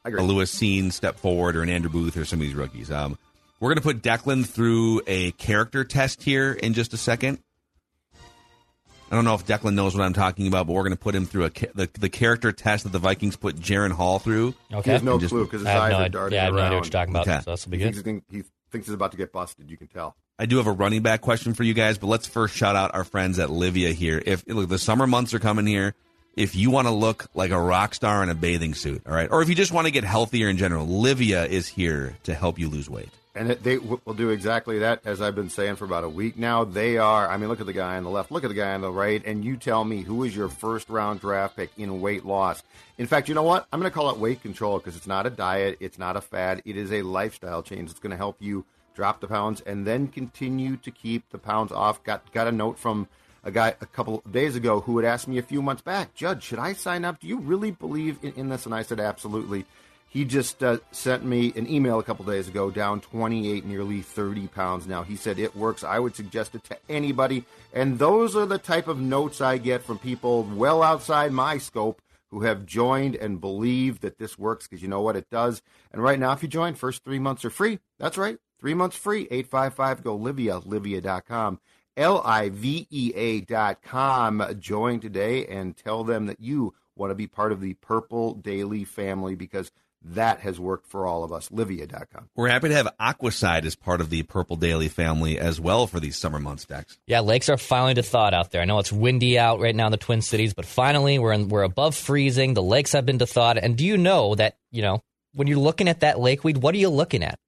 a. 0.06 0.10
Lewis 0.12 0.54
Cine 0.54 0.92
step 0.94 1.18
forward 1.18 1.56
or 1.56 1.64
an 1.64 1.70
Andrew 1.70 1.90
Booth 1.90 2.16
or 2.16 2.26
some 2.26 2.40
of 2.40 2.46
these 2.46 2.54
rookies. 2.54 2.92
Um, 2.92 3.18
we're 3.60 3.70
going 3.70 3.78
to 3.78 3.82
put 3.82 4.04
Declan 4.04 4.46
through 4.46 5.02
a 5.08 5.32
character 5.32 5.84
test 5.84 6.22
here 6.22 6.52
in 6.54 6.74
just 6.76 6.94
a 6.94 6.98
second. 6.98 7.40
I 9.14 9.16
don't 9.16 9.26
know 9.26 9.36
if 9.36 9.46
Declan 9.46 9.76
knows 9.76 9.96
what 9.96 10.04
I'm 10.04 10.14
talking 10.14 10.48
about, 10.48 10.66
but 10.66 10.74
we're 10.74 10.82
going 10.82 10.94
to 10.98 11.00
put 11.00 11.14
him 11.14 11.28
through 11.28 11.44
a 11.44 11.52
ca- 11.52 11.68
the, 11.76 11.88
the 12.00 12.10
character 12.10 12.52
test 12.52 12.84
that 12.84 12.92
the 12.92 12.98
Vikings 12.98 13.36
put 13.36 13.58
Jaren 13.58 13.92
Hall 13.92 14.18
through. 14.18 14.56
He 14.70 14.76
Okay. 14.78 14.92
has 14.94 15.04
no 15.04 15.20
Just- 15.20 15.30
clue 15.32 15.44
because 15.46 15.62
his 15.62 15.68
I 15.68 15.72
have 15.72 15.82
eyes 15.84 15.92
no 15.92 15.98
are 15.98 16.02
idea. 16.02 16.10
darting 16.10 16.36
Yeah, 16.36 16.42
I 16.42 16.46
have 16.46 16.54
no 16.54 16.58
around. 16.60 16.66
idea 16.66 16.78
what 16.80 16.86
you're 16.86 16.92
talking 16.92 17.14
about. 17.16 17.28
Okay. 17.28 17.42
So 17.46 17.52
this 17.52 17.66
will 17.68 17.72
be 17.74 17.78
He 17.78 17.92
thinks, 17.92 18.26
he 18.32 18.44
thinks 18.72 18.88
he's 18.88 18.96
about 18.96 19.12
to 19.12 19.18
get 19.18 19.32
busted. 19.32 19.70
You 19.70 19.78
can 19.78 19.86
tell. 19.88 20.16
I 20.40 20.48
do 20.48 20.58
have 20.58 20.66
a 20.66 20.72
running 20.72 21.04
back 21.04 21.22
question 21.22 21.54
for 21.54 21.62
you 21.62 21.76
guys, 21.76 22.00
but 22.00 22.08
let's 22.08 22.26
first 22.26 22.56
shout 22.56 22.76
out 22.76 22.96
our 22.96 23.04
friends 23.04 23.38
at 23.38 23.50
Livea 23.50 23.94
here. 23.94 24.20
If 24.26 24.48
look, 24.48 24.68
the 24.68 24.80
summer 24.80 25.06
months 25.06 25.32
are 25.36 25.40
coming 25.40 25.68
here, 25.68 25.94
if 26.36 26.56
you 26.56 26.72
want 26.72 26.88
to 26.88 26.92
look 26.92 27.28
like 27.36 27.52
a 27.52 27.60
rock 27.62 27.94
star 27.94 28.24
in 28.24 28.30
a 28.30 28.34
bathing 28.34 28.74
suit, 28.74 29.04
all 29.08 29.14
right, 29.14 29.30
or 29.32 29.44
if 29.44 29.48
you 29.50 29.54
just 29.54 29.72
want 29.72 29.86
to 29.86 29.92
get 29.92 30.04
healthier 30.04 30.50
in 30.50 30.58
general, 30.58 30.88
Livea 30.88 31.48
is 31.48 31.68
here 31.68 32.18
to 32.24 32.34
help 32.34 32.58
you 32.58 32.68
lose 32.68 32.90
weight. 32.90 33.10
And 33.36 33.50
they 33.50 33.80
will 33.80 34.14
do 34.14 34.30
exactly 34.30 34.80
that, 34.80 35.02
as 35.06 35.20
I've 35.20 35.34
been 35.34 35.50
saying 35.50 35.78
for 35.78 35.86
about 35.86 36.04
a 36.04 36.10
week 36.10 36.38
now. 36.38 36.66
They 36.66 37.00
are, 37.00 37.28
I 37.28 37.38
mean, 37.38 37.50
look 37.50 37.60
at 37.60 37.66
the 37.66 37.74
guy 37.74 37.98
on 37.98 38.04
the 38.04 38.12
left, 38.12 38.32
look 38.32 38.44
at 38.44 38.50
the 38.50 38.54
guy 38.54 38.76
on 38.76 38.82
the 38.82 38.92
right, 38.92 39.26
and 39.26 39.44
you 39.44 39.58
tell 39.58 39.84
me 39.84 40.02
who 40.04 40.24
is 40.24 40.36
your 40.36 40.50
first 40.50 40.88
round 40.88 41.20
draft 41.20 41.56
pick 41.56 41.72
in 41.76 42.00
weight 42.00 42.26
loss. 42.26 42.62
In 43.00 43.08
fact, 43.08 43.28
you 43.28 43.34
know 43.34 43.42
what? 43.42 43.66
I'm 43.74 43.80
going 43.80 43.92
to 43.92 43.96
call 43.96 44.12
it 44.12 44.18
weight 44.18 44.44
control 44.44 44.78
because 44.78 44.96
it's 44.96 45.08
not 45.08 45.26
a 45.26 45.32
diet, 45.32 45.78
it's 45.80 45.98
not 45.98 46.16
a 46.16 46.22
fad, 46.22 46.62
it 46.64 46.78
is 46.78 46.92
a 46.92 47.02
lifestyle 47.02 47.64
change. 47.64 47.90
It's 47.90 48.00
going 48.00 48.12
to 48.12 48.18
help 48.18 48.38
you 48.40 48.66
drop 48.94 49.20
the 49.20 49.28
pounds 49.28 49.62
and 49.62 49.88
then 49.88 50.10
continue 50.10 50.78
to 50.78 50.92
keep 50.92 51.28
the 51.32 51.40
pounds 51.40 51.72
off. 51.72 52.04
Got 52.04 52.32
got 52.34 52.48
a 52.48 52.52
note 52.52 52.78
from 52.78 53.08
a 53.44 53.52
guy 53.52 53.70
a 53.82 53.86
couple 53.86 54.22
of 54.24 54.32
days 54.32 54.56
ago 54.56 54.80
who 54.82 54.98
had 54.98 55.06
asked 55.06 55.28
me 55.28 55.38
a 55.38 55.44
few 55.44 55.62
months 55.62 55.82
back, 55.82 56.14
Judge, 56.14 56.44
should 56.44 56.60
I 56.60 56.74
sign 56.74 57.04
up? 57.04 57.20
Do 57.20 57.28
you 57.28 57.40
really 57.40 57.72
believe 57.72 58.20
in, 58.22 58.34
in 58.34 58.50
this? 58.50 58.66
And 58.66 58.74
I 58.74 58.84
said, 58.84 59.00
absolutely. 59.00 59.66
He 60.14 60.26
just 60.26 60.64
uh, 60.64 60.78
sent 60.92 61.26
me 61.26 61.52
an 61.56 61.68
email 61.68 61.98
a 61.98 62.04
couple 62.04 62.24
days 62.24 62.48
ago, 62.48 62.70
down 62.70 63.02
28, 63.02 63.66
nearly 63.66 64.04
30 64.04 64.46
pounds 64.46 64.86
now. 64.86 65.02
He 65.02 65.16
said 65.16 65.40
it 65.40 65.56
works. 65.56 65.84
I 65.84 65.98
would 65.98 66.16
suggest 66.16 66.54
it 66.54 66.64
to 66.66 66.78
anybody. 66.88 67.46
And 67.74 67.98
those 67.98 68.36
are 68.36 68.46
the 68.46 68.60
type 68.60 68.88
of 68.88 69.00
notes 69.00 69.42
I 69.42 69.58
get 69.58 69.82
from 69.82 69.98
people 69.98 70.44
well 70.44 70.84
outside 70.84 71.32
my 71.32 71.58
scope 71.58 72.00
who 72.30 72.42
have 72.42 72.68
joined 72.68 73.16
and 73.16 73.42
believe 73.42 74.02
that 74.02 74.20
this 74.20 74.38
works 74.38 74.68
because 74.68 74.84
you 74.84 74.88
know 74.88 75.02
what 75.02 75.16
it 75.16 75.32
does. 75.32 75.64
And 75.92 76.04
right 76.04 76.20
now, 76.20 76.32
if 76.34 76.44
you 76.44 76.48
join, 76.48 76.76
first 76.76 77.04
three 77.04 77.18
months 77.18 77.44
are 77.44 77.50
free. 77.50 77.80
That's 77.98 78.18
right. 78.18 78.38
Three 78.60 78.76
months 78.76 78.96
free. 78.96 79.28
855 79.32 80.04
go 80.04 80.20
Livea, 80.20 80.64
livea.com. 80.64 81.60
L 81.98 82.22
I 82.24 82.50
V 82.50 82.88
E 82.92 83.14
A 83.16 83.42
dot 83.42 83.82
com. 83.82 84.46
Join 84.60 85.00
today 85.00 85.48
and 85.48 85.76
tell 85.76 86.04
them 86.04 86.28
that 86.28 86.40
you 86.40 86.76
want 86.96 87.10
to 87.10 87.16
be 87.16 87.28
part 87.28 87.52
of 87.52 87.62
the 87.62 87.74
Purple 87.76 88.36
Daily 88.36 88.84
family 88.84 89.34
because 89.34 89.72
that 90.04 90.40
has 90.42 90.60
worked 90.60 90.88
for 90.88 91.08
all 91.08 91.24
of 91.24 91.32
us. 91.32 91.50
Livea.com. 91.50 92.30
We're 92.36 92.50
happy 92.50 92.70
to 92.70 92.76
have 92.76 92.90
Aquacide 93.00 93.66
as 93.66 93.76
part 93.76 94.02
of 94.02 94.10
the 94.10 94.24
Purple 94.24 94.56
Daily 94.56 94.88
family 94.88 95.40
as 95.40 95.60
well 95.60 95.88
for 95.88 96.00
these 96.00 96.18
summer 96.18 96.40
months, 96.40 96.66
Dex. 96.66 96.98
Yeah, 97.08 97.22
lakes 97.22 97.50
are 97.50 97.58
finally 97.58 97.94
to 97.96 98.04
thawed 98.04 98.34
out 98.34 98.52
there. 98.52 98.62
I 98.62 98.66
know 98.66 98.80
it's 98.80 98.92
windy 98.92 99.40
out 99.40 99.60
right 99.60 99.76
now 99.76 99.86
in 99.86 99.92
the 99.92 99.98
Twin 99.98 100.22
Cities, 100.22 100.54
but 100.54 100.66
finally 100.66 101.20
we're 101.20 101.34
in, 101.34 101.50
we're 101.50 101.64
above 101.64 101.96
freezing. 101.96 102.54
The 102.54 102.64
lakes 102.64 102.92
have 102.92 103.06
been 103.06 103.20
to 103.20 103.26
thawed. 103.26 103.58
And 103.58 103.78
do 103.78 103.86
you 103.86 103.98
know 103.98 104.36
that 104.36 104.58
you 104.72 104.82
know 104.82 105.02
when 105.34 105.48
you're 105.48 105.58
looking 105.58 105.88
at 105.88 106.02
that 106.02 106.20
lake 106.20 106.44
weed, 106.44 106.58
what 106.58 106.76
are 106.76 106.80
you 106.80 106.90
looking 106.90 107.24
at? 107.24 107.40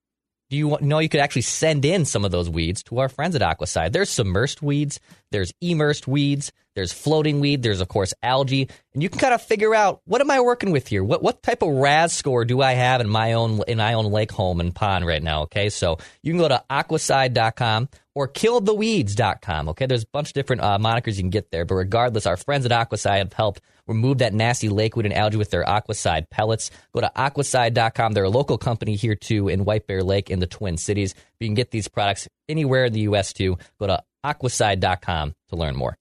Do 0.50 0.58
you 0.58 0.78
know 0.82 1.00
you 1.00 1.10
could 1.10 1.22
actually 1.22 1.42
send 1.42 1.86
in 1.86 2.06
some 2.06 2.24
of 2.24 2.32
those 2.32 2.50
weeds 2.50 2.84
to 2.84 3.00
our 3.00 3.10
friends 3.10 3.36
at 3.36 3.42
Aquacide? 3.42 3.92
There's 3.92 4.12
submersed 4.12 4.62
weeds, 4.62 5.00
there's 5.32 5.52
immersed 5.60 6.08
weeds, 6.08 6.52
there's 6.76 6.94
floating 6.94 7.40
weed, 7.40 7.64
there's 7.64 7.82
of 7.82 7.88
course 7.88 8.14
algae, 8.22 8.70
and 8.94 9.02
you 9.02 9.10
can 9.10 9.20
kind 9.20 9.34
of 9.34 9.42
figure 9.42 9.74
out 9.74 10.02
what 10.06 10.22
am 10.22 10.30
I 10.30 10.42
working 10.42 10.72
with 10.72 10.88
here? 10.88 11.04
What 11.04 11.24
what 11.24 11.42
type 11.42 11.62
of 11.62 11.70
RAS 11.70 12.14
score 12.14 12.46
do 12.46 12.62
I 12.62 12.74
have 12.74 13.02
in 13.02 13.10
my 13.10 13.34
own 13.34 13.62
in 13.68 13.78
my 13.78 13.94
own 13.94 14.12
lake 14.12 14.32
home 14.32 14.60
and 14.60 14.76
pond 14.76 15.06
right 15.06 15.24
now? 15.24 15.44
Okay, 15.44 15.70
so 15.70 15.98
you 16.22 16.34
can 16.34 16.40
go 16.40 16.48
to 16.48 16.64
aquacide.com 16.70 17.90
or 18.14 18.28
killtheweeds.com. 18.30 19.70
Okay, 19.70 19.86
there's 19.86 20.04
a 20.04 20.08
bunch 20.12 20.30
of 20.30 20.34
different 20.34 20.62
uh, 20.62 20.78
monikers 20.78 21.16
you 21.16 21.24
can 21.24 21.30
get 21.30 21.52
there, 21.52 21.66
but 21.66 21.76
regardless, 21.76 22.26
our 22.26 22.38
friends 22.38 22.66
at 22.66 22.72
Aquacide 22.72 23.18
have 23.18 23.34
helped 23.34 23.62
remove 23.88 24.20
that 24.20 24.34
nasty 24.34 24.70
lakeweed 24.70 25.06
and 25.06 25.14
algae 25.14 25.38
with 25.38 25.52
their 25.52 25.64
Aquacide 25.64 26.30
pellets. 26.30 26.72
Go 26.94 27.02
to 27.02 27.12
aquacide.com. 27.16 28.14
They're 28.14 28.24
a 28.24 28.30
local 28.30 28.58
company 28.58 28.96
here 28.96 29.16
too 29.16 29.50
in 29.50 29.66
White 29.66 29.86
Bear 29.86 30.04
Lake 30.04 30.30
in 30.30 30.40
the 30.40 30.48
Twin 30.48 30.78
Cities. 30.78 31.14
You 31.40 31.48
can 31.48 31.56
get 31.56 31.72
these 31.72 31.88
products 31.88 32.28
anywhere 32.50 32.86
in 32.86 32.94
the 32.94 33.02
U.S. 33.02 33.34
too. 33.34 33.58
Go 33.80 33.88
to 33.88 34.02
aquacide.com 34.26 35.34
to 35.50 35.56
learn 35.56 35.76
more. 35.76 35.98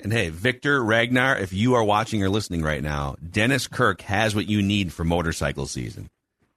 And 0.00 0.12
hey, 0.12 0.30
Victor 0.30 0.82
Ragnar, 0.82 1.36
if 1.38 1.52
you 1.52 1.74
are 1.74 1.84
watching 1.84 2.22
or 2.24 2.28
listening 2.28 2.62
right 2.62 2.82
now, 2.82 3.16
Dennis 3.30 3.68
Kirk 3.68 4.00
has 4.02 4.34
what 4.34 4.48
you 4.48 4.60
need 4.60 4.92
for 4.92 5.04
motorcycle 5.04 5.66
season. 5.66 6.08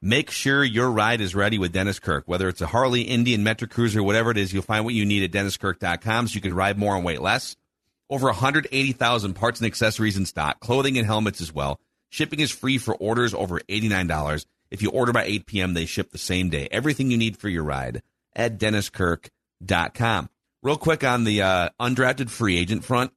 Make 0.01 0.29
sure 0.29 0.63
your 0.63 0.89
ride 0.91 1.21
is 1.21 1.35
ready 1.35 1.57
with 1.57 1.71
Dennis 1.71 1.99
Kirk. 1.99 2.23
Whether 2.27 2.47
it's 2.47 2.61
a 2.61 2.67
Harley, 2.67 3.01
Indian, 3.01 3.43
Metric 3.43 3.71
Cruiser, 3.71 4.03
whatever 4.03 4.31
it 4.31 4.37
is, 4.37 4.53
you'll 4.53 4.63
find 4.63 4.85
what 4.85 4.93
you 4.93 5.05
need 5.05 5.23
at 5.23 5.31
DennisKirk.com 5.31 6.27
so 6.27 6.35
you 6.35 6.41
can 6.41 6.53
ride 6.53 6.77
more 6.77 6.95
and 6.95 7.03
wait 7.03 7.21
less. 7.21 7.55
Over 8.09 8.27
180,000 8.27 9.33
parts 9.33 9.59
and 9.59 9.67
accessories 9.67 10.17
in 10.17 10.25
stock, 10.25 10.59
clothing 10.59 10.97
and 10.97 11.07
helmets 11.07 11.41
as 11.41 11.53
well. 11.53 11.79
Shipping 12.09 12.39
is 12.39 12.51
free 12.51 12.77
for 12.77 12.95
orders 12.95 13.33
over 13.33 13.59
$89. 13.61 14.45
If 14.69 14.81
you 14.81 14.91
order 14.91 15.11
by 15.11 15.23
8 15.23 15.45
p.m., 15.45 15.73
they 15.73 15.85
ship 15.85 16.11
the 16.11 16.17
same 16.17 16.49
day. 16.49 16.67
Everything 16.71 17.09
you 17.09 17.17
need 17.17 17.37
for 17.37 17.49
your 17.49 17.63
ride 17.63 18.03
at 18.35 18.59
DennisKirk.com. 18.59 20.29
Real 20.61 20.77
quick 20.77 21.03
on 21.03 21.23
the 21.23 21.41
uh, 21.41 21.69
undrafted 21.79 22.29
free 22.29 22.57
agent 22.57 22.83
front. 22.83 23.11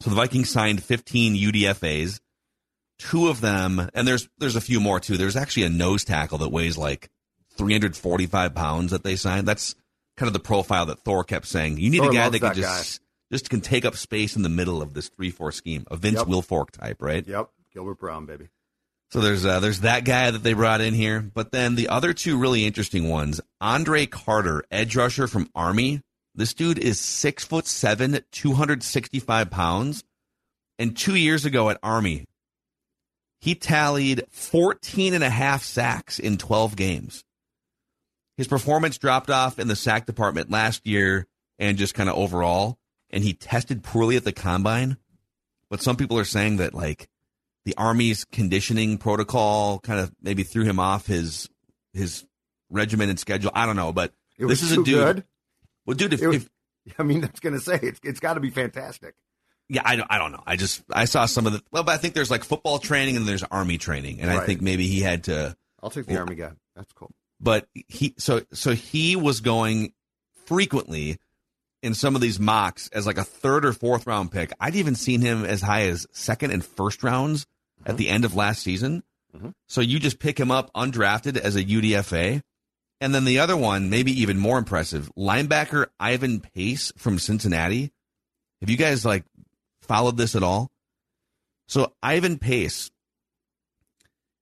So 0.00 0.10
the 0.10 0.16
Vikings 0.16 0.50
signed 0.50 0.82
15 0.82 1.34
UDFAs. 1.36 2.20
Two 2.98 3.28
of 3.28 3.40
them, 3.40 3.88
and 3.92 4.06
there's 4.06 4.28
there's 4.38 4.56
a 4.56 4.60
few 4.60 4.78
more 4.78 5.00
too. 5.00 5.16
There's 5.16 5.36
actually 5.36 5.64
a 5.64 5.68
nose 5.68 6.04
tackle 6.04 6.38
that 6.38 6.50
weighs 6.50 6.78
like 6.78 7.10
345 7.56 8.54
pounds 8.54 8.92
that 8.92 9.02
they 9.02 9.16
signed. 9.16 9.48
That's 9.48 9.74
kind 10.16 10.28
of 10.28 10.32
the 10.32 10.38
profile 10.40 10.86
that 10.86 11.00
Thor 11.00 11.24
kept 11.24 11.46
saying. 11.46 11.78
You 11.78 11.90
need 11.90 11.98
Thor 11.98 12.10
a 12.10 12.14
guy 12.14 12.28
that 12.28 12.38
can 12.38 12.48
that 12.48 12.56
just 12.56 13.00
just 13.32 13.50
can 13.50 13.60
take 13.60 13.84
up 13.84 13.96
space 13.96 14.36
in 14.36 14.42
the 14.42 14.48
middle 14.48 14.80
of 14.80 14.94
this 14.94 15.08
three 15.08 15.30
four 15.30 15.50
scheme, 15.50 15.84
a 15.90 15.96
Vince 15.96 16.18
Yep. 16.18 16.26
Wilfork 16.26 16.70
type, 16.70 17.02
right? 17.02 17.26
Yep. 17.26 17.50
Gilbert 17.72 17.98
Brown, 17.98 18.26
baby. 18.26 18.48
So 19.10 19.20
there's 19.20 19.44
uh, 19.44 19.60
there's 19.60 19.80
that 19.80 20.04
guy 20.04 20.30
that 20.30 20.42
they 20.42 20.52
brought 20.52 20.80
in 20.80 20.94
here, 20.94 21.20
but 21.20 21.50
then 21.50 21.74
the 21.74 21.88
other 21.88 22.12
two 22.12 22.38
really 22.38 22.64
interesting 22.64 23.08
ones: 23.08 23.40
Andre 23.60 24.06
Carter, 24.06 24.64
edge 24.70 24.94
rusher 24.96 25.26
from 25.26 25.50
Army. 25.54 26.00
This 26.34 26.54
dude 26.54 26.78
is 26.78 26.98
six 27.00 27.44
foot 27.44 27.66
seven, 27.66 28.20
two 28.32 28.52
hundred 28.54 28.82
sixty 28.82 29.20
five 29.20 29.50
pounds, 29.50 30.02
and 30.78 30.96
two 30.96 31.14
years 31.14 31.44
ago 31.44 31.70
at 31.70 31.78
Army, 31.82 32.24
he 33.40 33.54
tallied 33.54 34.24
14 34.30 35.14
and 35.14 35.22
a 35.22 35.30
half 35.30 35.62
sacks 35.62 36.18
in 36.18 36.38
12 36.38 36.76
games. 36.76 37.22
His 38.36 38.48
performance 38.48 38.98
dropped 38.98 39.30
off 39.30 39.58
in 39.58 39.68
the 39.68 39.76
sack 39.76 40.06
department 40.06 40.50
last 40.50 40.86
year 40.86 41.26
and 41.58 41.78
just 41.78 41.94
kind 41.94 42.08
of 42.08 42.16
overall, 42.16 42.78
and 43.10 43.22
he 43.22 43.32
tested 43.34 43.84
poorly 43.84 44.16
at 44.16 44.24
the 44.24 44.32
combine. 44.32 44.96
But 45.70 45.82
some 45.82 45.96
people 45.96 46.18
are 46.18 46.24
saying 46.24 46.56
that 46.56 46.74
like 46.74 47.08
the 47.64 47.74
army's 47.76 48.24
conditioning 48.24 48.98
protocol 48.98 49.78
kind 49.78 50.00
of 50.00 50.12
maybe 50.20 50.42
threw 50.42 50.64
him 50.64 50.80
off 50.80 51.06
his 51.06 51.48
his 51.92 52.26
regimented 52.70 53.20
schedule. 53.20 53.52
I 53.54 53.66
don't 53.66 53.76
know, 53.76 53.92
but 53.92 54.12
It 54.36 54.46
this 54.46 54.62
was 54.62 54.72
is 54.72 54.78
a 54.78 54.82
dude. 54.82 54.86
good. 54.86 55.24
Well, 55.86 55.96
dude, 55.96 56.12
if, 56.14 56.20
was- 56.20 56.36
if 56.36 56.48
I 56.98 57.02
mean, 57.02 57.20
that's 57.22 57.40
going 57.40 57.54
to 57.54 57.60
say 57.60 57.78
it's, 57.82 58.00
it's 58.02 58.20
got 58.20 58.34
to 58.34 58.40
be 58.40 58.50
fantastic. 58.50 59.14
yeah, 59.68 59.82
I 59.84 59.96
don't, 59.96 60.06
I 60.10 60.18
don't 60.18 60.32
know. 60.32 60.42
I 60.46 60.56
just 60.56 60.82
I 60.92 61.06
saw 61.06 61.26
some 61.26 61.46
of 61.46 61.52
the 61.54 61.62
well, 61.72 61.82
but 61.84 61.92
I 61.92 61.96
think 61.98 62.14
there's 62.14 62.30
like 62.30 62.44
football 62.44 62.78
training 62.78 63.16
and 63.16 63.26
there's 63.26 63.42
army 63.44 63.78
training, 63.78 64.20
and 64.20 64.30
I 64.30 64.44
think 64.46 64.60
maybe 64.60 64.86
he 64.86 65.00
had 65.00 65.24
to. 65.24 65.56
I'll 65.82 65.90
take 65.90 66.06
the 66.06 66.18
Army 66.18 66.34
guy. 66.34 66.52
That's 66.76 66.92
cool. 66.92 67.10
But 67.40 67.66
he 67.88 68.14
so 68.18 68.42
so 68.52 68.72
he 68.72 69.16
was 69.16 69.40
going 69.40 69.92
frequently 70.46 71.18
in 71.82 71.94
some 71.94 72.14
of 72.14 72.20
these 72.20 72.38
mocks 72.40 72.88
as 72.92 73.06
like 73.06 73.18
a 73.18 73.24
third 73.24 73.64
or 73.64 73.72
fourth 73.72 74.06
round 74.06 74.30
pick. 74.32 74.52
I'd 74.60 74.76
even 74.76 74.94
seen 74.94 75.20
him 75.20 75.44
as 75.44 75.60
high 75.60 75.82
as 75.88 76.06
second 76.12 76.50
and 76.50 76.64
first 76.64 77.02
rounds 77.02 77.46
at 77.84 77.96
the 77.96 78.08
end 78.08 78.24
of 78.24 78.34
last 78.34 78.62
season. 78.62 79.02
Mhm. 79.36 79.52
So 79.68 79.80
you 79.80 79.98
just 79.98 80.18
pick 80.18 80.38
him 80.38 80.50
up 80.50 80.70
undrafted 80.74 81.36
as 81.36 81.56
a 81.56 81.64
UDFA. 81.64 82.42
And 83.00 83.14
then 83.14 83.24
the 83.24 83.40
other 83.40 83.56
one, 83.56 83.90
maybe 83.90 84.22
even 84.22 84.38
more 84.38 84.58
impressive, 84.58 85.10
linebacker 85.16 85.86
Ivan 86.00 86.40
Pace 86.40 86.92
from 86.96 87.18
Cincinnati. 87.18 87.92
Have 88.60 88.70
you 88.70 88.76
guys 88.76 89.04
like 89.04 89.24
followed 89.82 90.16
this 90.16 90.34
at 90.34 90.42
all? 90.42 90.70
So 91.68 91.92
Ivan 92.02 92.38
Pace, 92.38 92.90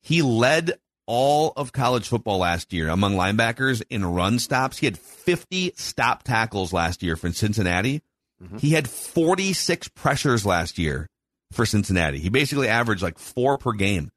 he 0.01 0.23
led 0.23 0.73
all 1.07 1.53
of 1.57 1.73
college 1.73 2.09
football 2.09 2.39
last 2.39 2.73
year 2.73 2.89
among 2.89 3.15
linebackers 3.15 3.83
in 3.91 4.05
run 4.05 4.39
stops. 4.39 4.79
He 4.79 4.87
had 4.87 4.99
50 4.99 5.73
stop 5.77 6.23
tackles 6.23 6.73
last 6.73 7.03
year 7.03 7.17
for 7.17 7.33
Cincinnati. 7.33 8.03
Mm-hmm. 8.41 8.59
He 8.59 8.71
had 8.71 8.89
46 8.89 9.89
pressures 9.89 10.47
last 10.47 10.79
year 10.79 11.09
for 11.51 11.67
Cincinnati. 11.67 12.21
He 12.21 12.29
basically 12.29 12.69
averaged 12.69 13.03
like 13.03 13.19
four 13.19 13.59
per 13.59 13.73
game. 13.73 14.12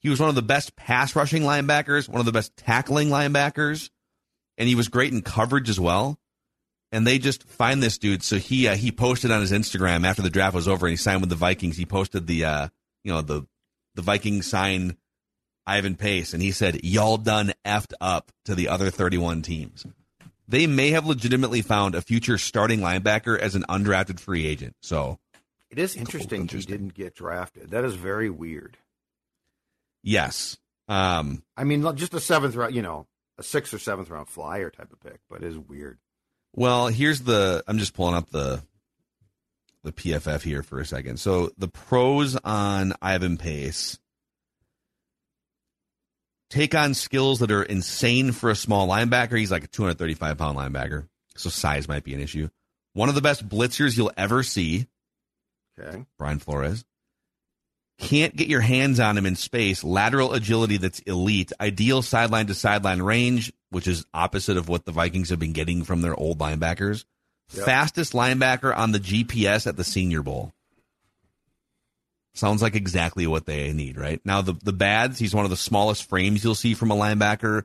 He 0.00 0.08
was 0.08 0.20
one 0.20 0.28
of 0.28 0.34
the 0.34 0.42
best 0.42 0.76
pass 0.76 1.16
rushing 1.16 1.42
linebackers, 1.42 2.08
one 2.08 2.20
of 2.20 2.26
the 2.26 2.32
best 2.32 2.56
tackling 2.56 3.08
linebackers, 3.08 3.90
and 4.56 4.68
he 4.68 4.74
was 4.74 4.88
great 4.88 5.12
in 5.12 5.22
coverage 5.22 5.68
as 5.68 5.80
well. 5.80 6.18
And 6.90 7.06
they 7.06 7.18
just 7.18 7.44
find 7.44 7.82
this 7.82 7.98
dude. 7.98 8.22
So 8.22 8.36
he 8.36 8.66
uh, 8.68 8.74
he 8.74 8.92
posted 8.92 9.30
on 9.30 9.40
his 9.40 9.52
Instagram 9.52 10.06
after 10.06 10.22
the 10.22 10.30
draft 10.30 10.54
was 10.54 10.68
over 10.68 10.86
and 10.86 10.92
he 10.92 10.96
signed 10.96 11.20
with 11.20 11.30
the 11.30 11.36
Vikings. 11.36 11.76
He 11.76 11.84
posted 11.84 12.26
the 12.26 12.44
uh, 12.44 12.68
you 13.04 13.12
know 13.12 13.20
the 13.20 13.46
the 13.94 14.02
Vikings 14.02 14.46
sign 14.46 14.96
Ivan 15.66 15.96
Pace, 15.96 16.32
and 16.32 16.42
he 16.42 16.50
said, 16.50 16.82
"Y'all 16.84 17.18
done 17.18 17.52
effed 17.64 17.92
up 18.00 18.32
to 18.46 18.54
the 18.54 18.68
other 18.68 18.90
31 18.90 19.42
teams." 19.42 19.84
They 20.48 20.66
may 20.66 20.90
have 20.90 21.04
legitimately 21.04 21.60
found 21.60 21.94
a 21.94 22.00
future 22.00 22.38
starting 22.38 22.80
linebacker 22.80 23.38
as 23.38 23.54
an 23.54 23.66
undrafted 23.68 24.18
free 24.18 24.46
agent. 24.46 24.76
So 24.80 25.18
It 25.70 25.78
is 25.78 25.94
interesting, 25.94 26.48
he 26.48 26.62
didn't 26.62 26.94
get 26.94 27.14
drafted. 27.14 27.68
That 27.70 27.84
is 27.84 27.94
very 27.94 28.30
weird. 28.30 28.78
Yes, 30.02 30.56
um, 30.88 31.42
I 31.56 31.64
mean, 31.64 31.82
just 31.96 32.14
a 32.14 32.20
seventh 32.20 32.54
round, 32.54 32.74
you 32.74 32.82
know, 32.82 33.06
a 33.38 33.42
sixth 33.42 33.74
or 33.74 33.78
seventh 33.78 34.10
round 34.10 34.28
flyer 34.28 34.70
type 34.70 34.92
of 34.92 35.00
pick, 35.00 35.20
but 35.28 35.42
it 35.42 35.48
is 35.48 35.58
weird. 35.58 35.98
Well, 36.54 36.88
here's 36.88 37.20
the. 37.20 37.62
I'm 37.66 37.78
just 37.78 37.94
pulling 37.94 38.14
up 38.14 38.30
the 38.30 38.62
the 39.84 39.92
PFF 39.92 40.42
here 40.42 40.62
for 40.62 40.80
a 40.80 40.84
second. 40.86 41.20
So 41.20 41.50
the 41.58 41.68
pros 41.68 42.36
on 42.36 42.94
Ivan 43.00 43.36
Pace 43.36 43.98
take 46.50 46.74
on 46.74 46.94
skills 46.94 47.40
that 47.40 47.50
are 47.50 47.62
insane 47.62 48.32
for 48.32 48.50
a 48.50 48.56
small 48.56 48.88
linebacker. 48.88 49.38
He's 49.38 49.50
like 49.52 49.64
a 49.64 49.68
235 49.68 50.38
pound 50.38 50.58
linebacker, 50.58 51.06
so 51.36 51.50
size 51.50 51.86
might 51.86 52.04
be 52.04 52.14
an 52.14 52.20
issue. 52.20 52.48
One 52.94 53.08
of 53.08 53.14
the 53.14 53.20
best 53.20 53.48
blitzers 53.48 53.96
you'll 53.96 54.12
ever 54.16 54.42
see, 54.42 54.86
Okay. 55.78 56.04
Brian 56.18 56.38
Flores. 56.40 56.84
Can't 57.98 58.36
get 58.36 58.48
your 58.48 58.60
hands 58.60 59.00
on 59.00 59.18
him 59.18 59.26
in 59.26 59.34
space. 59.34 59.82
Lateral 59.82 60.32
agility 60.32 60.76
that's 60.76 61.00
elite. 61.00 61.52
Ideal 61.60 62.02
sideline 62.02 62.46
to 62.46 62.54
sideline 62.54 63.02
range, 63.02 63.52
which 63.70 63.88
is 63.88 64.06
opposite 64.14 64.56
of 64.56 64.68
what 64.68 64.84
the 64.84 64.92
Vikings 64.92 65.30
have 65.30 65.40
been 65.40 65.52
getting 65.52 65.82
from 65.82 66.00
their 66.00 66.14
old 66.14 66.38
linebackers. 66.38 67.04
Yep. 67.52 67.64
Fastest 67.64 68.12
linebacker 68.12 68.76
on 68.76 68.92
the 68.92 69.00
GPS 69.00 69.66
at 69.66 69.76
the 69.76 69.84
Senior 69.84 70.22
Bowl. 70.22 70.52
Sounds 72.34 72.62
like 72.62 72.76
exactly 72.76 73.26
what 73.26 73.46
they 73.46 73.72
need, 73.72 73.98
right? 73.98 74.20
Now, 74.24 74.42
the, 74.42 74.52
the 74.62 74.72
bads, 74.72 75.18
he's 75.18 75.34
one 75.34 75.44
of 75.44 75.50
the 75.50 75.56
smallest 75.56 76.08
frames 76.08 76.44
you'll 76.44 76.54
see 76.54 76.74
from 76.74 76.92
a 76.92 76.96
linebacker. 76.96 77.64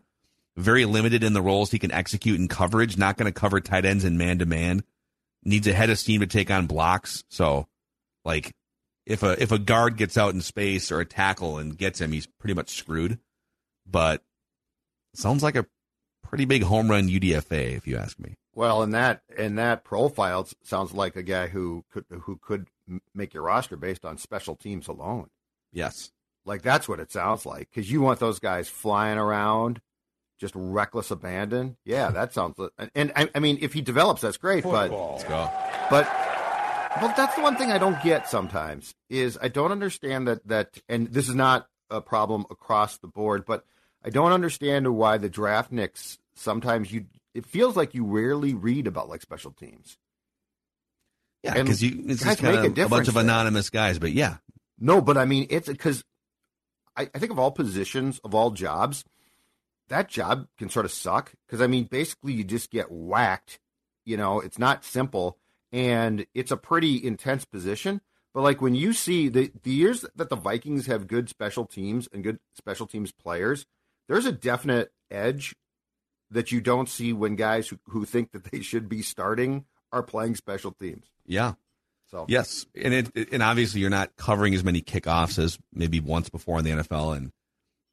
Very 0.58 0.86
limited 0.86 1.24
in 1.24 1.34
the 1.34 1.44
roles 1.44 1.70
he 1.70 1.78
can 1.78 1.92
execute 1.92 2.40
in 2.40 2.48
coverage. 2.48 2.98
Not 2.98 3.18
going 3.18 3.32
to 3.32 3.40
cover 3.40 3.60
tight 3.60 3.86
ends 3.86 4.04
in 4.04 4.18
man 4.18 4.40
to 4.40 4.48
man. 4.48 4.84
Needs 5.44 5.68
a 5.68 5.74
head 5.74 5.92
of 5.92 6.00
steam 6.00 6.22
to 6.22 6.28
take 6.28 6.50
on 6.50 6.66
blocks. 6.66 7.24
So, 7.30 7.68
like, 8.26 8.52
if 9.06 9.24
a 9.24 9.42
if 9.42 9.52
a 9.52 9.60
guard 9.60 9.98
gets 9.98 10.18
out 10.18 10.34
in 10.34 10.42
space 10.42 10.92
or 10.92 11.00
a 11.00 11.06
tackle 11.06 11.58
and 11.58 11.78
gets 11.78 12.00
him, 12.00 12.12
he's 12.12 12.28
pretty 12.28 12.54
much 12.54 12.72
screwed. 12.72 13.20
But 13.86 14.24
sounds 15.14 15.44
like 15.44 15.56
a 15.56 15.66
pretty 16.24 16.46
big 16.46 16.64
home 16.64 16.90
run 16.90 17.10
UDFA, 17.10 17.76
if 17.76 17.86
you 17.86 17.98
ask 17.98 18.20
me. 18.20 18.36
Well, 18.56 18.84
in 18.84 18.92
that 18.92 19.22
in 19.38 19.56
that 19.56 19.84
profile, 19.84 20.48
sounds 20.64 20.94
like 20.94 21.16
a 21.16 21.24
guy 21.24 21.48
who 21.48 21.84
could 21.92 22.06
who 22.10 22.38
could 22.38 22.68
make 23.14 23.34
your 23.34 23.44
roster 23.44 23.76
based 23.76 24.06
on 24.06 24.18
special 24.18 24.56
teams 24.56 24.88
alone. 24.88 25.30
Yes. 25.72 26.12
Like 26.46 26.62
that's 26.62 26.88
what 26.88 27.00
it 27.00 27.12
sounds 27.12 27.46
like 27.46 27.70
because 27.70 27.92
you 27.92 28.02
want 28.02 28.20
those 28.20 28.40
guys 28.40 28.68
flying 28.68 29.18
around, 29.18 29.82
just 30.40 30.54
reckless 30.56 31.10
abandon. 31.10 31.78
Yeah, 31.86 32.12
that 32.12 32.34
sounds. 32.34 32.56
And, 32.78 32.92
and 32.94 33.12
I, 33.16 33.30
I 33.34 33.40
mean, 33.40 33.60
if 33.62 33.74
he 33.74 33.82
develops, 33.82 34.22
that's 34.22 34.38
great. 34.38 34.64
But 34.64 34.92
let's 34.92 35.24
go. 35.24 35.50
But 35.90 36.04
but 36.04 36.23
but 37.02 37.16
that's 37.16 37.36
the 37.36 37.42
one 37.42 37.56
thing 37.56 37.72
I 37.72 37.78
don't 37.78 38.02
get 38.04 38.30
sometimes 38.30 38.94
is 39.10 39.38
I 39.42 39.48
don't 39.48 39.72
understand 39.72 40.28
that 40.28 40.48
that 40.48 40.80
and 40.88 41.08
this 41.08 41.30
is 41.30 41.36
not 41.36 41.68
a 41.90 42.02
problem 42.02 42.46
across 42.50 42.98
the 42.98 43.08
board, 43.08 43.46
but 43.46 43.66
I 44.04 44.10
don't 44.10 44.32
understand 44.32 44.96
why 44.96 45.18
the 45.18 45.30
draft 45.30 45.72
nicks 45.72 46.18
sometimes 46.36 46.92
you 46.92 47.06
it 47.34 47.46
feels 47.46 47.76
like 47.76 47.94
you 47.94 48.06
rarely 48.06 48.54
read 48.54 48.88
about 48.88 49.10
like 49.10 49.22
special 49.22 49.52
teams. 49.52 49.98
Yeah, 51.44 51.56
because 51.56 51.82
you 51.84 52.04
it's 52.08 52.24
guys 52.24 52.40
just 52.40 52.44
make 52.44 52.78
a 52.78 52.86
a, 52.86 52.90
bunch 52.90 53.08
of 53.08 53.16
there. 53.16 53.24
anonymous 53.24 53.70
guys. 53.70 54.00
But 54.00 54.14
yeah, 54.14 54.38
No, 54.80 55.02
but 55.02 55.18
I 55.18 55.26
mean 55.26 55.48
it's 55.50 55.68
because 55.68 56.04
I, 56.96 57.10
I 57.14 57.20
think 57.20 57.32
of 57.32 57.40
all 57.40 57.52
positions 57.52 58.20
of 58.24 58.34
all 58.36 58.52
jobs, 58.52 59.04
that 59.90 60.08
job 60.10 60.48
can 60.58 60.70
sort 60.70 60.86
of 60.86 60.92
suck 60.92 61.34
because 61.48 61.62
I 61.62 61.68
mean 61.68 61.86
basically 61.86 62.34
you 62.34 62.44
just 62.44 62.70
get 62.70 62.92
whacked. 62.92 63.60
You 64.06 64.18
know, 64.18 64.40
it's 64.40 64.60
not 64.60 64.84
simple 64.86 65.38
and 65.74 66.26
it's 66.34 66.52
a 66.52 66.58
pretty 66.58 67.04
intense 67.04 67.44
position. 67.44 68.00
But 68.34 68.42
like 68.44 68.62
when 68.62 68.76
you 68.76 68.94
see 68.94 69.28
the 69.28 69.52
the 69.64 69.72
years 69.72 70.06
that 70.16 70.30
the 70.30 70.36
Vikings 70.38 70.86
have 70.86 71.08
good 71.08 71.28
special 71.28 71.66
teams 71.66 72.08
and 72.14 72.24
good 72.24 72.40
special 72.56 72.88
teams 72.88 73.12
players, 73.12 73.66
there's 74.08 74.26
a 74.26 74.32
definite 74.32 74.92
edge 75.12 75.56
that 76.32 76.52
you 76.52 76.62
don't 76.62 76.90
see 76.90 77.14
when 77.14 77.36
guys 77.36 77.68
who, 77.68 77.78
who 77.90 78.06
think 78.06 78.32
that 78.32 78.46
they 78.52 78.62
should 78.62 78.88
be 78.90 79.02
starting 79.02 79.66
are 79.92 80.02
playing 80.02 80.36
special 80.36 80.72
teams. 80.72 81.06
yeah, 81.28 81.54
So 82.10 82.26
yes, 82.28 82.66
and 82.76 82.94
it, 82.94 83.32
and 83.32 83.44
obviously 83.44 83.82
you're 83.82 83.92
not 83.92 84.16
covering 84.16 84.56
as 84.56 84.64
many 84.64 84.82
kickoffs 84.82 85.38
as 85.38 85.60
maybe 85.72 86.00
once 86.00 86.30
before 86.30 86.58
in 86.58 86.66
the 86.66 86.72
NFL, 86.72 87.16
and 87.18 87.32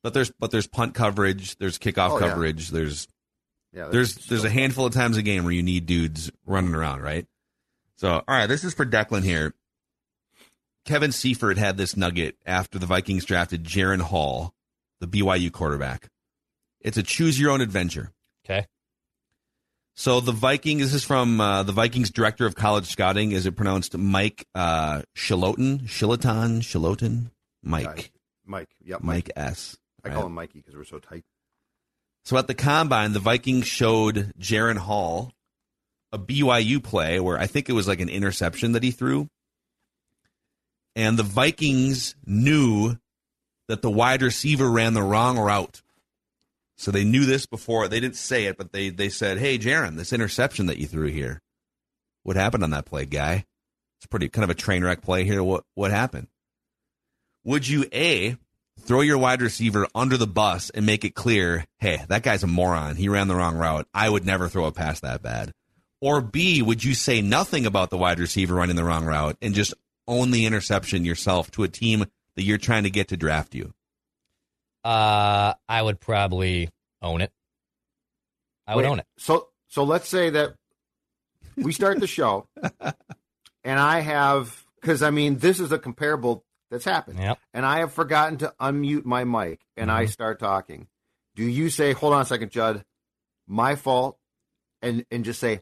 but 0.03 0.14
there's 0.14 0.31
but 0.39 0.51
there's 0.51 0.66
punt 0.66 0.95
coverage, 0.95 1.57
there's 1.59 1.78
kickoff 1.78 2.12
Oh, 2.12 2.18
yeah. 2.18 2.28
coverage, 2.28 2.70
there's 2.70 3.07
yeah, 3.74 3.89
there's 3.89 4.14
there's 4.26 4.45
a 4.45 4.51
handful 4.51 4.87
of 4.87 4.95
times 4.95 5.18
a 5.18 5.22
game 5.22 5.45
where 5.45 5.53
you 5.53 5.62
need 5.62 5.85
dudes 5.85 6.31
running 6.47 6.74
around, 6.74 7.03
right? 7.03 7.26
So, 8.01 8.12
all 8.12 8.22
right, 8.26 8.46
this 8.46 8.64
is 8.64 8.72
for 8.72 8.86
Declan 8.86 9.24
here. 9.24 9.53
Kevin 10.86 11.12
Seifert 11.12 11.59
had 11.59 11.76
this 11.76 11.98
nugget 11.98 12.38
after 12.46 12.78
the 12.78 12.86
Vikings 12.86 13.26
drafted 13.26 13.62
Jaren 13.62 14.01
Hall, 14.01 14.55
the 15.01 15.07
BYU 15.07 15.53
quarterback. 15.53 16.09
It's 16.80 16.96
a 16.96 17.03
choose 17.03 17.38
your 17.38 17.51
own 17.51 17.61
adventure. 17.61 18.11
Okay. 18.42 18.66
So 19.96 20.20
the 20.20 20.32
Viking, 20.32 20.78
this 20.78 20.94
is 20.94 21.05
from 21.05 21.42
uh, 21.42 21.62
the 21.62 21.72
Vikings 21.72 22.09
director 22.11 22.46
of 22.46 22.55
college 22.55 22.86
scouting. 22.86 23.32
Is 23.32 23.44
it 23.44 23.55
pronounced 23.55 23.94
Mike 23.94 24.46
uh, 24.55 25.03
Sholiton? 25.14 25.82
Sholiton? 25.82 26.61
Sholiton? 26.61 27.30
Mike. 27.62 28.12
Mike. 28.46 28.70
Yep, 28.82 29.03
Mike 29.03 29.30
S. 29.36 29.76
I 30.03 30.09
right? 30.09 30.14
call 30.14 30.24
him 30.24 30.32
Mikey 30.32 30.61
because 30.61 30.74
we're 30.74 30.84
so 30.84 31.01
tight. 31.01 31.24
So 32.24 32.38
at 32.38 32.46
the 32.46 32.55
combine, 32.55 33.12
the 33.12 33.20
Vikings 33.20 33.66
showed 33.66 34.32
Jaren 34.38 34.78
Hall 34.78 35.34
a 36.13 36.19
BYU 36.19 36.83
play 36.83 37.21
where 37.21 37.39
I 37.39 37.47
think 37.47 37.69
it 37.69 37.75
was 37.75 37.89
like 37.89 38.01
an 38.01 38.09
interception 38.09 38.73
that 38.73 38.83
he 38.83 38.91
threw. 38.91 39.29
And 40.97 41.19
the 41.19 41.23
Vikings 41.23 42.15
knew 42.27 42.97
that 43.69 43.83
the 43.83 43.91
wide 43.91 44.23
receiver 44.23 44.69
ran 44.69 44.95
the 44.95 45.03
wrong 45.03 45.39
route. 45.39 45.83
So 46.77 46.91
they 46.91 47.05
knew 47.05 47.25
this 47.25 47.47
before. 47.47 47.89
They 47.89 48.01
didn't 48.01 48.17
say 48.17 48.47
it, 48.47 48.57
but 48.57 48.73
they, 48.73 48.89
they 48.89 49.09
said, 49.09 49.39
Hey, 49.39 49.59
Jaren, 49.59 49.97
this 49.97 50.13
interception 50.13 50.67
that 50.67 50.79
you 50.79 50.87
threw 50.87 51.09
here, 51.09 51.41
what 52.23 52.37
happened 52.37 52.65
on 52.65 52.71
that 52.71 52.87
play, 52.87 53.05
guy? 53.05 53.45
It's 53.99 54.07
pretty 54.07 54.29
kind 54.29 54.45
of 54.45 54.51
a 54.51 54.55
train 54.55 54.83
wreck 54.83 55.03
play 55.03 55.25
here. 55.25 55.43
What, 55.43 55.65
what 55.75 55.91
happened? 55.91 56.29
Would 57.45 57.69
you 57.69 57.85
A, 57.93 58.37
throw 58.81 59.03
your 59.03 59.19
wide 59.19 59.43
receiver 59.43 59.87
under 59.95 60.17
the 60.17 60.27
bus 60.27 60.71
and 60.71 60.87
make 60.87 61.05
it 61.05 61.15
clear, 61.15 61.67
hey, 61.79 62.03
that 62.09 62.23
guy's 62.23 62.43
a 62.43 62.47
moron. 62.47 62.97
He 62.97 63.09
ran 63.09 63.29
the 63.29 63.37
wrong 63.37 63.57
route. 63.57 63.87
I 63.95 64.09
would 64.09 64.25
never 64.25 64.49
throw 64.49 64.65
a 64.65 64.73
pass 64.73 65.01
that 65.01 65.23
bad. 65.23 65.53
Or 66.01 66.20
B, 66.20 66.62
would 66.62 66.82
you 66.82 66.94
say 66.94 67.20
nothing 67.20 67.66
about 67.66 67.90
the 67.90 67.98
wide 67.98 68.18
receiver 68.18 68.55
running 68.55 68.76
the 68.76 68.84
wrong 68.84 69.05
route 69.05 69.36
and 69.42 69.55
just 69.55 69.74
own 70.09 70.30
the 70.30 70.46
interception 70.46 71.05
yourself 71.05 71.51
to 71.53 71.62
a 71.62 71.68
team 71.68 72.07
that 72.36 72.42
you're 72.42 72.59
trying 72.59 72.84
to 72.84 72.90
get 72.90 73.09
to 73.09 73.16
draft 73.16 73.55
you? 73.55 73.72
Uh, 74.82 75.55
I 75.68 75.82
would 75.82 76.01
probably 76.01 76.70
own 77.03 77.20
it. 77.20 77.32
I 78.66 78.76
would 78.76 78.84
Wait, 78.84 78.90
own 78.90 78.98
it. 79.01 79.07
So 79.18 79.48
so 79.68 79.84
let's 79.84 80.09
say 80.09 80.30
that 80.30 80.55
we 81.57 81.72
start 81.72 82.01
the 82.01 82.07
show, 82.07 82.46
and 83.64 83.78
I 83.78 84.01
have 84.01 84.64
because 84.80 85.03
I 85.03 85.11
mean 85.11 85.36
this 85.38 85.61
is 85.61 85.70
a 85.72 85.78
comparable 85.78 86.44
that's 86.70 86.84
happened, 86.84 87.18
Yep. 87.18 87.38
and 87.53 87.66
I 87.66 87.80
have 87.80 87.92
forgotten 87.92 88.38
to 88.38 88.55
unmute 88.61 89.05
my 89.05 89.24
mic, 89.24 89.61
and 89.76 89.90
I 89.90 90.07
start 90.07 90.38
talking. 90.38 90.86
Do 91.34 91.44
you 91.44 91.68
say, 91.68 91.92
"Hold 91.92 92.14
on 92.14 92.22
a 92.22 92.24
second, 92.24 92.51
Judd, 92.53 92.84
my 93.46 93.74
fault," 93.74 94.16
and 94.80 95.05
and 95.11 95.24
just 95.24 95.40
say, 95.40 95.61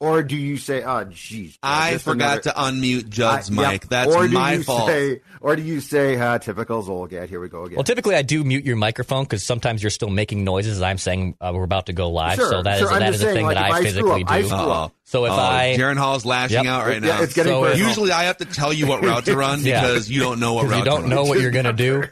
Or 0.00 0.22
do 0.22 0.34
you 0.34 0.56
say, 0.56 0.82
"Oh, 0.82 1.04
geez, 1.04 1.58
I 1.62 1.98
forgot 1.98 2.38
another- 2.38 2.40
to 2.42 2.50
unmute 2.52 3.10
Judd's 3.10 3.50
I- 3.50 3.62
yeah. 3.62 3.70
mic. 3.72 3.86
That's 3.88 4.10
or 4.14 4.26
do 4.26 4.32
my 4.32 4.54
you 4.54 4.62
fault. 4.62 4.88
Say, 4.88 5.20
or 5.42 5.56
do 5.56 5.62
you 5.62 5.82
say, 5.82 6.16
uh, 6.16 6.38
typical 6.38 6.82
Zulgad, 6.82 7.28
here 7.28 7.38
we 7.38 7.50
go 7.50 7.64
again. 7.64 7.76
Well, 7.76 7.84
typically 7.84 8.14
I 8.16 8.22
do 8.22 8.42
mute 8.42 8.64
your 8.64 8.76
microphone 8.76 9.24
because 9.24 9.44
sometimes 9.44 9.82
you're 9.82 9.90
still 9.90 10.08
making 10.08 10.42
noises 10.42 10.78
as 10.78 10.82
I'm 10.82 10.96
saying 10.96 11.36
uh, 11.38 11.52
we're 11.54 11.64
about 11.64 11.84
to 11.86 11.92
go 11.92 12.08
live. 12.08 12.36
Sure, 12.36 12.48
so 12.50 12.62
that 12.62 12.74
is 12.76 12.78
sure. 12.80 12.92
I'm 12.92 13.00
that 13.00 13.12
just 13.12 13.22
is 13.24 13.30
a 13.30 13.32
thing 13.34 13.44
like, 13.44 13.56
that 13.58 13.72
I 13.72 13.76
I 13.78 13.82
physically 13.82 14.24
up, 14.24 14.28
do. 14.38 14.44
screw 14.44 14.56
up. 14.58 14.92
So 15.04 15.24
if 15.26 15.32
oh, 15.32 15.34
I 15.34 15.76
Jaren 15.78 15.96
Hall's 15.98 16.24
lashing 16.24 16.64
Yep. 16.64 16.66
out 16.66 16.86
right 16.86 17.02
Yeah, 17.02 17.16
now. 17.16 17.22
it's 17.22 17.34
getting 17.34 17.52
So 17.52 17.64
if- 17.66 17.78
Usually, 17.78 18.10
I 18.12 18.24
have 18.24 18.38
to 18.38 18.44
tell 18.46 18.72
you 18.72 18.86
what 18.86 19.02
route 19.04 19.26
to 19.26 19.36
run 19.36 19.60
Yeah. 19.64 19.82
because 19.82 20.10
you 20.10 20.20
don't 20.20 20.40
know 20.40 20.54
what 20.54 20.64
route 20.68 20.78
you 20.78 20.84
to 20.84 20.90
don't 20.90 21.00
run. 21.02 21.10
know 21.10 21.24
what 21.24 21.40
you're 21.40 21.50
gonna 21.50 21.72
do. 21.74 22.04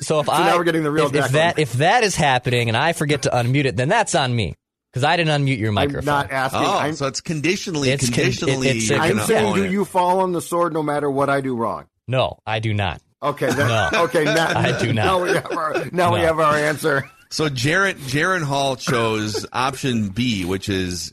So 0.00 0.20
if 0.20 0.28
I 0.28 0.46
now 0.50 0.58
we're 0.58 0.64
getting 0.64 0.84
the 0.84 0.92
real 0.92 1.06
if, 1.06 1.14
if 1.26 1.32
that 1.32 1.58
if 1.58 1.72
that 1.74 2.04
is 2.04 2.14
happening 2.14 2.68
and 2.68 2.76
I 2.76 2.92
forget 2.92 3.22
to 3.22 3.30
unmute 3.30 3.64
it, 3.64 3.76
then 3.76 3.88
that's 3.88 4.14
on 4.14 4.36
me 4.36 4.54
because 4.92 5.04
I 5.04 5.16
didn't 5.16 5.42
unmute 5.44 5.58
your 5.58 5.72
microphone. 5.72 6.00
I'm 6.00 6.26
not 6.26 6.30
asking. 6.32 6.60
Oh, 6.62 6.78
I'm, 6.78 6.94
so 6.94 7.06
it's 7.06 7.20
conditionally, 7.20 7.90
It's 7.90 8.04
con- 8.06 8.14
conditionally. 8.14 8.68
it- 8.68 8.76
it's 8.76 8.88
you're 8.90 8.98
I'm 8.98 9.12
gonna 9.14 9.24
saying, 9.26 9.46
own 9.46 9.54
do 9.56 9.70
you 9.70 9.84
fall 9.84 10.20
on 10.20 10.32
the 10.32 10.40
sword 10.42 10.72
no 10.72 10.82
matter 10.82 11.10
what 11.10 11.30
I 11.30 11.40
do 11.40 11.56
wrong? 11.56 11.86
no, 12.08 12.38
I 12.46 12.58
do 12.58 12.74
not. 12.74 13.00
Okay, 13.22 13.46
then, 13.52 13.68
No. 13.68 14.04
okay, 14.04 14.24
now, 14.24 14.58
I 14.58 14.78
do 14.78 14.92
not. 14.92 15.04
Now 15.04 15.22
we 15.22 15.30
have 15.30 15.52
our, 15.52 15.84
now 15.92 16.12
we 16.14 16.20
have 16.20 16.38
our 16.40 16.56
answer. 16.56 17.08
So 17.30 17.48
Jaren 17.48 17.94
Jaren 17.94 18.42
Hall 18.42 18.76
chose 18.76 19.46
option 19.52 20.08
B, 20.10 20.44
which 20.44 20.68
is 20.68 21.12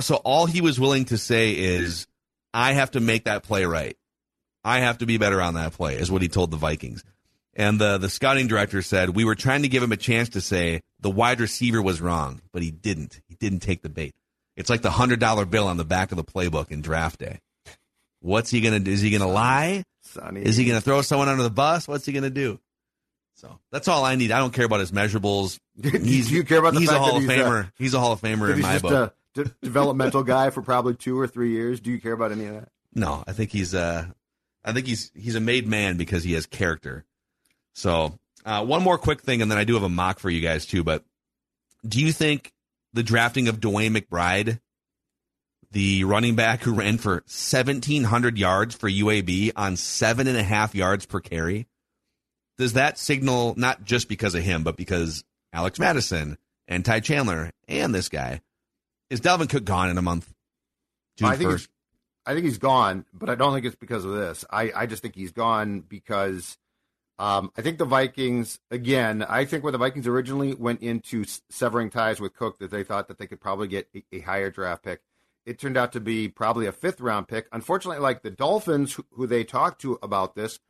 so 0.00 0.16
all 0.16 0.46
he 0.46 0.60
was 0.60 0.78
willing 0.78 1.06
to 1.06 1.16
say 1.18 1.52
is, 1.52 2.06
"I 2.52 2.72
have 2.74 2.90
to 2.92 3.00
make 3.00 3.24
that 3.24 3.42
play 3.44 3.64
right. 3.64 3.96
I 4.62 4.80
have 4.80 4.98
to 4.98 5.06
be 5.06 5.16
better 5.16 5.40
on 5.40 5.54
that 5.54 5.72
play," 5.72 5.96
is 5.96 6.10
what 6.10 6.20
he 6.22 6.28
told 6.28 6.50
the 6.50 6.56
Vikings. 6.58 7.02
And 7.54 7.80
the 7.80 7.96
the 7.98 8.10
scouting 8.10 8.46
director 8.48 8.82
said 8.82 9.10
we 9.10 9.24
were 9.24 9.34
trying 9.34 9.62
to 9.62 9.68
give 9.68 9.82
him 9.82 9.92
a 9.92 9.96
chance 9.96 10.30
to 10.30 10.40
say 10.40 10.82
the 11.00 11.10
wide 11.10 11.40
receiver 11.40 11.80
was 11.80 12.00
wrong, 12.00 12.42
but 12.52 12.62
he 12.62 12.70
didn't. 12.70 13.20
He 13.28 13.34
didn't 13.34 13.60
take 13.60 13.82
the 13.82 13.88
bait. 13.88 14.14
It's 14.56 14.70
like 14.70 14.82
the 14.82 14.90
hundred 14.90 15.20
dollar 15.20 15.44
bill 15.44 15.66
on 15.66 15.76
the 15.76 15.84
back 15.84 16.10
of 16.12 16.16
the 16.16 16.24
playbook 16.24 16.70
in 16.70 16.82
draft 16.82 17.20
day. 17.20 17.40
What's 18.20 18.50
he 18.50 18.60
gonna 18.60 18.80
do? 18.80 18.90
Is 18.90 19.00
he 19.00 19.10
gonna 19.10 19.28
lie? 19.30 19.84
Sonny. 20.02 20.42
Is 20.42 20.56
he 20.56 20.64
going 20.64 20.76
to 20.76 20.84
throw 20.84 21.02
someone 21.02 21.28
under 21.28 21.42
the 21.42 21.50
bus? 21.50 21.86
What's 21.86 22.06
he 22.06 22.12
going 22.12 22.24
to 22.24 22.30
do? 22.30 22.58
So 23.34 23.58
that's 23.70 23.88
all 23.88 24.04
I 24.04 24.16
need. 24.16 24.32
I 24.32 24.38
don't 24.38 24.52
care 24.52 24.64
about 24.64 24.80
his 24.80 24.92
measurables. 24.92 25.58
Do 25.80 25.90
you 25.90 26.44
care 26.44 26.58
about 26.58 26.74
the 26.74 26.80
he's 26.80 26.90
a 26.90 26.98
Hall 26.98 27.16
of 27.16 27.22
he's, 27.22 27.30
uh, 27.30 27.34
Famer. 27.34 27.72
he's 27.78 27.94
a 27.94 28.00
Hall 28.00 28.12
of 28.12 28.20
Famer 28.20 28.50
in 28.50 28.56
he's 28.56 28.62
my 28.62 28.72
just 28.72 28.82
book. 28.82 29.14
a 29.36 29.44
developmental 29.62 30.22
guy 30.22 30.50
for 30.50 30.62
probably 30.62 30.94
two 30.94 31.18
or 31.18 31.26
three 31.26 31.52
years. 31.52 31.80
Do 31.80 31.90
you 31.90 32.00
care 32.00 32.12
about 32.12 32.32
any 32.32 32.46
of 32.46 32.54
that? 32.54 32.68
no, 32.92 33.22
I 33.26 33.32
think 33.32 33.50
he's 33.50 33.74
uh, 33.74 34.06
I 34.64 34.72
think 34.72 34.86
he's 34.86 35.10
he's 35.14 35.36
a 35.36 35.40
made 35.40 35.66
man 35.66 35.96
because 35.96 36.24
he 36.24 36.32
has 36.34 36.44
character. 36.46 37.04
So 37.72 38.18
uh, 38.44 38.64
one 38.64 38.82
more 38.82 38.98
quick 38.98 39.22
thing, 39.22 39.42
and 39.42 39.50
then 39.50 39.58
I 39.58 39.64
do 39.64 39.74
have 39.74 39.82
a 39.82 39.88
mock 39.88 40.18
for 40.18 40.30
you 40.30 40.40
guys 40.40 40.66
too. 40.66 40.84
But 40.84 41.04
do 41.86 42.00
you 42.00 42.12
think 42.12 42.52
the 42.92 43.02
drafting 43.02 43.48
of 43.48 43.60
Dwayne 43.60 43.96
McBride, 43.96 44.60
the 45.70 46.04
running 46.04 46.34
back 46.36 46.62
who 46.62 46.74
ran 46.74 46.98
for 46.98 47.22
seventeen 47.26 48.04
hundred 48.04 48.38
yards 48.38 48.74
for 48.74 48.88
UAB 48.88 49.52
on 49.56 49.76
seven 49.76 50.26
and 50.26 50.36
a 50.36 50.42
half 50.42 50.74
yards 50.74 51.06
per 51.06 51.20
carry, 51.20 51.66
does 52.58 52.74
that 52.74 52.98
signal 52.98 53.54
not 53.56 53.84
just 53.84 54.08
because 54.08 54.34
of 54.34 54.42
him, 54.42 54.62
but 54.62 54.76
because 54.76 55.24
Alex 55.52 55.78
Mattison 55.78 56.38
and 56.68 56.84
Ty 56.84 57.00
Chandler 57.00 57.50
and 57.68 57.94
this 57.94 58.08
guy 58.08 58.40
is 59.10 59.20
Dalvin 59.20 59.48
Cook 59.48 59.64
gone 59.64 59.90
in 59.90 59.98
a 59.98 60.02
month? 60.02 60.32
June 61.16 61.28
I 61.28 61.36
think 61.36 61.50
first. 61.50 61.68
I 62.26 62.34
think 62.34 62.44
he's 62.44 62.58
gone, 62.58 63.06
but 63.12 63.28
I 63.28 63.34
don't 63.34 63.52
think 63.54 63.66
it's 63.66 63.76
because 63.76 64.04
of 64.04 64.12
this. 64.12 64.44
I, 64.50 64.72
I 64.74 64.86
just 64.86 65.02
think 65.02 65.14
he's 65.14 65.32
gone 65.32 65.80
because 65.80 66.58
um, 67.20 67.52
I 67.54 67.60
think 67.60 67.76
the 67.76 67.84
Vikings 67.84 68.58
again. 68.70 69.22
I 69.22 69.44
think 69.44 69.62
when 69.62 69.72
the 69.72 69.78
Vikings 69.78 70.06
originally 70.06 70.54
went 70.54 70.80
into 70.80 71.26
severing 71.50 71.90
ties 71.90 72.18
with 72.18 72.34
Cook, 72.34 72.58
that 72.60 72.70
they 72.70 72.82
thought 72.82 73.08
that 73.08 73.18
they 73.18 73.26
could 73.26 73.42
probably 73.42 73.68
get 73.68 73.88
a, 73.94 74.02
a 74.10 74.20
higher 74.20 74.50
draft 74.50 74.82
pick. 74.84 75.02
It 75.44 75.58
turned 75.58 75.76
out 75.76 75.92
to 75.92 76.00
be 76.00 76.28
probably 76.28 76.64
a 76.64 76.72
fifth 76.72 76.98
round 76.98 77.28
pick. 77.28 77.46
Unfortunately, 77.52 78.00
like 78.00 78.22
the 78.22 78.30
Dolphins, 78.30 78.94
who, 78.94 79.04
who 79.12 79.26
they 79.26 79.44
talked 79.44 79.82
to 79.82 79.98
about 80.02 80.34
this, 80.34 80.60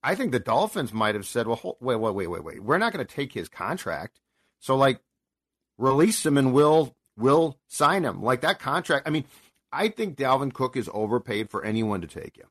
I 0.00 0.14
think 0.14 0.30
the 0.30 0.38
Dolphins 0.38 0.92
might 0.92 1.16
have 1.16 1.26
said, 1.26 1.48
"Well, 1.48 1.56
hold, 1.56 1.78
wait, 1.80 1.96
wait, 1.96 2.14
wait, 2.14 2.28
wait, 2.28 2.44
wait. 2.44 2.62
We're 2.62 2.78
not 2.78 2.92
going 2.92 3.04
to 3.04 3.14
take 3.14 3.32
his 3.32 3.48
contract. 3.48 4.20
So, 4.60 4.76
like, 4.76 5.00
release 5.76 6.24
him 6.24 6.38
and 6.38 6.52
we'll 6.52 6.94
we'll 7.18 7.58
sign 7.66 8.04
him. 8.04 8.22
Like 8.22 8.42
that 8.42 8.60
contract. 8.60 9.08
I 9.08 9.10
mean, 9.10 9.24
I 9.72 9.88
think 9.88 10.16
Dalvin 10.16 10.52
Cook 10.52 10.76
is 10.76 10.88
overpaid 10.94 11.50
for 11.50 11.64
anyone 11.64 12.00
to 12.02 12.06
take 12.06 12.36
him. 12.36 12.46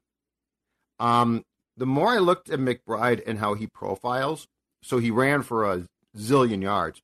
Um, 0.99 1.45
the 1.77 1.85
more 1.85 2.09
I 2.09 2.17
looked 2.17 2.49
at 2.49 2.59
McBride 2.59 3.21
and 3.25 3.39
how 3.39 3.53
he 3.53 3.67
profiles, 3.67 4.47
so 4.81 4.97
he 4.97 5.11
ran 5.11 5.41
for 5.43 5.69
a 5.71 5.83
zillion 6.17 6.61
yards, 6.61 7.01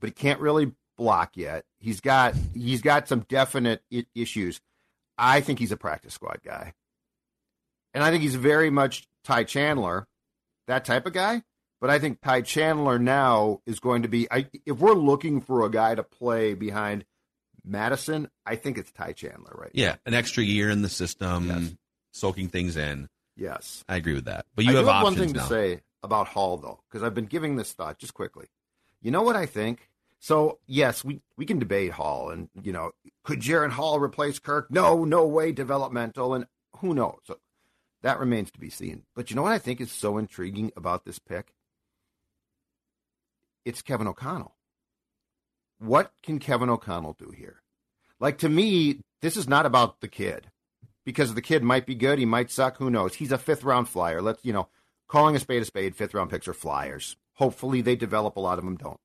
but 0.00 0.08
he 0.08 0.12
can't 0.14 0.40
really 0.40 0.72
block 0.96 1.36
yet. 1.36 1.64
He's 1.78 2.00
got 2.00 2.34
he's 2.54 2.80
got 2.82 3.08
some 3.08 3.20
definite 3.28 3.82
I- 3.92 4.06
issues. 4.14 4.60
I 5.16 5.40
think 5.40 5.58
he's 5.58 5.72
a 5.72 5.76
practice 5.76 6.14
squad 6.14 6.40
guy, 6.44 6.72
and 7.94 8.02
I 8.04 8.10
think 8.10 8.22
he's 8.22 8.34
very 8.36 8.70
much 8.70 9.06
Ty 9.24 9.44
Chandler, 9.44 10.06
that 10.66 10.84
type 10.84 11.06
of 11.06 11.12
guy. 11.12 11.42
But 11.80 11.90
I 11.90 11.98
think 12.00 12.20
Ty 12.20 12.42
Chandler 12.42 12.98
now 12.98 13.60
is 13.66 13.78
going 13.78 14.02
to 14.02 14.08
be. 14.08 14.26
I, 14.30 14.46
if 14.66 14.78
we're 14.78 14.94
looking 14.94 15.40
for 15.40 15.64
a 15.64 15.70
guy 15.70 15.94
to 15.94 16.02
play 16.02 16.54
behind 16.54 17.04
Mattison, 17.64 18.28
I 18.46 18.56
think 18.56 18.78
it's 18.78 18.90
Ty 18.90 19.12
Chandler 19.12 19.52
right 19.56 19.70
Yeah, 19.74 19.96
an 20.06 20.14
extra 20.14 20.42
year 20.42 20.70
in 20.70 20.82
the 20.82 20.88
system, 20.88 21.46
Yes. 21.48 21.74
soaking 22.12 22.48
things 22.48 22.76
in. 22.76 23.08
Yes. 23.38 23.84
I 23.88 23.96
agree 23.96 24.14
with 24.14 24.24
that. 24.24 24.46
But 24.56 24.64
you 24.64 24.72
I 24.72 24.76
have 24.76 24.86
have 24.88 25.02
one 25.04 25.14
thing 25.14 25.32
now. 25.32 25.42
to 25.42 25.48
say 25.48 25.80
about 26.02 26.26
Hall 26.28 26.56
though, 26.56 26.80
because 26.88 27.04
I've 27.04 27.14
been 27.14 27.26
giving 27.26 27.56
this 27.56 27.72
thought 27.72 27.98
just 27.98 28.12
quickly. 28.12 28.46
You 29.00 29.12
know 29.12 29.22
what 29.22 29.36
I 29.36 29.46
think? 29.46 29.88
So 30.18 30.58
yes, 30.66 31.04
we 31.04 31.20
we 31.36 31.46
can 31.46 31.60
debate 31.60 31.92
Hall, 31.92 32.30
and 32.30 32.48
you 32.60 32.72
know, 32.72 32.90
could 33.22 33.40
Jaren 33.40 33.70
Hall 33.70 34.00
replace 34.00 34.40
Kirk? 34.40 34.70
No, 34.70 35.04
no 35.04 35.24
way. 35.26 35.52
Developmental, 35.52 36.34
and 36.34 36.46
who 36.78 36.92
knows? 36.92 37.20
So 37.24 37.38
that 38.02 38.18
remains 38.18 38.50
to 38.50 38.58
be 38.58 38.70
seen. 38.70 39.04
But 39.14 39.30
you 39.30 39.36
know 39.36 39.42
what 39.42 39.52
I 39.52 39.58
think 39.58 39.80
is 39.80 39.92
so 39.92 40.18
intriguing 40.18 40.72
about 40.76 41.04
this 41.04 41.20
pick? 41.20 41.54
It's 43.64 43.82
Kevin 43.82 44.08
O'Connell. 44.08 44.56
What 45.78 46.10
can 46.24 46.40
Kevin 46.40 46.70
O'Connell 46.70 47.14
do 47.16 47.30
here? 47.30 47.62
Like 48.18 48.38
to 48.38 48.48
me, 48.48 48.98
this 49.20 49.36
is 49.36 49.46
not 49.46 49.64
about 49.66 50.00
the 50.00 50.08
kid 50.08 50.50
because 51.08 51.32
the 51.32 51.40
kid 51.40 51.62
might 51.62 51.86
be 51.86 51.94
good, 51.94 52.18
he 52.18 52.26
might 52.26 52.50
suck, 52.50 52.76
who 52.76 52.90
knows? 52.90 53.14
He's 53.14 53.32
a 53.32 53.38
fifth 53.38 53.64
round 53.64 53.88
flyer. 53.88 54.20
Let's, 54.20 54.44
you 54.44 54.52
know, 54.52 54.68
calling 55.06 55.34
a 55.34 55.38
spade 55.38 55.62
a 55.62 55.64
spade, 55.64 55.96
fifth 55.96 56.12
round 56.12 56.28
picks 56.28 56.46
are 56.46 56.52
flyers. 56.52 57.16
Hopefully 57.36 57.80
they 57.80 57.96
develop, 57.96 58.36
a 58.36 58.40
lot 58.40 58.58
of 58.58 58.64
them 58.66 58.76
don't. 58.76 59.00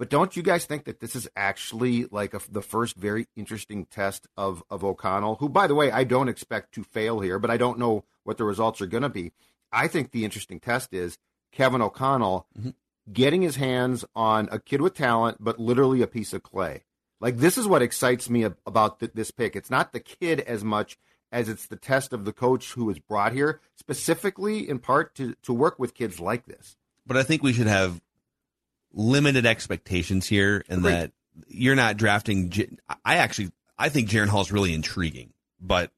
But 0.00 0.10
don't 0.10 0.36
you 0.36 0.42
guys 0.42 0.64
think 0.64 0.82
that 0.86 0.98
this 0.98 1.14
is 1.14 1.28
actually 1.36 2.06
like 2.06 2.34
a, 2.34 2.40
the 2.50 2.60
first 2.60 2.96
very 2.96 3.28
interesting 3.36 3.86
test 3.86 4.26
of, 4.36 4.64
of 4.68 4.82
O'Connell, 4.82 5.36
who, 5.36 5.48
by 5.48 5.68
the 5.68 5.76
way, 5.76 5.92
I 5.92 6.02
don't 6.02 6.28
expect 6.28 6.74
to 6.74 6.82
fail 6.82 7.20
here, 7.20 7.38
but 7.38 7.52
I 7.52 7.56
don't 7.56 7.78
know 7.78 8.02
what 8.24 8.36
the 8.36 8.42
results 8.42 8.80
are 8.80 8.86
going 8.86 9.04
to 9.04 9.08
be. 9.08 9.30
I 9.70 9.86
think 9.86 10.10
the 10.10 10.24
interesting 10.24 10.58
test 10.58 10.92
is 10.92 11.18
Kevin 11.52 11.80
O'Connell 11.80 12.48
mm-hmm. 12.58 12.70
getting 13.12 13.42
his 13.42 13.54
hands 13.54 14.04
on 14.16 14.48
a 14.50 14.58
kid 14.58 14.80
with 14.80 14.94
talent, 14.94 15.36
but 15.38 15.60
literally 15.60 16.02
a 16.02 16.08
piece 16.08 16.32
of 16.32 16.42
clay. 16.42 16.82
Like 17.20 17.36
this 17.36 17.56
is 17.56 17.68
what 17.68 17.82
excites 17.82 18.28
me 18.28 18.42
about 18.42 18.98
th- 18.98 19.12
this 19.14 19.30
pick. 19.30 19.54
It's 19.54 19.70
not 19.70 19.92
the 19.92 20.00
kid 20.00 20.40
as 20.40 20.64
much 20.64 20.98
as 21.30 21.48
it's 21.48 21.66
the 21.66 21.76
test 21.76 22.12
of 22.12 22.24
the 22.24 22.32
coach 22.32 22.72
who 22.72 22.84
was 22.86 22.98
brought 22.98 23.32
here 23.32 23.60
specifically 23.76 24.68
in 24.68 24.78
part 24.78 25.14
to 25.16 25.34
to 25.42 25.52
work 25.52 25.78
with 25.78 25.94
kids 25.94 26.20
like 26.20 26.46
this. 26.46 26.76
but 27.06 27.16
I 27.16 27.22
think 27.22 27.42
we 27.42 27.52
should 27.52 27.66
have 27.66 28.00
limited 28.92 29.46
expectations 29.46 30.26
here, 30.26 30.64
and 30.68 30.84
that 30.84 31.12
you're 31.46 31.76
not 31.76 31.96
drafting. 31.96 32.52
I 33.04 33.16
actually, 33.16 33.52
I 33.78 33.88
think 33.90 34.08
Jaren 34.08 34.28
Hall 34.28 34.40
is 34.40 34.50
really 34.52 34.72
intriguing, 34.74 35.32
but 35.60 35.90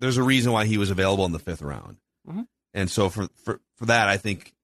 there's 0.00 0.16
a 0.18 0.22
reason 0.22 0.52
why 0.52 0.66
he 0.66 0.78
was 0.78 0.90
available 0.90 1.24
in 1.24 1.32
the 1.32 1.38
fifth 1.38 1.62
round, 1.62 1.96
Mhm. 2.28 2.46
and 2.74 2.90
so 2.90 3.08
for 3.08 3.28
for 3.44 3.60
for 3.76 3.86
that, 3.86 4.08
I 4.08 4.16
think, 4.18 4.54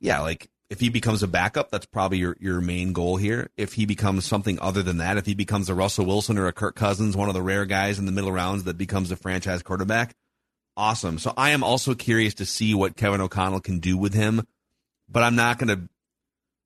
yeah, 0.00 0.20
like 0.20 0.48
if 0.68 0.80
he 0.80 0.88
becomes 0.88 1.22
a 1.22 1.28
backup, 1.28 1.70
that's 1.70 1.86
probably 1.86 2.18
your 2.18 2.36
your 2.40 2.60
main 2.60 2.92
goal 2.92 3.16
here. 3.16 3.50
If 3.56 3.74
he 3.74 3.86
becomes 3.86 4.24
something 4.24 4.58
other 4.60 4.82
than 4.82 4.98
that, 4.98 5.16
if 5.16 5.26
he 5.26 5.34
becomes 5.34 5.68
a 5.68 5.74
Russell 5.74 6.06
Wilson 6.06 6.38
or 6.38 6.46
a 6.46 6.52
Kirk 6.52 6.74
Cousins, 6.74 7.16
one 7.16 7.28
of 7.28 7.34
the 7.34 7.42
rare 7.42 7.66
guys 7.66 7.98
in 7.98 8.06
the 8.06 8.12
middle 8.12 8.32
rounds 8.32 8.64
that 8.64 8.76
becomes 8.76 9.10
a 9.10 9.16
franchise 9.16 9.62
quarterback, 9.62 10.14
awesome. 10.76 11.18
So 11.18 11.32
I 11.36 11.50
am 11.50 11.62
also 11.62 11.94
curious 11.94 12.34
to 12.34 12.46
see 12.46 12.74
what 12.74 12.96
Kevin 12.96 13.20
O'Connell 13.20 13.60
can 13.60 13.78
do 13.78 13.96
with 13.96 14.14
him, 14.14 14.46
but 15.08 15.22
I'm 15.22 15.36
not 15.36 15.58
going 15.58 15.68
to 15.68 15.88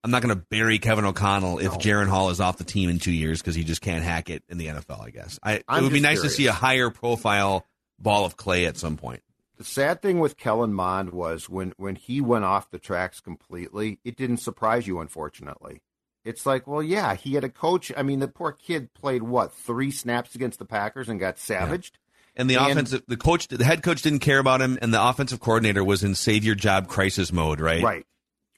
I'm 0.02 0.10
not 0.10 0.22
going 0.22 0.34
to 0.34 0.46
bury 0.50 0.78
Kevin 0.78 1.04
O'Connell 1.04 1.58
if 1.58 1.72
No. 1.72 1.78
Jaren 1.78 2.08
Hall 2.08 2.30
is 2.30 2.40
off 2.40 2.56
the 2.56 2.64
team 2.64 2.88
in 2.88 2.98
2 2.98 3.12
years 3.12 3.42
cuz 3.42 3.54
he 3.54 3.64
just 3.64 3.82
can't 3.82 4.02
hack 4.02 4.30
it 4.30 4.42
in 4.48 4.56
the 4.56 4.68
NFL, 4.68 5.04
I 5.04 5.10
guess. 5.10 5.38
I 5.42 5.62
I'm 5.68 5.80
it 5.80 5.82
would 5.82 5.92
be 5.92 6.00
nice 6.00 6.22
to 6.22 6.30
see 6.30 6.46
a 6.46 6.52
higher 6.52 6.88
profile 6.88 7.66
ball 7.98 8.24
of 8.24 8.36
clay 8.36 8.64
at 8.64 8.78
some 8.78 8.96
point. 8.96 9.22
The 9.60 9.64
sad 9.66 10.00
thing 10.00 10.20
with 10.20 10.38
Kellen 10.38 10.72
Mond 10.72 11.10
was 11.10 11.50
when 11.50 11.74
when 11.76 11.94
he 11.94 12.22
went 12.22 12.46
off 12.46 12.70
the 12.70 12.78
tracks 12.78 13.20
completely, 13.20 13.98
it 14.04 14.16
didn't 14.16 14.38
surprise 14.38 14.86
you 14.86 15.00
unfortunately. 15.00 15.82
It's 16.24 16.46
like, 16.46 16.66
well, 16.66 16.82
yeah, 16.82 17.14
he 17.14 17.34
had 17.34 17.44
a 17.44 17.50
coach. 17.50 17.92
I 17.94 18.02
mean, 18.02 18.20
the 18.20 18.28
poor 18.28 18.52
kid 18.52 18.94
played 18.94 19.22
what, 19.22 19.52
3 19.52 19.90
snaps 19.90 20.34
against 20.34 20.58
the 20.60 20.64
Packers 20.64 21.10
and 21.10 21.20
got 21.20 21.38
savaged. 21.38 21.98
And 22.34 22.48
the 22.48 22.56
And- 22.56 22.70
offensive 22.70 23.02
the 23.06 23.18
coach 23.18 23.48
the 23.48 23.62
head 23.62 23.82
coach 23.82 24.00
didn't 24.00 24.20
care 24.20 24.38
about 24.38 24.62
him 24.62 24.78
and 24.80 24.94
the 24.94 25.02
offensive 25.06 25.40
coordinator 25.40 25.84
was 25.84 26.02
in 26.02 26.14
save 26.14 26.42
your 26.42 26.54
job 26.54 26.88
crisis 26.88 27.30
mode, 27.30 27.60
right? 27.60 27.82
Right. 27.82 28.06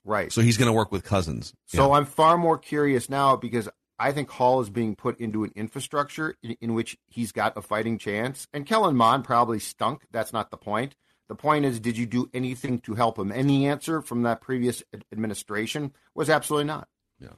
Right. 0.05 0.33
So 0.33 0.41
he's 0.41 0.57
going 0.57 0.69
to 0.69 0.73
work 0.73 0.93
with 0.93 1.03
Cousins. 1.03 1.53
So 1.67 1.89
Yeah. 1.89 1.97
I'm 1.97 2.05
far 2.07 2.39
more 2.39 2.59
curious 2.59 3.11
now 3.11 3.35
because 3.35 3.69
I 4.03 4.13
think 4.13 4.29
Hall 4.31 4.61
is 4.61 4.69
being 4.69 4.97
put 4.97 5.21
into 5.21 5.45
an 5.45 5.53
infrastructure 5.55 6.35
in, 6.43 6.57
in 6.61 6.75
which 6.75 6.99
he's 7.07 7.31
got 7.31 7.57
a 7.57 7.63
fighting 7.63 7.99
chance. 7.99 8.49
And 8.53 8.67
Kellen 8.67 8.97
Mond 8.97 9.25
probably 9.25 9.61
stunk. 9.61 10.03
That's 10.11 10.33
not 10.33 10.51
the 10.51 10.57
point. 10.57 10.97
The 11.29 11.37
point 11.37 11.65
is, 11.65 11.79
did 11.79 11.97
you 11.97 12.05
do 12.05 12.29
anything 12.35 12.81
to 12.81 12.95
help 12.95 13.19
him? 13.19 13.31
And 13.31 13.49
the 13.49 13.67
answer 13.67 14.03
from 14.03 14.23
that 14.23 14.41
previous 14.41 14.83
ad- 14.93 15.05
administration 15.13 15.93
was 16.15 16.29
absolutely 16.29 16.65
not. 16.67 16.89
Yeah. 17.21 17.29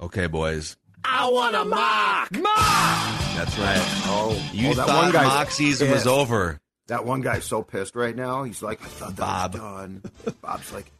Okay, 0.00 0.26
boys. 0.26 0.76
I 1.04 1.28
want 1.30 1.56
a 1.56 1.64
mock. 1.64 2.30
Mock. 2.32 3.20
That's 3.34 3.58
right. 3.58 3.80
Oh, 4.06 4.40
You 4.52 4.68
oh, 4.70 4.74
that 4.74 4.86
thought 4.86 5.02
one 5.04 5.12
guy's 5.12 5.26
mock 5.26 5.50
season 5.50 5.90
was 5.90 6.06
over. 6.06 6.60
That 6.86 7.06
one 7.06 7.22
guy's 7.22 7.44
so 7.44 7.62
pissed 7.62 7.96
right 7.96 8.14
now. 8.14 8.42
He's 8.44 8.62
like, 8.62 8.82
I 8.82 8.86
thought 8.86 9.16
that 9.16 9.52
Bob. 9.52 9.54
was 9.54 9.60
done. 9.62 10.02
Bob's 10.42 10.72
like, 10.72 10.90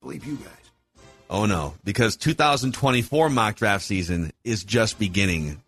believe 0.00 0.24
you 0.24 0.36
guys. 0.36 0.69
Oh 1.32 1.46
no, 1.46 1.74
because 1.84 2.16
2024 2.16 3.30
mock 3.30 3.54
draft 3.54 3.84
season 3.84 4.32
is 4.42 4.64
just 4.64 4.98
beginning. 4.98 5.62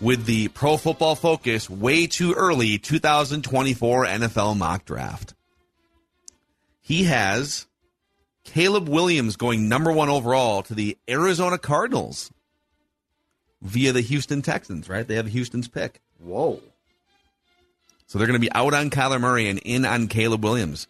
With 0.00 0.26
the 0.26 0.48
Pro 0.48 0.76
Football 0.76 1.14
Focus 1.14 1.70
way 1.70 2.08
too 2.08 2.34
early 2.34 2.78
2024 2.78 4.06
NFL 4.06 4.56
mock 4.56 4.84
draft. 4.84 5.34
He 6.80 7.04
has 7.04 7.66
Caleb 8.44 8.88
Williams 8.88 9.36
going 9.36 9.68
number 9.68 9.92
one 9.92 10.08
overall 10.08 10.62
to 10.64 10.74
the 10.74 10.98
Arizona 11.08 11.58
Cardinals 11.58 12.32
via 13.62 13.92
the 13.92 14.00
Houston 14.00 14.42
Texans, 14.42 14.88
right? 14.88 15.06
They 15.06 15.16
have 15.16 15.26
Houston's 15.26 15.68
pick. 15.68 16.00
Whoa. 16.18 16.60
So 18.06 18.18
they're 18.18 18.26
going 18.26 18.40
to 18.40 18.44
be 18.44 18.52
out 18.52 18.74
on 18.74 18.90
Kyler 18.90 19.20
Murray 19.20 19.48
and 19.48 19.58
in 19.60 19.84
on 19.84 20.08
Caleb 20.08 20.42
Williams. 20.42 20.88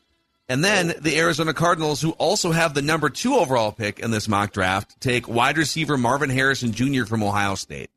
And 0.49 0.65
then 0.65 0.95
the 1.01 1.19
Arizona 1.19 1.53
Cardinals, 1.53 2.01
who 2.01 2.13
also 2.13 2.53
have 2.53 2.73
the 2.73 2.81
number 2.83 3.11
two 3.11 3.35
overall 3.35 3.71
pick 3.71 3.99
in 4.01 4.11
this 4.11 4.29
mock 4.29 4.53
draft, 4.53 4.99
take 5.01 5.29
wide 5.29 5.59
receiver 5.59 5.99
Marvin 5.99 6.31
Harrison 6.31 6.73
Jr. 6.73 7.05
from 7.05 7.23
Ohio 7.23 7.55
State. 7.55 7.91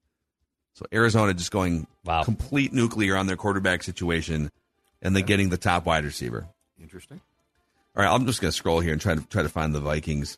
So 0.73 0.85
Arizona 0.93 1.33
just 1.33 1.51
going 1.51 1.87
Wow. 2.03 2.23
complete 2.23 2.73
nuclear 2.73 3.15
on 3.15 3.27
their 3.27 3.37
quarterback 3.37 3.83
situation, 3.83 4.51
and 5.01 5.15
they're 5.15 5.23
getting 5.23 5.49
the 5.49 5.57
top 5.57 5.85
wide 5.85 6.03
receiver. 6.03 6.47
Interesting. 6.81 7.21
All 7.95 8.03
right, 8.03 8.11
I'm 8.13 8.25
just 8.25 8.41
going 8.41 8.49
to 8.51 8.57
scroll 8.57 8.79
here 8.79 8.93
and 8.93 9.01
try 9.01 9.15
to 9.15 9.21
try 9.21 9.43
to 9.43 9.49
find 9.49 9.73
the 9.75 9.79
Vikings. 9.79 10.37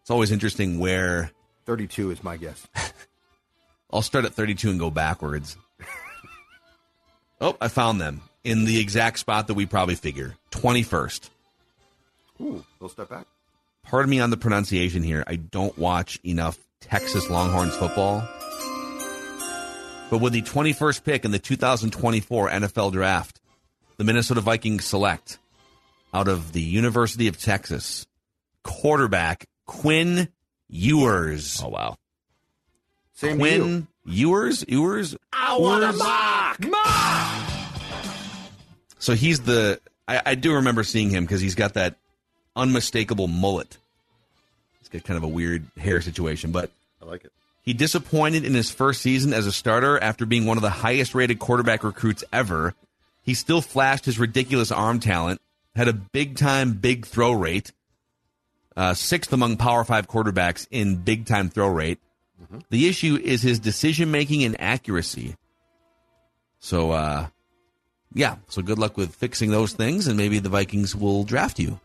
It's 0.00 0.10
always 0.10 0.32
interesting 0.32 0.78
where 0.78 1.30
32 1.66 2.10
is 2.10 2.24
my 2.24 2.36
guess. 2.36 2.66
I'll 3.90 4.02
start 4.02 4.24
at 4.24 4.34
32 4.34 4.70
and 4.70 4.78
go 4.80 4.90
backwards. 4.90 5.56
oh, 7.40 7.56
I 7.60 7.68
found 7.68 8.00
them 8.00 8.22
in 8.44 8.64
the 8.64 8.80
exact 8.80 9.18
spot 9.18 9.46
that 9.46 9.54
we 9.54 9.66
probably 9.66 9.94
figure 9.94 10.34
21st. 10.50 11.30
Ooh, 12.40 12.64
little 12.80 12.88
step 12.88 13.08
back. 13.08 13.26
pardon 13.82 14.10
me 14.10 14.20
on 14.20 14.30
the 14.30 14.36
pronunciation 14.36 15.02
here. 15.02 15.24
I 15.26 15.36
don't 15.36 15.76
watch 15.76 16.18
enough 16.24 16.58
Texas 16.80 17.28
Longhorns 17.28 17.74
football. 17.76 18.26
But 20.10 20.18
with 20.18 20.32
the 20.32 20.42
21st 20.42 21.04
pick 21.04 21.24
in 21.24 21.32
the 21.32 21.38
2024 21.38 22.48
NFL 22.48 22.92
draft, 22.92 23.40
the 23.98 24.04
Minnesota 24.04 24.40
Vikings 24.40 24.84
select 24.84 25.38
out 26.14 26.28
of 26.28 26.52
the 26.52 26.62
University 26.62 27.28
of 27.28 27.38
Texas 27.38 28.06
quarterback 28.62 29.46
Quinn 29.66 30.28
Ewers. 30.68 31.60
Oh 31.62 31.68
wow. 31.68 31.96
Same 33.14 33.38
to 33.38 33.44
you. 33.44 33.60
Quinn 33.60 33.86
Ewers? 34.06 34.64
Ewers? 34.68 35.16
I 35.32 35.58
want 35.58 35.84
a 35.84 35.92
So 38.98 39.14
he's 39.14 39.40
the. 39.40 39.80
I, 40.06 40.22
I 40.24 40.34
do 40.36 40.54
remember 40.54 40.84
seeing 40.84 41.10
him 41.10 41.24
because 41.24 41.40
he's 41.40 41.54
got 41.54 41.74
that 41.74 41.96
unmistakable 42.58 43.28
mullet. 43.28 43.78
He's 44.80 44.88
got 44.88 45.06
kind 45.06 45.16
of 45.16 45.24
a 45.24 45.28
weird 45.28 45.66
hair 45.78 46.00
situation, 46.00 46.50
but 46.52 46.70
I 47.00 47.06
like 47.06 47.24
it. 47.24 47.32
he 47.62 47.72
disappointed 47.72 48.44
in 48.44 48.54
his 48.54 48.70
first 48.70 49.00
season 49.00 49.32
as 49.32 49.46
a 49.46 49.52
starter 49.52 49.98
after 49.98 50.26
being 50.26 50.46
one 50.46 50.58
of 50.58 50.62
the 50.62 50.70
highest 50.70 51.14
rated 51.14 51.38
quarterback 51.38 51.84
recruits 51.84 52.24
ever. 52.32 52.74
He 53.22 53.34
still 53.34 53.60
flashed 53.60 54.04
his 54.04 54.18
ridiculous 54.18 54.72
arm 54.72 55.00
talent, 55.00 55.40
had 55.76 55.88
a 55.88 55.92
big 55.92 56.36
time 56.36 56.72
big 56.72 57.06
throw 57.06 57.32
rate, 57.32 57.72
uh, 58.76 58.94
sixth 58.94 59.32
among 59.32 59.56
Power 59.58 59.84
Five 59.84 60.08
quarterbacks 60.08 60.66
in 60.70 60.96
big 60.96 61.26
time 61.26 61.50
throw 61.50 61.68
rate. 61.68 61.98
The 62.70 62.88
issue 62.88 63.16
is 63.22 63.42
his 63.42 63.58
decision 63.58 64.10
making 64.10 64.44
and 64.44 64.58
accuracy. 64.60 65.36
So, 66.60 66.92
uh, 66.92 67.26
yeah, 68.14 68.36
so 68.48 68.62
good 68.62 68.78
luck 68.78 68.96
with 68.96 69.14
fixing 69.14 69.50
those 69.50 69.74
things, 69.74 70.06
and 70.06 70.16
maybe 70.16 70.38
the 70.38 70.48
Vikings 70.48 70.96
will 70.96 71.24
draft 71.24 71.58
you 71.58 71.78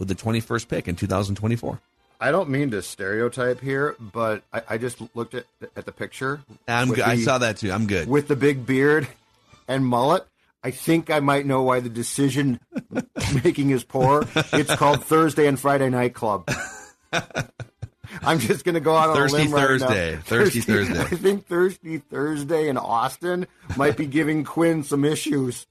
with 0.00 0.08
the 0.08 0.16
21st 0.16 0.66
pick 0.66 0.88
in 0.88 0.96
2024. 0.96 1.78
I 2.20 2.32
don't 2.32 2.50
mean 2.50 2.72
to 2.72 2.82
stereotype 2.82 3.60
here, 3.60 3.94
but 4.00 4.42
I, 4.52 4.62
I 4.70 4.78
just 4.78 5.00
looked 5.14 5.34
at 5.34 5.46
at 5.76 5.86
the 5.86 5.92
picture. 5.92 6.40
I'm 6.66 6.88
good. 6.88 7.00
I 7.00 7.16
saw 7.16 7.38
that 7.38 7.58
too. 7.58 7.70
I'm 7.70 7.86
good. 7.86 8.08
with 8.08 8.26
the 8.26 8.36
big 8.36 8.66
beard 8.66 9.06
and 9.68 9.86
mullet. 9.86 10.26
I 10.62 10.70
think 10.72 11.08
I 11.10 11.20
might 11.20 11.46
know 11.46 11.62
why 11.62 11.80
the 11.80 11.88
decision 11.88 12.60
making 13.44 13.70
is 13.70 13.84
poor. 13.84 14.26
It's 14.52 14.74
called 14.74 15.02
Thursday 15.04 15.46
and 15.46 15.58
Friday 15.58 15.88
Night 15.88 16.12
Club. 16.12 16.50
I'm 18.22 18.38
just 18.38 18.64
going 18.66 18.74
to 18.74 18.80
go 18.80 18.94
out 18.94 19.10
on 19.10 19.16
Thirsty 19.16 19.38
a 19.38 19.44
limb 19.44 19.54
right 19.54 19.66
Thursday. 19.66 20.14
now. 20.16 20.20
Thirsty 20.20 20.60
Thursday. 20.60 21.00
I 21.00 21.04
think 21.04 21.46
Thirsty 21.46 21.98
Thursday 21.98 22.68
in 22.68 22.76
Austin 22.76 23.46
might 23.76 23.96
be 23.96 24.04
giving 24.04 24.44
Quinn 24.44 24.82
some 24.82 25.04
issues. 25.06 25.66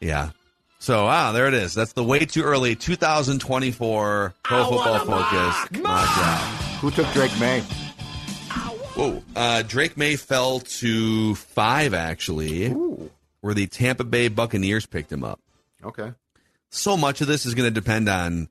Yeah. 0.00 0.30
So, 0.86 1.04
ah, 1.06 1.32
there 1.32 1.48
it 1.48 1.54
is. 1.54 1.74
That's 1.74 1.94
the 1.94 2.04
way 2.04 2.26
too 2.26 2.44
early 2.44 2.76
2024 2.76 4.34
Pro 4.44 4.64
Football 4.66 4.98
Focus 5.00 5.82
mock 5.82 6.14
draft. 6.14 6.74
Who 6.76 6.92
took 6.92 7.12
Drake 7.12 7.36
Maye? 7.40 7.58
Whoa. 8.94 9.20
Uh, 9.34 9.62
Drake 9.62 9.96
Maye 9.96 10.14
fell 10.14 10.60
to 10.60 11.34
five, 11.34 11.92
actually, 11.92 12.68
where 12.68 13.52
the 13.52 13.66
Tampa 13.66 14.04
Bay 14.04 14.28
Buccaneers 14.28 14.86
picked 14.86 15.10
him 15.10 15.24
up. 15.24 15.40
Okay. 15.82 16.12
So 16.70 16.96
much 16.96 17.20
of 17.20 17.26
this 17.26 17.46
is 17.46 17.56
going 17.56 17.66
to 17.66 17.80
depend 17.80 18.08
on 18.08 18.48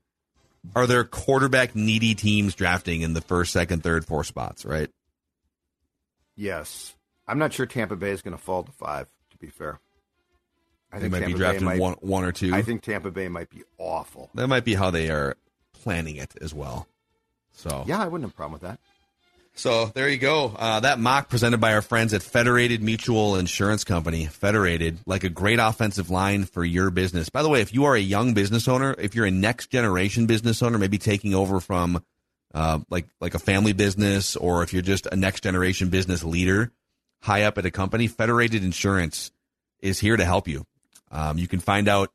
are 0.75 0.87
there 0.87 1.05
quarterback 1.05 1.73
needy 1.73 2.15
teams 2.15 2.53
drafting 2.53 2.99
in 2.99 3.13
the 3.13 3.21
first, 3.21 3.53
second, 3.53 3.81
third, 3.81 4.03
four 4.03 4.25
spots, 4.25 4.65
right? 4.65 4.89
Yes. 6.35 6.95
I'm 7.29 7.39
not 7.39 7.53
sure 7.53 7.65
Tampa 7.65 7.95
Bay 7.95 8.11
is 8.11 8.21
going 8.21 8.35
to 8.35 8.43
fall 8.43 8.63
to 8.63 8.73
five, 8.73 9.07
to 9.31 9.37
be 9.37 9.47
fair. 9.47 9.79
I 10.95 10.99
They 10.99 11.09
might 11.09 11.19
Tampa 11.19 11.33
be 11.33 11.37
drafting 11.37 11.65
might- 11.65 11.79
one, 11.79 11.93
one 11.99 12.23
or 12.23 12.31
two. 12.31 12.53
I 12.55 12.61
think 12.61 12.81
Tampa 12.81 13.11
Bay 13.11 13.27
might 13.27 13.49
be 13.49 13.63
awful. 13.77 14.29
that 14.33 14.47
might 14.47 14.63
be 14.63 14.75
how 14.75 14.91
they 14.91 15.09
are 15.09 15.35
planning 15.73 16.15
it 16.15 16.33
as 16.39 16.53
well. 16.53 16.87
So 17.51 17.83
Yeah, 17.85 18.01
I 18.01 18.05
wouldn't 18.07 18.23
have 18.23 18.33
a 18.33 18.35
problem 18.35 18.53
with 18.53 18.61
that. 18.61 18.79
So 19.57 19.85
there 19.87 20.09
you 20.09 20.17
go. 20.17 20.53
Uh, 20.57 20.81
that 20.81 20.99
mock 20.99 21.29
presented 21.29 21.59
by 21.61 21.73
our 21.73 21.81
friends 21.81 22.13
at 22.13 22.21
Federated 22.21 22.83
Mutual 22.83 23.37
Insurance 23.37 23.85
Company. 23.85 24.25
Federated, 24.25 24.99
like 25.05 25.23
a 25.23 25.29
great 25.29 25.59
offensive 25.59 26.09
line 26.09 26.43
for 26.43 26.65
your 26.65 26.89
business. 26.91 27.29
By 27.29 27.41
the 27.41 27.47
way, 27.47 27.61
if 27.61 27.73
you 27.73 27.85
are 27.85 27.95
a 27.95 27.99
young 27.99 28.33
business 28.33 28.67
owner, 28.67 28.95
if 28.97 29.15
you're 29.15 29.25
a 29.25 29.31
next 29.31 29.67
generation 29.67 30.25
business 30.25 30.61
owner, 30.61 30.77
maybe 30.77 30.97
taking 30.97 31.33
over 31.33 31.61
from 31.61 32.03
uh, 32.53 32.79
like 32.89 33.07
like 33.21 33.33
a 33.33 33.39
family 33.39 33.71
business, 33.73 34.35
or 34.35 34.61
if 34.63 34.73
you're 34.73 34.81
just 34.81 35.07
a 35.09 35.15
next 35.15 35.43
generation 35.43 35.89
business 35.89 36.23
leader 36.23 36.71
high 37.21 37.43
up 37.43 37.57
at 37.57 37.65
a 37.65 37.71
company, 37.71 38.07
Federated 38.07 38.63
Insurance 38.63 39.31
is 39.81 39.99
here 39.99 40.17
to 40.17 40.25
help 40.25 40.47
you. 40.49 40.65
Um, 41.11 41.37
you 41.37 41.47
can 41.47 41.59
find 41.59 41.87
out 41.87 42.09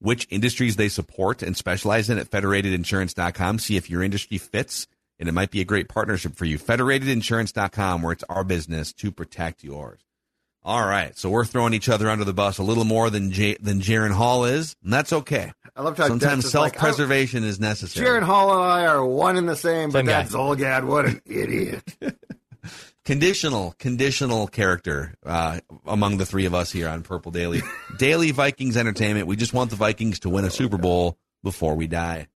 which 0.00 0.26
industries 0.30 0.76
they 0.76 0.88
support 0.88 1.42
and 1.42 1.56
specialize 1.56 2.08
in 2.10 2.18
at 2.18 2.30
federatedinsurance.com. 2.30 3.58
See 3.58 3.76
if 3.76 3.90
your 3.90 4.02
industry 4.02 4.38
fits 4.38 4.86
and 5.18 5.28
it 5.28 5.32
might 5.32 5.50
be 5.50 5.60
a 5.60 5.64
great 5.64 5.88
partnership 5.88 6.34
for 6.34 6.46
you. 6.46 6.58
Federatedinsurance.com, 6.58 8.02
where 8.02 8.12
it's 8.12 8.24
our 8.28 8.42
business 8.42 8.92
to 8.94 9.12
protect 9.12 9.62
yours. 9.62 10.00
All 10.62 10.84
right, 10.86 11.16
so 11.16 11.30
we're 11.30 11.46
throwing 11.46 11.72
each 11.72 11.88
other 11.88 12.10
under 12.10 12.24
the 12.24 12.34
bus 12.34 12.58
a 12.58 12.62
little 12.62 12.84
more 12.84 13.08
than 13.08 13.30
J- 13.30 13.56
than 13.60 13.80
Jaren 13.80 14.10
Hall 14.12 14.44
is, 14.44 14.76
and 14.84 14.92
that's 14.92 15.10
okay. 15.10 15.52
I 15.74 15.82
love 15.82 15.96
how 15.96 16.08
Sometimes 16.08 16.42
Dex 16.44 16.48
is 16.48 16.54
like, 16.54 16.74
self 16.74 16.82
preservation 16.82 17.44
is 17.44 17.58
necessary. 17.58 18.06
Jaren 18.06 18.22
Hall 18.22 18.52
and 18.52 18.62
I 18.62 18.84
are 18.86 19.02
one 19.04 19.38
and 19.38 19.48
the 19.48 19.56
same, 19.56 19.88
but 19.90 20.00
Same 20.00 20.06
guy. 20.06 20.22
that 20.22 20.30
Zulgad, 20.30 20.84
what 20.84 21.06
an 21.06 21.22
idiot. 21.24 21.82
conditional, 23.10 23.74
conditional 23.80 24.46
character 24.46 25.16
uh, 25.26 25.58
among 25.84 26.18
the 26.18 26.24
three 26.24 26.44
of 26.44 26.54
us 26.54 26.70
here 26.70 26.88
on 26.88 27.02
Purple 27.02 27.32
Daily. 27.32 27.60
Daily 27.98 28.30
Vikings 28.30 28.76
Entertainment. 28.76 29.26
We 29.26 29.34
just 29.34 29.52
want 29.52 29.70
the 29.70 29.76
Vikings 29.76 30.20
to 30.20 30.28
win 30.28 30.44
a 30.44 30.50
Super 30.50 30.78
Bowl 30.78 31.18
before 31.42 31.74
we 31.74 31.88
die. 31.88 32.28